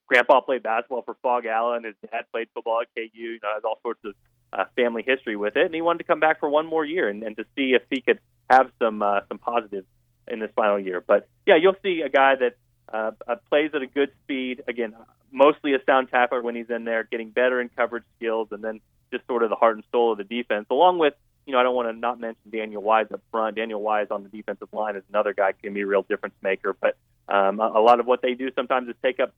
grandpa 0.08 0.42
played 0.42 0.64
basketball 0.64 1.04
for 1.04 1.16
Phog 1.22 1.46
Allen. 1.46 1.84
His 1.84 1.96
dad 2.10 2.26
played 2.32 2.48
football 2.54 2.82
at 2.82 2.88
KU. 2.96 3.10
You 3.14 3.40
know, 3.44 3.50
has 3.54 3.64
all 3.64 3.80
sorts 3.84 4.00
of 4.06 4.14
uh, 4.54 4.66
family 4.76 5.04
history 5.06 5.36
with 5.36 5.56
it, 5.58 5.66
and 5.66 5.76
he 5.76 5.82
wanted 5.82 6.00
to 6.00 6.04
come 6.06 6.20
back 6.20 6.40
for 6.40 6.50
one 6.50 6.66
more 6.66 6.86
year 6.86 7.10
and, 7.10 7.24
and 7.24 7.36
to 7.38 7.44
see 7.56 7.74
if 7.74 7.84
he 7.90 8.02
could 8.02 8.20
have 8.50 8.72
some 8.80 9.02
uh, 9.02 9.22
some 9.28 9.38
positives 9.38 9.88
in 10.28 10.40
this 10.40 10.52
final 10.56 10.80
year. 10.80 11.04
But 11.06 11.28
yeah, 11.46 11.56
you'll 11.58 11.76
see 11.84 12.02
a 12.02 12.10
guy 12.10 12.36
that 12.36 12.58
uh, 12.92 13.12
uh, 13.28 13.36
plays 13.50 13.72
at 13.74 13.82
a 13.82 13.88
good 13.88 14.12
speed. 14.24 14.64
Again, 14.68 14.96
mostly 15.32 15.74
a 15.74 15.80
sound 15.86 16.10
tackler 16.10 16.42
when 16.42 16.56
he's 16.56 16.70
in 16.70 16.86
there, 16.86 17.04
getting 17.04 17.30
better 17.30 17.60
in 17.62 17.70
coverage 17.70 18.06
skills, 18.18 18.48
and 18.52 18.64
then 18.64 18.80
just 19.12 19.26
sort 19.28 19.44
of 19.44 19.50
the 19.50 19.56
heart 19.56 19.76
and 19.76 19.84
soul 19.92 20.14
of 20.14 20.18
the 20.18 20.24
defense, 20.24 20.68
along 20.70 21.00
with 21.00 21.14
you 21.48 21.54
know, 21.54 21.60
I 21.60 21.64
don't 21.64 21.76
want 21.76 21.88
to 21.88 21.98
not 21.98 22.20
mention 22.20 22.42
Daniel 22.52 22.84
Wise 22.84 23.08
up 23.12 23.22
front. 23.32 23.56
Daniel 23.56 23.82
Wise 23.82 24.08
on 24.12 24.22
the 24.22 24.30
defensive 24.30 24.68
line 24.74 24.98
is 24.98 25.04
another 25.08 25.34
guy 25.34 25.54
can 25.54 25.74
be 25.74 25.82
a 25.82 25.88
real 25.88 26.02
difference 26.04 26.36
maker. 26.44 26.76
But 26.80 26.98
um, 27.30 27.62
a 27.62 27.80
lot 27.80 28.02
of 28.02 28.06
what 28.06 28.22
they 28.22 28.34
do 28.34 28.52
sometimes 28.54 28.90
is 28.90 28.96
take 29.02 29.22
up 29.22 29.34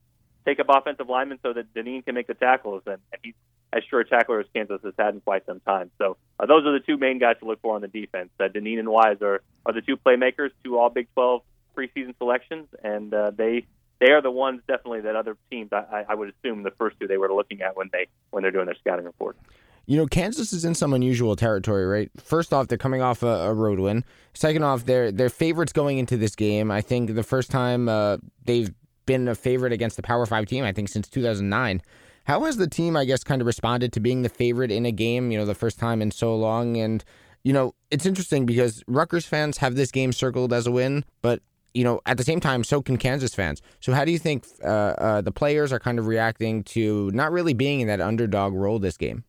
take 0.45 0.59
up 0.59 0.67
offensive 0.69 1.09
linemen 1.09 1.39
so 1.43 1.53
that 1.53 1.73
Dineen 1.73 2.03
can 2.03 2.15
make 2.15 2.27
the 2.27 2.33
tackles, 2.33 2.83
and, 2.85 2.97
he's 3.23 3.33
as 3.71 3.83
sure 3.89 3.99
a 3.99 4.07
tackler 4.07 4.39
as 4.39 4.47
Kansas 4.53 4.81
has 4.83 4.93
had 4.97 5.13
in 5.13 5.21
quite 5.21 5.45
some 5.45 5.59
time. 5.59 5.91
So 5.99 6.17
uh, 6.39 6.47
those 6.47 6.65
are 6.65 6.71
the 6.73 6.79
two 6.79 6.97
main 6.97 7.19
guys 7.19 7.35
to 7.39 7.45
look 7.45 7.61
for 7.61 7.75
on 7.75 7.81
the 7.81 7.87
defense. 7.87 8.29
Uh, 8.39 8.47
Dineen 8.47 8.79
and 8.79 8.89
Wise 8.89 9.17
are, 9.21 9.41
are 9.65 9.73
the 9.73 9.81
two 9.81 9.95
playmakers, 9.95 10.49
two 10.63 10.77
All 10.77 10.89
Big 10.89 11.07
12 11.13 11.41
preseason 11.77 12.17
selections, 12.17 12.67
and 12.83 13.13
uh, 13.13 13.31
they 13.31 13.65
they 13.99 14.11
are 14.11 14.21
the 14.21 14.31
ones 14.31 14.61
definitely 14.67 15.01
that 15.01 15.15
other 15.15 15.37
teams 15.51 15.71
I, 15.73 16.05
I 16.07 16.15
would 16.15 16.33
assume 16.33 16.63
the 16.63 16.71
first 16.71 16.99
two 16.99 17.07
they 17.07 17.17
were 17.17 17.31
looking 17.33 17.61
at 17.61 17.75
when 17.75 17.89
they 17.91 18.07
when 18.31 18.43
they're 18.43 18.51
doing 18.51 18.65
their 18.65 18.75
scouting 18.75 19.05
report. 19.05 19.37
You 19.85 19.97
know, 19.97 20.05
Kansas 20.05 20.53
is 20.53 20.65
in 20.65 20.75
some 20.75 20.93
unusual 20.93 21.35
territory, 21.35 21.85
right? 21.85 22.11
First 22.17 22.53
off, 22.53 22.67
they're 22.67 22.77
coming 22.77 23.01
off 23.01 23.23
a, 23.23 23.27
a 23.27 23.53
road 23.53 23.79
win. 23.79 24.05
Second 24.33 24.63
off, 24.63 24.85
they're 24.85 25.11
they're 25.11 25.29
favorites 25.29 25.73
going 25.73 25.97
into 25.97 26.15
this 26.15 26.35
game. 26.35 26.71
I 26.71 26.81
think 26.81 27.15
the 27.15 27.23
first 27.23 27.51
time 27.51 27.89
uh, 27.89 28.17
they've 28.45 28.73
been 29.09 29.27
a 29.27 29.33
favorite 29.33 29.73
against 29.73 29.95
the 29.95 30.03
Power 30.03 30.27
Five 30.27 30.45
team, 30.45 30.63
I 30.63 30.71
think 30.71 30.87
since 30.87 31.09
2009. 31.09 31.81
How 32.25 32.43
has 32.45 32.57
the 32.57 32.67
team, 32.67 32.95
I 32.95 33.05
guess, 33.05 33.23
kind 33.23 33.41
of 33.41 33.47
responded 33.47 33.91
to 33.93 33.99
being 33.99 34.21
the 34.21 34.29
favorite 34.29 34.69
in 34.71 34.85
a 34.85 34.91
game? 34.91 35.31
You 35.31 35.39
know, 35.39 35.45
the 35.45 35.55
first 35.55 35.79
time 35.79 35.99
in 36.03 36.11
so 36.11 36.35
long, 36.35 36.77
and 36.77 37.03
you 37.43 37.51
know, 37.51 37.73
it's 37.89 38.05
interesting 38.05 38.45
because 38.45 38.83
Rutgers 38.85 39.25
fans 39.25 39.57
have 39.57 39.73
this 39.73 39.89
game 39.89 40.11
circled 40.11 40.53
as 40.53 40.67
a 40.67 40.71
win, 40.71 41.05
but 41.23 41.41
you 41.73 41.83
know, 41.83 42.01
at 42.05 42.17
the 42.17 42.23
same 42.23 42.39
time, 42.39 42.63
so 42.63 42.83
can 42.83 42.97
Kansas 42.97 43.33
fans. 43.33 43.63
So, 43.79 43.93
how 43.93 44.05
do 44.05 44.11
you 44.11 44.19
think 44.19 44.45
uh, 44.63 44.67
uh, 44.67 45.21
the 45.21 45.31
players 45.31 45.73
are 45.73 45.79
kind 45.79 45.97
of 45.97 46.05
reacting 46.05 46.63
to 46.75 47.09
not 47.11 47.31
really 47.31 47.55
being 47.55 47.79
in 47.81 47.87
that 47.87 48.01
underdog 48.01 48.53
role 48.53 48.77
this 48.77 48.95
game? 48.95 49.23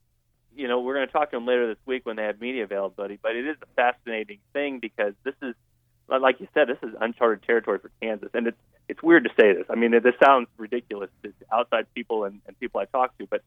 You 0.55 0.69
know, 0.69 0.81
we're 0.81 0.95
going 0.95 1.07
to 1.07 1.13
talk 1.13 1.31
to 1.31 1.39
them 1.39 1.47
later 1.47 1.67
this 1.69 1.81
week 1.87 2.05
when 2.05 2.17
they 2.17 2.25
have 2.25 2.39
media 2.39 2.65
availability, 2.65 3.19
but 3.23 3.35
it 3.35 3.47
is 3.47 3.57
a 3.63 3.67
fascinating 3.77 4.41
thing 4.53 4.79
because 4.79 5.15
this 5.25 5.37
is, 5.41 5.55
like 6.19 6.41
you 6.41 6.49
said, 6.55 6.69
this 6.69 6.79
is 6.83 6.95
uncharted 7.01 7.43
territory 7.45 7.79
for 7.79 7.91
Kansas, 8.01 8.31
and 8.35 8.47
it's 8.47 8.57
it's 8.89 9.03
weird 9.03 9.25
to 9.25 9.31
say 9.39 9.53
this. 9.53 9.67
I 9.71 9.77
mean, 9.77 9.93
this 9.93 10.15
sounds 10.25 10.49
ridiculous 10.57 11.11
to 11.23 11.33
outside 11.53 11.87
people 11.95 12.25
and, 12.25 12.41
and 12.47 12.59
people 12.59 12.81
I 12.81 12.87
talk 12.87 13.17
to, 13.19 13.27
but 13.27 13.43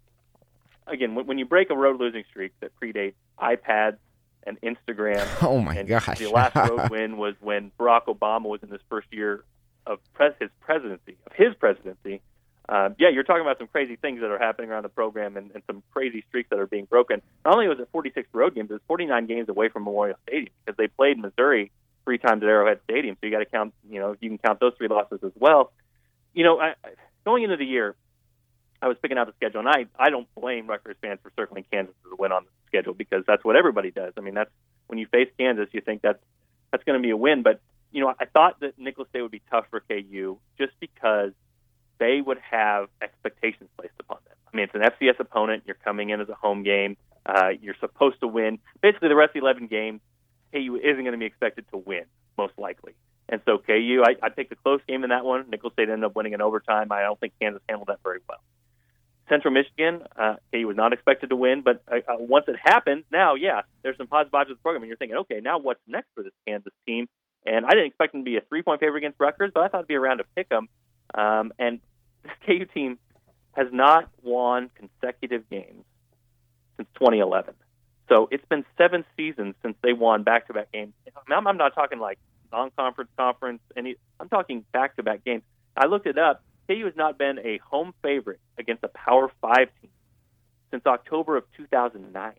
again, 0.88 1.16
when, 1.16 1.26
when 1.28 1.38
you 1.38 1.46
break 1.46 1.70
a 1.70 1.76
road 1.76 2.00
losing 2.00 2.24
streak 2.30 2.54
that 2.62 2.72
predates 2.82 3.16
iPads 3.40 3.98
and 4.44 4.60
Instagram, 4.62 5.28
oh 5.42 5.60
my 5.60 5.76
and 5.76 5.88
gosh, 5.88 6.20
the 6.20 6.30
last 6.30 6.56
road 6.56 6.90
win 6.90 7.18
was 7.18 7.36
when 7.42 7.72
Barack 7.80 8.06
Obama 8.06 8.46
was 8.46 8.64
in 8.64 8.70
his 8.70 8.82
first 8.90 9.08
year 9.12 9.44
of 9.86 10.00
pres- 10.14 10.36
his 10.40 10.50
presidency 10.62 11.18
of 11.28 11.34
his 11.34 11.54
presidency 11.56 12.22
uh, 12.70 12.90
yeah, 12.98 13.10
you're 13.10 13.24
talking 13.24 13.42
about 13.42 13.58
some 13.58 13.68
crazy 13.68 13.98
things 13.98 14.22
that 14.22 14.32
are 14.32 14.40
happening 14.40 14.70
around 14.70 14.84
the 14.84 14.90
program 14.90 15.36
and, 15.36 15.52
and 15.54 15.62
some 15.68 15.84
crazy 15.92 16.24
streaks 16.30 16.50
that 16.50 16.60
are 16.60 16.68
being 16.68 16.86
broken. 16.86 17.22
Not 17.44 17.56
only 17.56 17.68
was 17.68 17.80
it 17.80 17.90
46 17.92 18.28
road 18.32 18.56
games, 18.56 18.70
it 18.70 18.74
was 18.74 18.82
49 18.88 19.26
games 19.26 19.50
away 19.50 19.70
from 19.70 19.84
Memorial 19.84 20.18
Stadium 20.28 20.54
because 20.66 20.78
they 20.78 20.88
played 20.88 21.18
Missouri 21.20 21.72
three 22.06 22.18
times 22.18 22.44
at 22.44 22.50
Arrowhead 22.50 22.80
Stadium. 22.84 23.16
So 23.20 23.28
you 23.28 23.32
got 23.32 23.40
to 23.40 23.46
count, 23.46 23.74
you 23.90 24.00
know, 24.00 24.16
you 24.20 24.30
can 24.30 24.38
count 24.38 24.60
those 24.60 24.74
three 24.78 24.88
losses 24.88 25.20
as 25.24 25.32
well. 25.36 25.72
You 26.34 26.44
know, 26.44 26.60
I, 26.60 26.74
going 27.26 27.44
into 27.44 27.58
the 27.58 27.66
year, 27.66 27.96
I 28.82 28.88
was 28.88 28.98
picking 29.02 29.18
out 29.18 29.28
the 29.28 29.34
schedule, 29.34 29.60
and 29.60 29.70
I 29.70 29.86
I 29.98 30.10
don't 30.10 30.28
blame 30.36 30.68
Rutgers 30.68 30.98
fans 31.02 31.20
for 31.24 31.32
circling 31.38 31.64
Kansas 31.72 31.96
as 32.06 32.12
a 32.12 32.16
win 32.22 32.34
on 32.34 32.44
the 32.44 32.50
schedule 32.68 32.94
because 32.94 33.24
that's 33.26 33.44
what 33.46 33.56
everybody 33.56 33.92
does. 33.92 34.14
I 34.18 34.22
mean, 34.22 34.34
that's 34.34 34.52
when 34.88 35.00
you 35.00 35.08
face 35.08 35.30
Kansas, 35.40 35.70
you 35.72 35.80
think 35.80 36.02
that's 36.02 36.20
that's 36.72 36.84
going 36.84 37.00
to 37.00 37.02
be 37.02 37.12
a 37.12 37.18
win. 37.18 37.44
But 37.44 37.62
you 37.94 38.02
know, 38.02 38.14
I 38.20 38.26
thought 38.26 38.60
that 38.60 38.78
Nicholls 38.78 39.08
State 39.10 39.22
would 39.22 39.32
be 39.32 39.42
tough 39.50 39.66
for 39.70 39.80
KU 39.80 40.38
just 40.58 40.74
because 40.80 41.32
they 42.00 42.20
would 42.20 42.40
have 42.40 42.90
expectations 43.02 43.70
placed 43.78 43.94
upon 44.00 44.18
them. 44.28 44.36
I 44.52 44.58
mean, 44.58 44.66
it's 44.66 44.76
an 44.76 44.82
FCS 44.82 45.20
opponent. 45.20 45.64
You're 45.66 45.78
coming 45.84 46.10
in 46.10 46.20
as 46.20 46.28
a 46.28 46.36
home 46.36 46.64
game. 46.64 46.98
Uh, 47.26 47.52
you're 47.62 47.78
supposed 47.80 48.20
to 48.20 48.28
win. 48.28 48.60
Basically, 48.82 49.08
the 49.08 49.16
rest 49.16 49.30
of 49.30 49.34
the 49.36 49.40
11 49.42 49.68
games, 49.68 50.02
KU 50.54 50.80
isn't 50.82 51.04
going 51.04 51.14
to 51.14 51.18
be 51.18 51.26
expected 51.26 51.66
to 51.72 51.78
win, 51.78 52.04
most 52.38 52.54
likely. 52.58 52.94
And 53.30 53.42
so 53.46 53.58
KU, 53.58 54.04
I, 54.06 54.26
I 54.26 54.30
picked 54.30 54.52
a 54.52 54.56
close 54.56 54.82
game 54.88 55.04
in 55.04 55.10
that 55.10 55.26
one. 55.26 55.50
Nicholls 55.50 55.74
State 55.74 55.90
ended 55.90 56.04
up 56.04 56.16
winning 56.16 56.34
in 56.34 56.42
overtime. 56.42 56.92
I 56.92 57.02
don't 57.02 57.20
think 57.20 57.34
Kansas 57.42 57.62
handled 57.68 57.88
that 57.88 58.00
very 58.04 58.20
well. 58.28 58.40
Central 59.30 59.54
Michigan, 59.54 60.04
uh, 60.18 60.36
KU 60.52 60.68
was 60.68 60.76
not 60.76 60.92
expected 60.92 61.30
to 61.30 61.36
win, 61.36 61.62
but 61.62 61.82
uh, 61.90 61.96
uh, 62.08 62.18
once 62.20 62.46
it 62.48 62.56
happened, 62.62 63.06
now, 63.12 63.36
yeah, 63.36 63.62
there's 63.82 63.98
some 63.98 64.08
positive 64.08 64.34
vibes 64.34 64.52
of 64.52 64.58
the 64.58 64.62
program, 64.62 64.84
and 64.84 64.90
you're 64.90 64.98
thinking, 64.98 65.18
okay, 65.20 65.40
now 65.42 65.60
what's 65.60 65.80
next 65.88 66.10
for 66.14 66.24
this 66.24 66.34
Kansas 66.46 66.74
team? 66.86 67.08
And 67.46 67.66
I 67.66 67.70
didn't 67.70 67.88
expect 67.88 68.12
them 68.12 68.22
to 68.22 68.26
be 68.26 68.38
a 68.38 68.42
three-point 68.42 68.82
favorite 68.82 69.00
against 69.00 69.20
Rutgers, 69.20 69.52
but 69.54 69.64
I 69.64 69.68
thought 69.70 69.80
it'd 69.80 69.88
be 69.88 69.96
around 69.96 70.18
to 70.18 70.26
pick 70.36 70.50
them. 70.50 70.68
Um, 71.14 71.54
and 71.58 71.80
this 72.24 72.34
KU 72.46 72.66
team 72.66 73.00
has 73.54 73.68
not 73.72 74.10
won 74.22 74.70
consecutive 74.76 75.50
games 75.50 75.86
since 76.78 76.90
2011. 76.96 77.54
So 78.14 78.28
it's 78.30 78.46
been 78.46 78.64
seven 78.78 79.04
seasons 79.18 79.56
since 79.64 79.76
they 79.82 79.92
won 79.92 80.22
back-to-back 80.22 80.72
games. 80.72 80.94
I'm, 81.32 81.48
I'm 81.48 81.58
not 81.58 81.74
talking 81.74 81.98
like 81.98 82.20
non-conference, 82.52 83.10
conference. 83.18 83.60
Any, 83.76 83.96
I'm 84.20 84.30
talking 84.30 84.64
back-to-back 84.72 85.26
games. 85.26 85.42
I 85.76 85.88
looked 85.88 86.06
it 86.06 86.20
up. 86.20 86.44
KU 86.68 86.86
has 86.86 86.96
not 86.96 87.18
been 87.18 87.40
a 87.40 87.58
home 87.58 87.92
favorite 88.04 88.40
against 88.60 88.84
a 88.84 88.88
Power 88.88 89.32
Five 89.42 89.70
team 89.82 89.90
since 90.70 90.86
October 90.86 91.38
of 91.38 91.46
2009. 91.58 92.34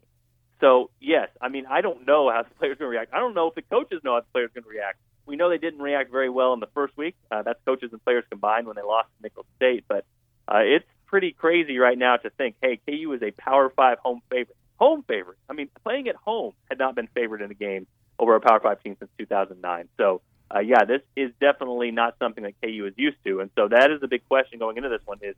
So 0.61 0.91
yes, 1.01 1.29
I 1.41 1.49
mean 1.49 1.67
I 1.69 1.81
don't 1.81 2.07
know 2.07 2.31
how 2.31 2.45
the 2.45 2.55
players 2.59 2.77
are 2.77 2.79
going 2.79 2.93
to 2.93 2.97
react. 2.99 3.13
I 3.13 3.19
don't 3.19 3.35
know 3.35 3.49
if 3.49 3.57
the 3.57 3.63
coaches 3.63 4.01
know 4.05 4.15
how 4.15 4.21
the 4.21 4.27
players 4.33 4.51
are 4.51 4.61
going 4.61 4.65
to 4.65 4.71
react 4.71 4.99
we 5.27 5.37
know 5.37 5.49
they 5.49 5.59
didn't 5.59 5.81
react 5.81 6.11
very 6.11 6.29
well 6.29 6.53
in 6.53 6.61
the 6.61 6.69
first 6.75 6.97
week. 6.97 7.15
Uh, 7.31 7.43
that's 7.43 7.59
coaches 7.65 7.91
and 7.93 8.05
players 8.05 8.25
combined 8.31 8.67
when 8.67 8.77
they 8.77 8.83
lost 8.83 9.09
to 9.17 9.23
Nicholls 9.23 9.47
State. 9.57 9.85
But 9.89 10.05
uh, 10.49 10.59
it's 10.59 10.85
pretty 11.07 11.33
crazy 11.33 11.79
right 11.79 11.97
now 11.97 12.17
to 12.17 12.31
think, 12.31 12.57
hey, 12.61 12.81
KU 12.87 13.13
is 13.13 13.23
a 13.23 13.31
Power 13.31 13.73
Five 13.75 13.99
home 13.99 14.21
favorite. 14.31 14.57
Home 14.77 15.05
favorite. 15.07 15.39
I 15.49 15.53
mean, 15.53 15.69
playing 15.85 16.09
at 16.09 16.17
home 16.17 16.53
had 16.69 16.79
not 16.79 16.95
been 16.95 17.09
favored 17.15 17.43
in 17.43 17.51
a 17.51 17.55
game 17.55 17.87
over 18.19 18.35
a 18.35 18.41
Power 18.41 18.61
Five 18.61 18.83
team 18.83 18.97
since 18.99 19.11
2009. 19.19 19.89
So, 19.97 20.21
uh, 20.55 20.61
yeah, 20.61 20.85
this 20.85 21.01
is 21.17 21.31
definitely 21.41 21.91
not 21.91 22.17
something 22.19 22.45
that 22.45 22.55
KU 22.63 22.87
is 22.87 22.95
used 22.97 23.17
to, 23.25 23.41
and 23.41 23.51
so 23.57 23.69
that 23.69 23.91
is 23.91 24.01
the 24.01 24.09
big 24.09 24.27
question 24.29 24.59
going 24.59 24.77
into 24.77 24.89
this 24.89 25.03
one: 25.05 25.19
is 25.23 25.37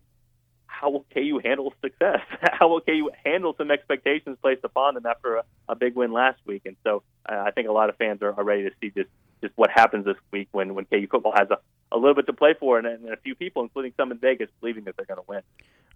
how 0.66 0.90
will 0.90 1.06
KU 1.12 1.40
handle 1.42 1.72
success? 1.82 2.20
how 2.52 2.68
will 2.68 2.80
KU 2.80 3.10
handle 3.24 3.54
some 3.56 3.70
expectations 3.70 4.36
placed 4.40 4.64
upon 4.64 4.94
them 4.94 5.06
after 5.06 5.36
a, 5.36 5.44
a 5.68 5.74
big 5.74 5.94
win 5.94 6.12
last 6.12 6.40
week? 6.46 6.62
And 6.64 6.76
so, 6.84 7.02
uh, 7.28 7.44
I 7.46 7.50
think 7.50 7.68
a 7.68 7.72
lot 7.72 7.90
of 7.90 7.96
fans 7.96 8.22
are, 8.22 8.32
are 8.32 8.44
ready 8.44 8.64
to 8.64 8.70
see 8.80 8.90
just 8.90 9.10
just 9.42 9.52
what 9.56 9.70
happens 9.70 10.04
this 10.04 10.16
week 10.30 10.48
when 10.52 10.74
when 10.74 10.84
KU 10.86 11.06
football 11.10 11.32
has 11.36 11.48
a, 11.50 11.58
a 11.92 11.96
little 11.96 12.14
bit 12.14 12.26
to 12.26 12.32
play 12.32 12.54
for, 12.58 12.78
and, 12.78 12.86
and 12.86 13.08
a 13.12 13.16
few 13.16 13.34
people, 13.34 13.62
including 13.62 13.92
some 13.96 14.10
in 14.12 14.18
Vegas, 14.18 14.48
believing 14.60 14.84
that 14.84 14.96
they're 14.96 15.06
going 15.06 15.18
to 15.18 15.24
win. 15.28 15.42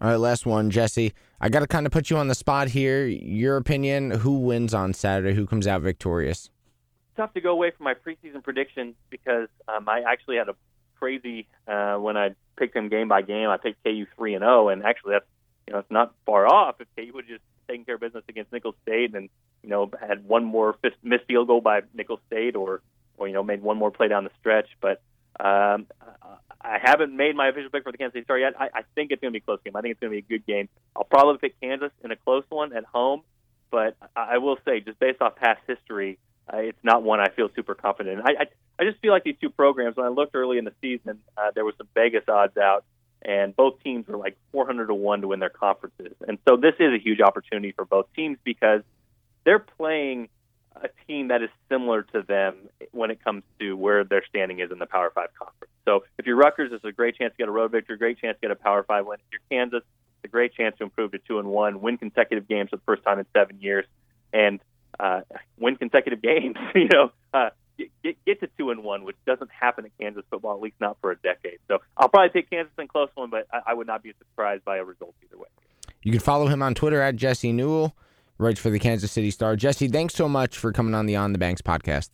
All 0.01 0.09
right, 0.09 0.17
last 0.17 0.47
one, 0.47 0.71
Jesse. 0.71 1.13
I 1.41 1.49
got 1.49 1.61
to 1.61 1.67
kind 1.67 1.85
of 1.85 1.93
put 1.93 2.11
you 2.11 2.17
on 2.17 2.29
the 2.29 2.35
spot 2.35 2.69
here. 2.69 3.07
Your 3.07 3.57
opinion: 3.57 4.11
Who 4.11 4.39
wins 4.39 4.75
on 4.75 4.95
Saturday? 4.95 5.35
Who 5.35 5.47
comes 5.47 5.67
out 5.67 5.83
victorious? 5.83 6.51
tough 7.21 7.35
to 7.35 7.41
go 7.41 7.51
away 7.51 7.71
from 7.71 7.85
my 7.85 7.95
preseason 7.95 8.43
prediction 8.43 8.95
because 9.11 9.49
um, 9.69 9.89
I 9.89 10.03
actually 10.07 10.37
had 10.37 10.49
a 10.49 10.55
crazy 10.99 11.47
uh, 11.69 11.97
when 11.97 12.17
I 12.17 12.31
picked 12.57 12.75
them 12.75 12.89
game 12.89 13.09
by 13.09 13.23
game. 13.23 13.49
I 13.49 13.59
picked 13.59 13.85
KU 13.85 14.07
three 14.17 14.35
and 14.35 14.43
zero, 14.43 14.69
and 14.69 14.83
actually 14.85 15.13
that's 15.13 15.27
you 15.67 15.73
know 15.73 15.81
it's 15.81 15.91
not 15.91 16.15
far 16.25 16.47
off. 16.47 16.77
If 16.81 16.89
KU 16.97 17.13
would 17.15 17.29
just 17.29 17.43
taken 17.69 17.85
care 17.85 17.97
of 17.97 18.01
business 18.01 18.25
against 18.29 18.53
Nicholls 18.53 18.75
State 18.83 19.15
and 19.15 19.29
you 19.63 19.69
know 19.69 19.91
had 20.01 20.27
one 20.27 20.45
more 20.45 20.77
missed 21.03 21.25
field 21.27 21.49
goal 21.49 21.61
by 21.61 21.83
Nicholls 21.95 22.21
State, 22.27 22.57
or 22.57 22.81
or 23.21 23.29
you 23.29 23.35
know 23.35 23.45
made 23.45 23.63
one 23.63 23.77
more 23.77 23.91
play 23.91 24.09
down 24.09 24.25
the 24.25 24.31
stretch, 24.41 24.69
but 24.81 25.01
um, 25.39 25.87
I 26.61 26.79
haven't 26.83 27.15
made 27.15 27.37
my 27.37 27.49
official 27.49 27.71
pick 27.71 27.85
for 27.85 27.93
the 27.93 27.99
Kansas 27.99 28.15
City 28.15 28.25
Star 28.25 28.39
yet. 28.39 28.55
I, 28.59 28.69
I 28.75 28.83
think 28.95 29.13
it's 29.13 29.21
going 29.21 29.33
to 29.33 29.39
be 29.39 29.43
a 29.43 29.47
close 29.47 29.61
game. 29.65 29.77
I 29.77 29.81
think 29.81 29.93
it's 29.93 30.01
going 30.01 30.11
to 30.11 30.21
be 30.21 30.35
a 30.35 30.39
good 30.39 30.47
game. 30.47 30.69
I'll 30.97 31.05
probably 31.05 31.39
pick 31.39 31.61
Kansas 31.61 31.93
in 32.03 32.11
a 32.11 32.17
close 32.17 32.45
one 32.49 32.75
at 32.75 32.85
home, 32.85 33.23
but 33.71 33.97
I 34.17 34.39
will 34.39 34.59
say, 34.65 34.81
just 34.81 34.99
based 34.99 35.23
off 35.23 35.37
past 35.37 35.61
history, 35.67 36.19
uh, 36.53 36.59
it's 36.59 36.83
not 36.83 37.03
one 37.03 37.21
I 37.21 37.29
feel 37.29 37.49
super 37.55 37.75
confident. 37.75 38.23
I, 38.25 38.43
I 38.43 38.47
I 38.81 38.85
just 38.85 38.99
feel 39.01 39.13
like 39.13 39.25
these 39.25 39.37
two 39.41 39.51
programs. 39.51 39.97
When 39.97 40.07
I 40.07 40.09
looked 40.09 40.35
early 40.35 40.57
in 40.57 40.65
the 40.65 40.73
season, 40.81 41.21
uh, 41.37 41.51
there 41.55 41.67
was 41.67 41.75
some 41.77 41.89
Vegas 41.95 42.25
odds 42.29 42.57
out, 42.57 42.85
and 43.21 43.55
both 43.55 43.83
teams 43.83 44.07
were 44.09 44.17
like 44.17 44.39
400 44.53 44.87
to 44.87 44.95
one 44.95 45.21
to 45.21 45.29
win 45.29 45.39
their 45.39 45.51
conferences. 45.51 46.15
And 46.27 46.39
so 46.49 46.57
this 46.57 46.75
is 46.81 46.95
a 46.95 46.99
huge 46.99 47.21
opportunity 47.21 47.73
for 47.73 47.85
both 47.85 48.07
teams 48.17 48.39
because 48.43 48.81
they're 49.45 49.59
playing 49.59 50.31
a 50.77 50.89
team 51.07 51.29
that 51.29 51.43
is 51.43 51.51
similar 51.69 52.03
to 52.03 52.23
them 52.23 52.69
when 52.93 53.11
it 53.11 53.23
comes 53.23 53.43
to 53.59 53.77
where 53.77 54.05
their 54.05 54.25
standing 54.29 54.61
is 54.61 54.71
in 54.71 54.79
the 54.79 54.87
Power 54.87 55.11
Five 55.15 55.29
conference. 55.39 55.73
So 55.85 56.05
if 56.19 56.27
you're 56.27 56.37
Rutgers, 56.37 56.71
it's 56.73 56.85
a 56.85 56.93
great 56.93 57.17
chance 57.17 57.33
to 57.33 57.39
get 57.39 57.49
a 57.49 57.53
road 57.53 57.73
victory, 57.73 57.97
great 57.97 58.19
chance 58.19 58.37
to 58.37 58.49
get 58.49 58.51
a 58.51 58.57
Power 58.57 58.83
Five 58.83 59.07
win. 59.07 59.19
If 59.21 59.33
you're 59.33 59.59
Kansas, 59.59 59.83
it's 59.83 60.25
a 60.25 60.29
great 60.29 60.55
chance 60.55 60.77
to 60.79 60.85
improve 60.85 61.13
to 61.13 61.19
two 61.19 61.39
and 61.39 61.49
one, 61.49 61.81
win 61.81 61.99
consecutive 61.99 62.49
games 62.49 62.71
for 62.71 62.77
the 62.77 62.83
first 62.87 63.03
time 63.03 63.19
in 63.19 63.27
seven 63.35 63.61
years, 63.61 63.87
and 64.33 64.61
uh, 64.99 65.23
win 65.59 65.77
consecutive 65.77 66.23
games. 66.23 66.57
you 66.75 66.89
know, 66.93 67.13
uh, 67.35 67.51
get, 68.03 68.25
get 68.25 68.41
to 68.41 68.49
two 68.59 68.71
and 68.71 68.85
one, 68.85 69.05
which 69.05 69.17
doesn't 69.27 69.51
happen 69.51 69.85
at 69.85 69.91
Kansas 69.99 70.25
football, 70.31 70.55
at 70.55 70.61
least 70.61 70.77
not 70.81 70.97
for 71.01 71.11
a 71.11 71.17
decade. 71.17 71.59
So 71.69 71.79
I'll 71.97 72.09
probably 72.09 72.31
take 72.31 72.51
Kansas 72.51 72.73
in 72.79 72.89
close 72.89 73.09
one, 73.15 73.31
but 73.31 73.47
I, 73.53 73.61
I 73.69 73.75
would 73.75 73.87
not 73.87 74.03
be 74.03 74.13
surprised 74.19 74.65
by 74.65 74.79
a 74.79 74.85
result 74.85 75.15
either 75.25 75.39
way. 75.39 75.49
You 76.03 76.13
can 76.13 76.21
follow 76.21 76.47
him 76.47 76.63
on 76.63 76.75
Twitter 76.75 77.01
at 77.01 77.17
Jesse 77.17 77.53
Newell, 77.53 77.95
writes 78.41 78.61
for 78.61 78.71
the 78.71 78.79
Kansas 78.79 79.13
City 79.13 79.31
Star. 79.31 79.57
Jesse, 79.57 79.89
thanks 79.89 80.15
so 80.15 80.29
much 80.29 80.57
for 80.57 80.73
coming 80.73 80.95
on 80.95 81.07
the 81.07 81.17
On 81.17 81.33
the 81.33 81.39
Banks 81.39 81.63
podcast. 81.63 82.11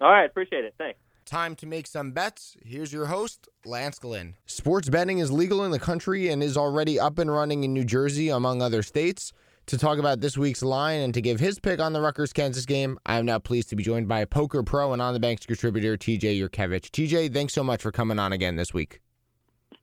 All 0.00 0.10
right, 0.10 0.24
appreciate 0.24 0.64
it. 0.64 0.74
Thanks. 0.78 0.98
Time 1.24 1.54
to 1.56 1.66
make 1.66 1.86
some 1.86 2.10
bets. 2.10 2.56
Here's 2.64 2.92
your 2.92 3.06
host, 3.06 3.48
Lance 3.64 3.98
Glynn. 3.98 4.34
Sports 4.46 4.88
betting 4.88 5.18
is 5.18 5.30
legal 5.30 5.64
in 5.64 5.70
the 5.70 5.78
country 5.78 6.28
and 6.28 6.42
is 6.42 6.56
already 6.56 6.98
up 6.98 7.18
and 7.18 7.32
running 7.32 7.64
in 7.64 7.72
New 7.72 7.84
Jersey, 7.84 8.28
among 8.28 8.60
other 8.60 8.82
states. 8.82 9.32
To 9.66 9.78
talk 9.78 9.98
about 9.98 10.20
this 10.20 10.36
week's 10.36 10.62
line 10.62 11.00
and 11.00 11.14
to 11.14 11.20
give 11.20 11.38
his 11.38 11.60
pick 11.60 11.78
on 11.78 11.92
the 11.92 12.00
Rutgers 12.00 12.32
Kansas 12.32 12.66
game, 12.66 12.98
I 13.06 13.18
am 13.18 13.26
now 13.26 13.38
pleased 13.38 13.70
to 13.70 13.76
be 13.76 13.84
joined 13.84 14.08
by 14.08 14.24
Poker 14.24 14.64
Pro 14.64 14.92
and 14.92 15.00
On 15.00 15.14
the 15.14 15.20
Banks 15.20 15.46
contributor 15.46 15.96
TJ 15.96 16.38
Yurkevich. 16.38 16.90
TJ, 16.90 17.32
thanks 17.32 17.54
so 17.54 17.62
much 17.62 17.80
for 17.80 17.92
coming 17.92 18.18
on 18.18 18.32
again 18.32 18.56
this 18.56 18.74
week. 18.74 19.00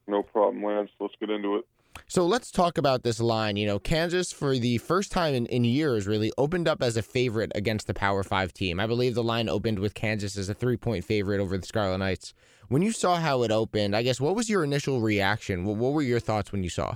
No 0.07 0.21
problem, 0.21 0.63
Lance. 0.63 0.91
Let's 0.99 1.13
get 1.19 1.29
into 1.29 1.55
it. 1.55 1.65
So 2.11 2.25
let's 2.25 2.49
talk 2.49 2.79
about 2.79 3.03
this 3.03 3.19
line. 3.19 3.55
You 3.55 3.67
know, 3.67 3.77
Kansas, 3.77 4.31
for 4.31 4.57
the 4.57 4.79
first 4.79 5.11
time 5.11 5.35
in, 5.35 5.45
in 5.45 5.63
years, 5.63 6.07
really 6.07 6.31
opened 6.39 6.67
up 6.67 6.81
as 6.81 6.97
a 6.97 7.03
favorite 7.03 7.51
against 7.53 7.85
the 7.85 7.93
Power 7.93 8.23
Five 8.23 8.51
team. 8.51 8.79
I 8.79 8.87
believe 8.87 9.13
the 9.13 9.23
line 9.23 9.47
opened 9.47 9.77
with 9.77 9.93
Kansas 9.93 10.35
as 10.35 10.49
a 10.49 10.55
three 10.55 10.75
point 10.75 11.05
favorite 11.05 11.39
over 11.39 11.55
the 11.55 11.67
Scarlet 11.67 11.99
Knights. 11.99 12.33
When 12.67 12.81
you 12.81 12.93
saw 12.93 13.17
how 13.17 13.43
it 13.43 13.51
opened, 13.51 13.95
I 13.95 14.01
guess 14.01 14.19
what 14.19 14.35
was 14.35 14.49
your 14.49 14.63
initial 14.63 15.01
reaction? 15.01 15.65
What, 15.65 15.77
what 15.77 15.93
were 15.93 16.01
your 16.01 16.19
thoughts 16.19 16.51
when 16.51 16.63
you 16.63 16.71
saw? 16.71 16.95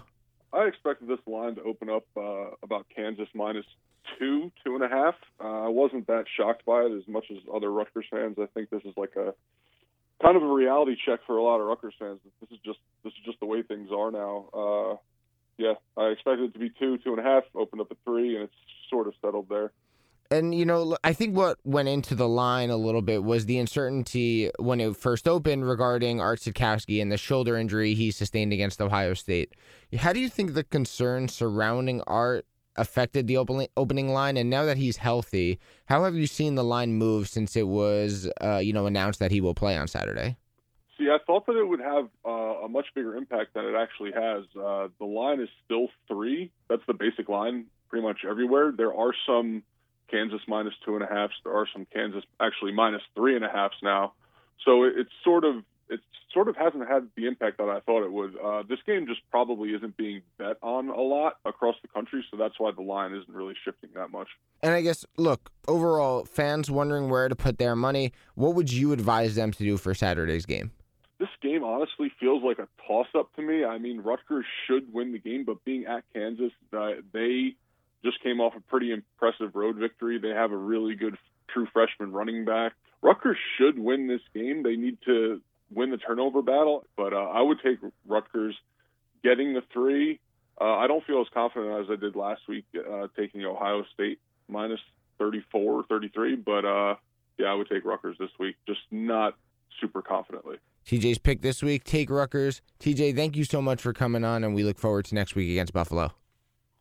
I 0.52 0.64
expected 0.64 1.08
this 1.08 1.20
line 1.28 1.54
to 1.56 1.62
open 1.62 1.92
up 1.92 2.06
uh, 2.18 2.56
about 2.64 2.88
Kansas 2.96 3.30
minus 3.36 3.66
two, 4.18 4.52
two 4.66 4.74
and 4.74 4.84
a 4.84 4.90
half. 4.90 5.14
Uh, 5.40 5.66
I 5.66 5.70
wasn't 5.70 6.08
that 6.08 6.26
shocked 6.36 6.66
by 6.66 6.86
it 6.86 6.92
as 6.92 7.08
much 7.08 7.26
as 7.30 7.38
other 7.54 7.72
Rutgers 7.72 8.06
fans. 8.10 8.38
I 8.42 8.48
think 8.56 8.72
this 8.72 8.82
is 8.84 8.94
like 8.98 9.16
a 9.16 9.36
kind 10.22 10.38
of 10.38 10.44
a 10.44 10.48
reality 10.54 10.96
check 11.06 11.22
for 11.26 11.38
a 11.38 11.44
lot 11.44 11.60
of 11.60 11.68
Rutgers 11.68 11.94
fans. 12.00 12.20
This 12.42 12.52
is 12.52 12.60
just 12.66 12.80
this 13.04 13.14
is 13.14 13.26
just 13.26 13.40
the 13.40 13.46
way 13.46 13.64
things 13.64 13.90
are 13.92 14.12
now. 14.12 14.46
Uh, 14.54 14.96
yeah, 15.58 15.74
I 15.98 16.08
expected 16.08 16.50
it 16.50 16.54
to 16.54 16.60
be 16.60 16.70
two, 16.70 16.98
two 16.98 17.12
and 17.12 17.20
a 17.20 17.24
half. 17.24 17.44
Opened 17.56 17.82
up 17.82 17.92
at 17.92 17.98
three, 18.06 18.36
and 18.36 18.46
it's 18.46 18.54
sort 18.90 19.08
of 19.08 19.14
settled 19.22 19.50
there. 19.50 19.72
And 20.32 20.56
you 20.56 20.66
know, 20.66 20.98
I 21.04 21.14
think 21.14 21.36
what 21.36 21.60
went 21.64 21.90
into 21.90 22.16
the 22.16 22.28
line 22.28 22.72
a 22.72 22.78
little 22.78 23.02
bit 23.04 23.24
was 23.24 23.46
the 23.46 23.60
uncertainty 23.60 24.50
when 24.58 24.80
it 24.80 24.98
first 24.98 25.28
opened 25.28 25.68
regarding 25.68 26.22
Art 26.22 26.40
Sitkowski 26.40 27.02
and 27.02 27.12
the 27.12 27.18
shoulder 27.18 27.56
injury 27.56 27.94
he 27.94 28.10
sustained 28.10 28.52
against 28.52 28.82
Ohio 28.82 29.14
State. 29.14 29.54
How 29.96 30.12
do 30.12 30.20
you 30.20 30.30
think 30.30 30.54
the 30.54 30.64
concern 30.64 31.28
surrounding 31.28 32.02
Art 32.08 32.48
affected 32.76 33.28
the 33.28 33.38
opening 33.38 33.68
opening 33.78 34.10
line? 34.14 34.38
And 34.38 34.50
now 34.50 34.66
that 34.66 34.78
he's 34.78 34.98
healthy, 34.98 35.60
how 35.86 36.04
have 36.04 36.16
you 36.16 36.28
seen 36.28 36.56
the 36.56 36.64
line 36.64 36.94
move 36.94 37.28
since 37.28 37.56
it 37.56 37.68
was, 37.68 38.30
uh, 38.42 38.58
you 38.58 38.74
know, 38.74 38.86
announced 38.86 39.20
that 39.20 39.32
he 39.32 39.42
will 39.42 39.56
play 39.56 39.78
on 39.78 39.88
Saturday? 39.88 40.38
See, 40.98 41.10
I 41.10 41.18
thought 41.26 41.46
that 41.48 41.58
it 41.58 41.68
would 41.68 41.80
have 41.80 42.08
uh, 42.26 42.66
a 42.66 42.70
much 42.70 42.86
bigger 42.94 43.16
impact 43.16 43.56
than 43.56 43.66
it 43.66 43.76
actually 43.76 44.12
has. 44.12 44.44
Uh, 44.56 44.90
the 45.00 45.06
line 45.06 45.42
is 45.42 45.50
still 45.66 45.88
three. 46.08 46.52
That's 46.70 46.84
the 46.88 46.94
basic 46.94 47.30
line 47.30 47.66
pretty 47.90 48.06
much 48.06 48.20
everywhere. 48.28 48.72
There 48.76 48.94
are 48.94 49.14
some 49.26 49.64
Kansas 50.10 50.42
minus 50.48 50.74
two 50.86 50.96
and 50.96 51.04
a 51.04 51.08
halfs. 51.08 51.34
There 51.44 51.54
are 51.54 51.68
some 51.74 51.88
Kansas 51.92 52.24
actually 52.40 52.72
minus 52.74 53.02
three 53.16 53.36
and 53.36 53.44
a 53.44 53.50
halfs 53.50 53.78
now. 53.82 54.14
So 54.64 54.84
it's 54.84 55.10
sort 55.24 55.44
of 55.44 55.64
it 55.90 56.00
sort 56.34 56.48
of 56.48 56.56
hasn't 56.56 56.88
had 56.88 57.08
the 57.16 57.28
impact 57.28 57.58
that 57.58 57.70
I 57.70 57.80
thought 57.82 58.04
it 58.04 58.12
would. 58.12 58.36
Uh, 58.38 58.64
this 58.68 58.80
game 58.86 59.06
just 59.08 59.22
probably 59.30 59.70
isn't 59.70 59.96
being 59.98 60.22
bet 60.38 60.58
on 60.62 60.90
a 60.90 61.02
lot 61.02 61.38
across 61.46 61.76
the 61.82 61.88
country, 61.88 62.26
so 62.32 62.38
that's 62.38 62.60
why 62.60 62.72
the 62.72 62.82
line 62.82 63.14
isn't 63.14 63.34
really 63.34 63.54
shifting 63.64 63.90
that 63.96 64.12
much. 64.12 64.28
And 64.62 64.74
I 64.74 64.82
guess, 64.82 65.06
look, 65.18 65.52
overall, 65.68 66.26
fans 66.26 66.72
wondering 66.72 67.10
where 67.10 67.30
to 67.30 67.36
put 67.36 67.58
their 67.58 67.76
money, 67.76 68.14
what 68.36 68.56
would 68.56 68.72
you 68.72 68.92
advise 68.92 69.36
them 69.36 69.52
to 69.52 69.64
do 69.64 69.78
for 69.78 69.94
Saturday's 69.94 70.46
game? 70.46 70.72
This 71.20 71.30
game 71.42 71.64
honestly 71.64 72.12
feels 72.20 72.44
like 72.44 72.60
a 72.60 72.68
toss 72.88 73.08
up 73.16 73.34
to 73.36 73.42
me. 73.42 73.64
I 73.64 73.78
mean, 73.78 74.02
Rutgers 74.02 74.46
should 74.68 74.92
win 74.92 75.12
the 75.12 75.20
game, 75.20 75.46
but 75.46 75.64
being 75.64 75.86
at 75.86 76.04
Kansas, 76.14 76.52
uh, 76.76 76.90
they 77.14 77.56
just 78.04 78.22
came 78.22 78.42
off 78.42 78.54
a 78.58 78.62
pretty 78.62 78.92
impressive 78.92 79.56
road 79.56 79.78
victory. 79.78 80.20
They 80.20 80.30
have 80.30 80.52
a 80.52 80.58
really 80.58 80.96
good 80.96 81.18
true 81.48 81.68
freshman 81.72 82.12
running 82.12 82.46
back. 82.46 82.74
Rutgers 83.02 83.38
should 83.58 83.78
win 83.78 84.08
this 84.08 84.22
game. 84.34 84.64
They 84.64 84.76
need 84.76 84.98
to 85.06 85.42
win 85.76 85.92
the 85.92 85.98
turnover 85.98 86.42
battle, 86.42 86.86
but 86.96 87.14
uh, 87.14 87.18
I 87.18 87.42
would 87.42 87.60
take 87.64 87.80
Rutgers 88.08 88.56
getting 89.24 89.54
the 89.54 89.62
three. 89.72 90.20
Uh, 90.60 90.76
I 90.76 90.88
don't 90.88 91.04
feel 91.06 91.22
as 91.22 91.28
confident 91.34 91.84
as 91.84 91.88
I 91.92 91.96
did 91.96 92.16
last 92.16 92.42
week 92.48 92.66
uh, 92.76 93.08
taking 93.18 93.44
Ohio 93.44 93.84
State 93.94 94.20
minus 94.48 94.80
34, 95.20 95.86
33, 95.90 96.36
but 96.36 96.66
uh, 96.66 96.96
yeah, 97.38 97.48
I 97.48 97.54
would 97.54 97.70
take 97.70 97.86
Rutgers 97.86 98.18
this 98.20 98.30
week, 98.40 98.56
just 98.68 98.82
not 98.92 99.36
super 99.80 100.02
confidently. 100.02 100.58
TJ's 100.86 101.18
pick 101.18 101.42
this 101.42 101.64
week, 101.64 101.84
take 101.84 102.10
Rutgers. 102.10 102.62
TJ, 102.80 103.16
thank 103.16 103.36
you 103.36 103.46
so 103.46 103.62
much 103.62 103.82
for 103.82 103.94
coming 103.94 104.24
on, 104.24 104.44
and 104.44 104.54
we 104.54 104.64
look 104.64 104.78
forward 104.78 105.06
to 105.06 105.16
next 105.16 105.36
week 105.36 105.50
against 105.50 105.74
Buffalo. 105.74 106.12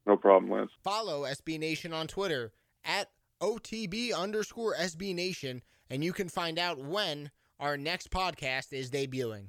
No 0.07 0.17
problem, 0.17 0.51
Lance. 0.51 0.73
Follow 0.83 1.23
SB 1.23 1.59
Nation 1.59 1.93
on 1.93 2.09
Twitter 2.09 2.53
at 2.85 3.11
OTB 3.41 4.13
underscore 4.15 4.75
SB 4.75 5.15
Nation, 5.15 5.63
and 5.89 6.03
you 6.03 6.13
can 6.13 6.29
find 6.29 6.59
out 6.59 6.79
when 6.79 7.31
our 7.63 7.77
next 7.77 8.11
podcast 8.11 8.73
is 8.73 8.91
debuting. 8.91 9.47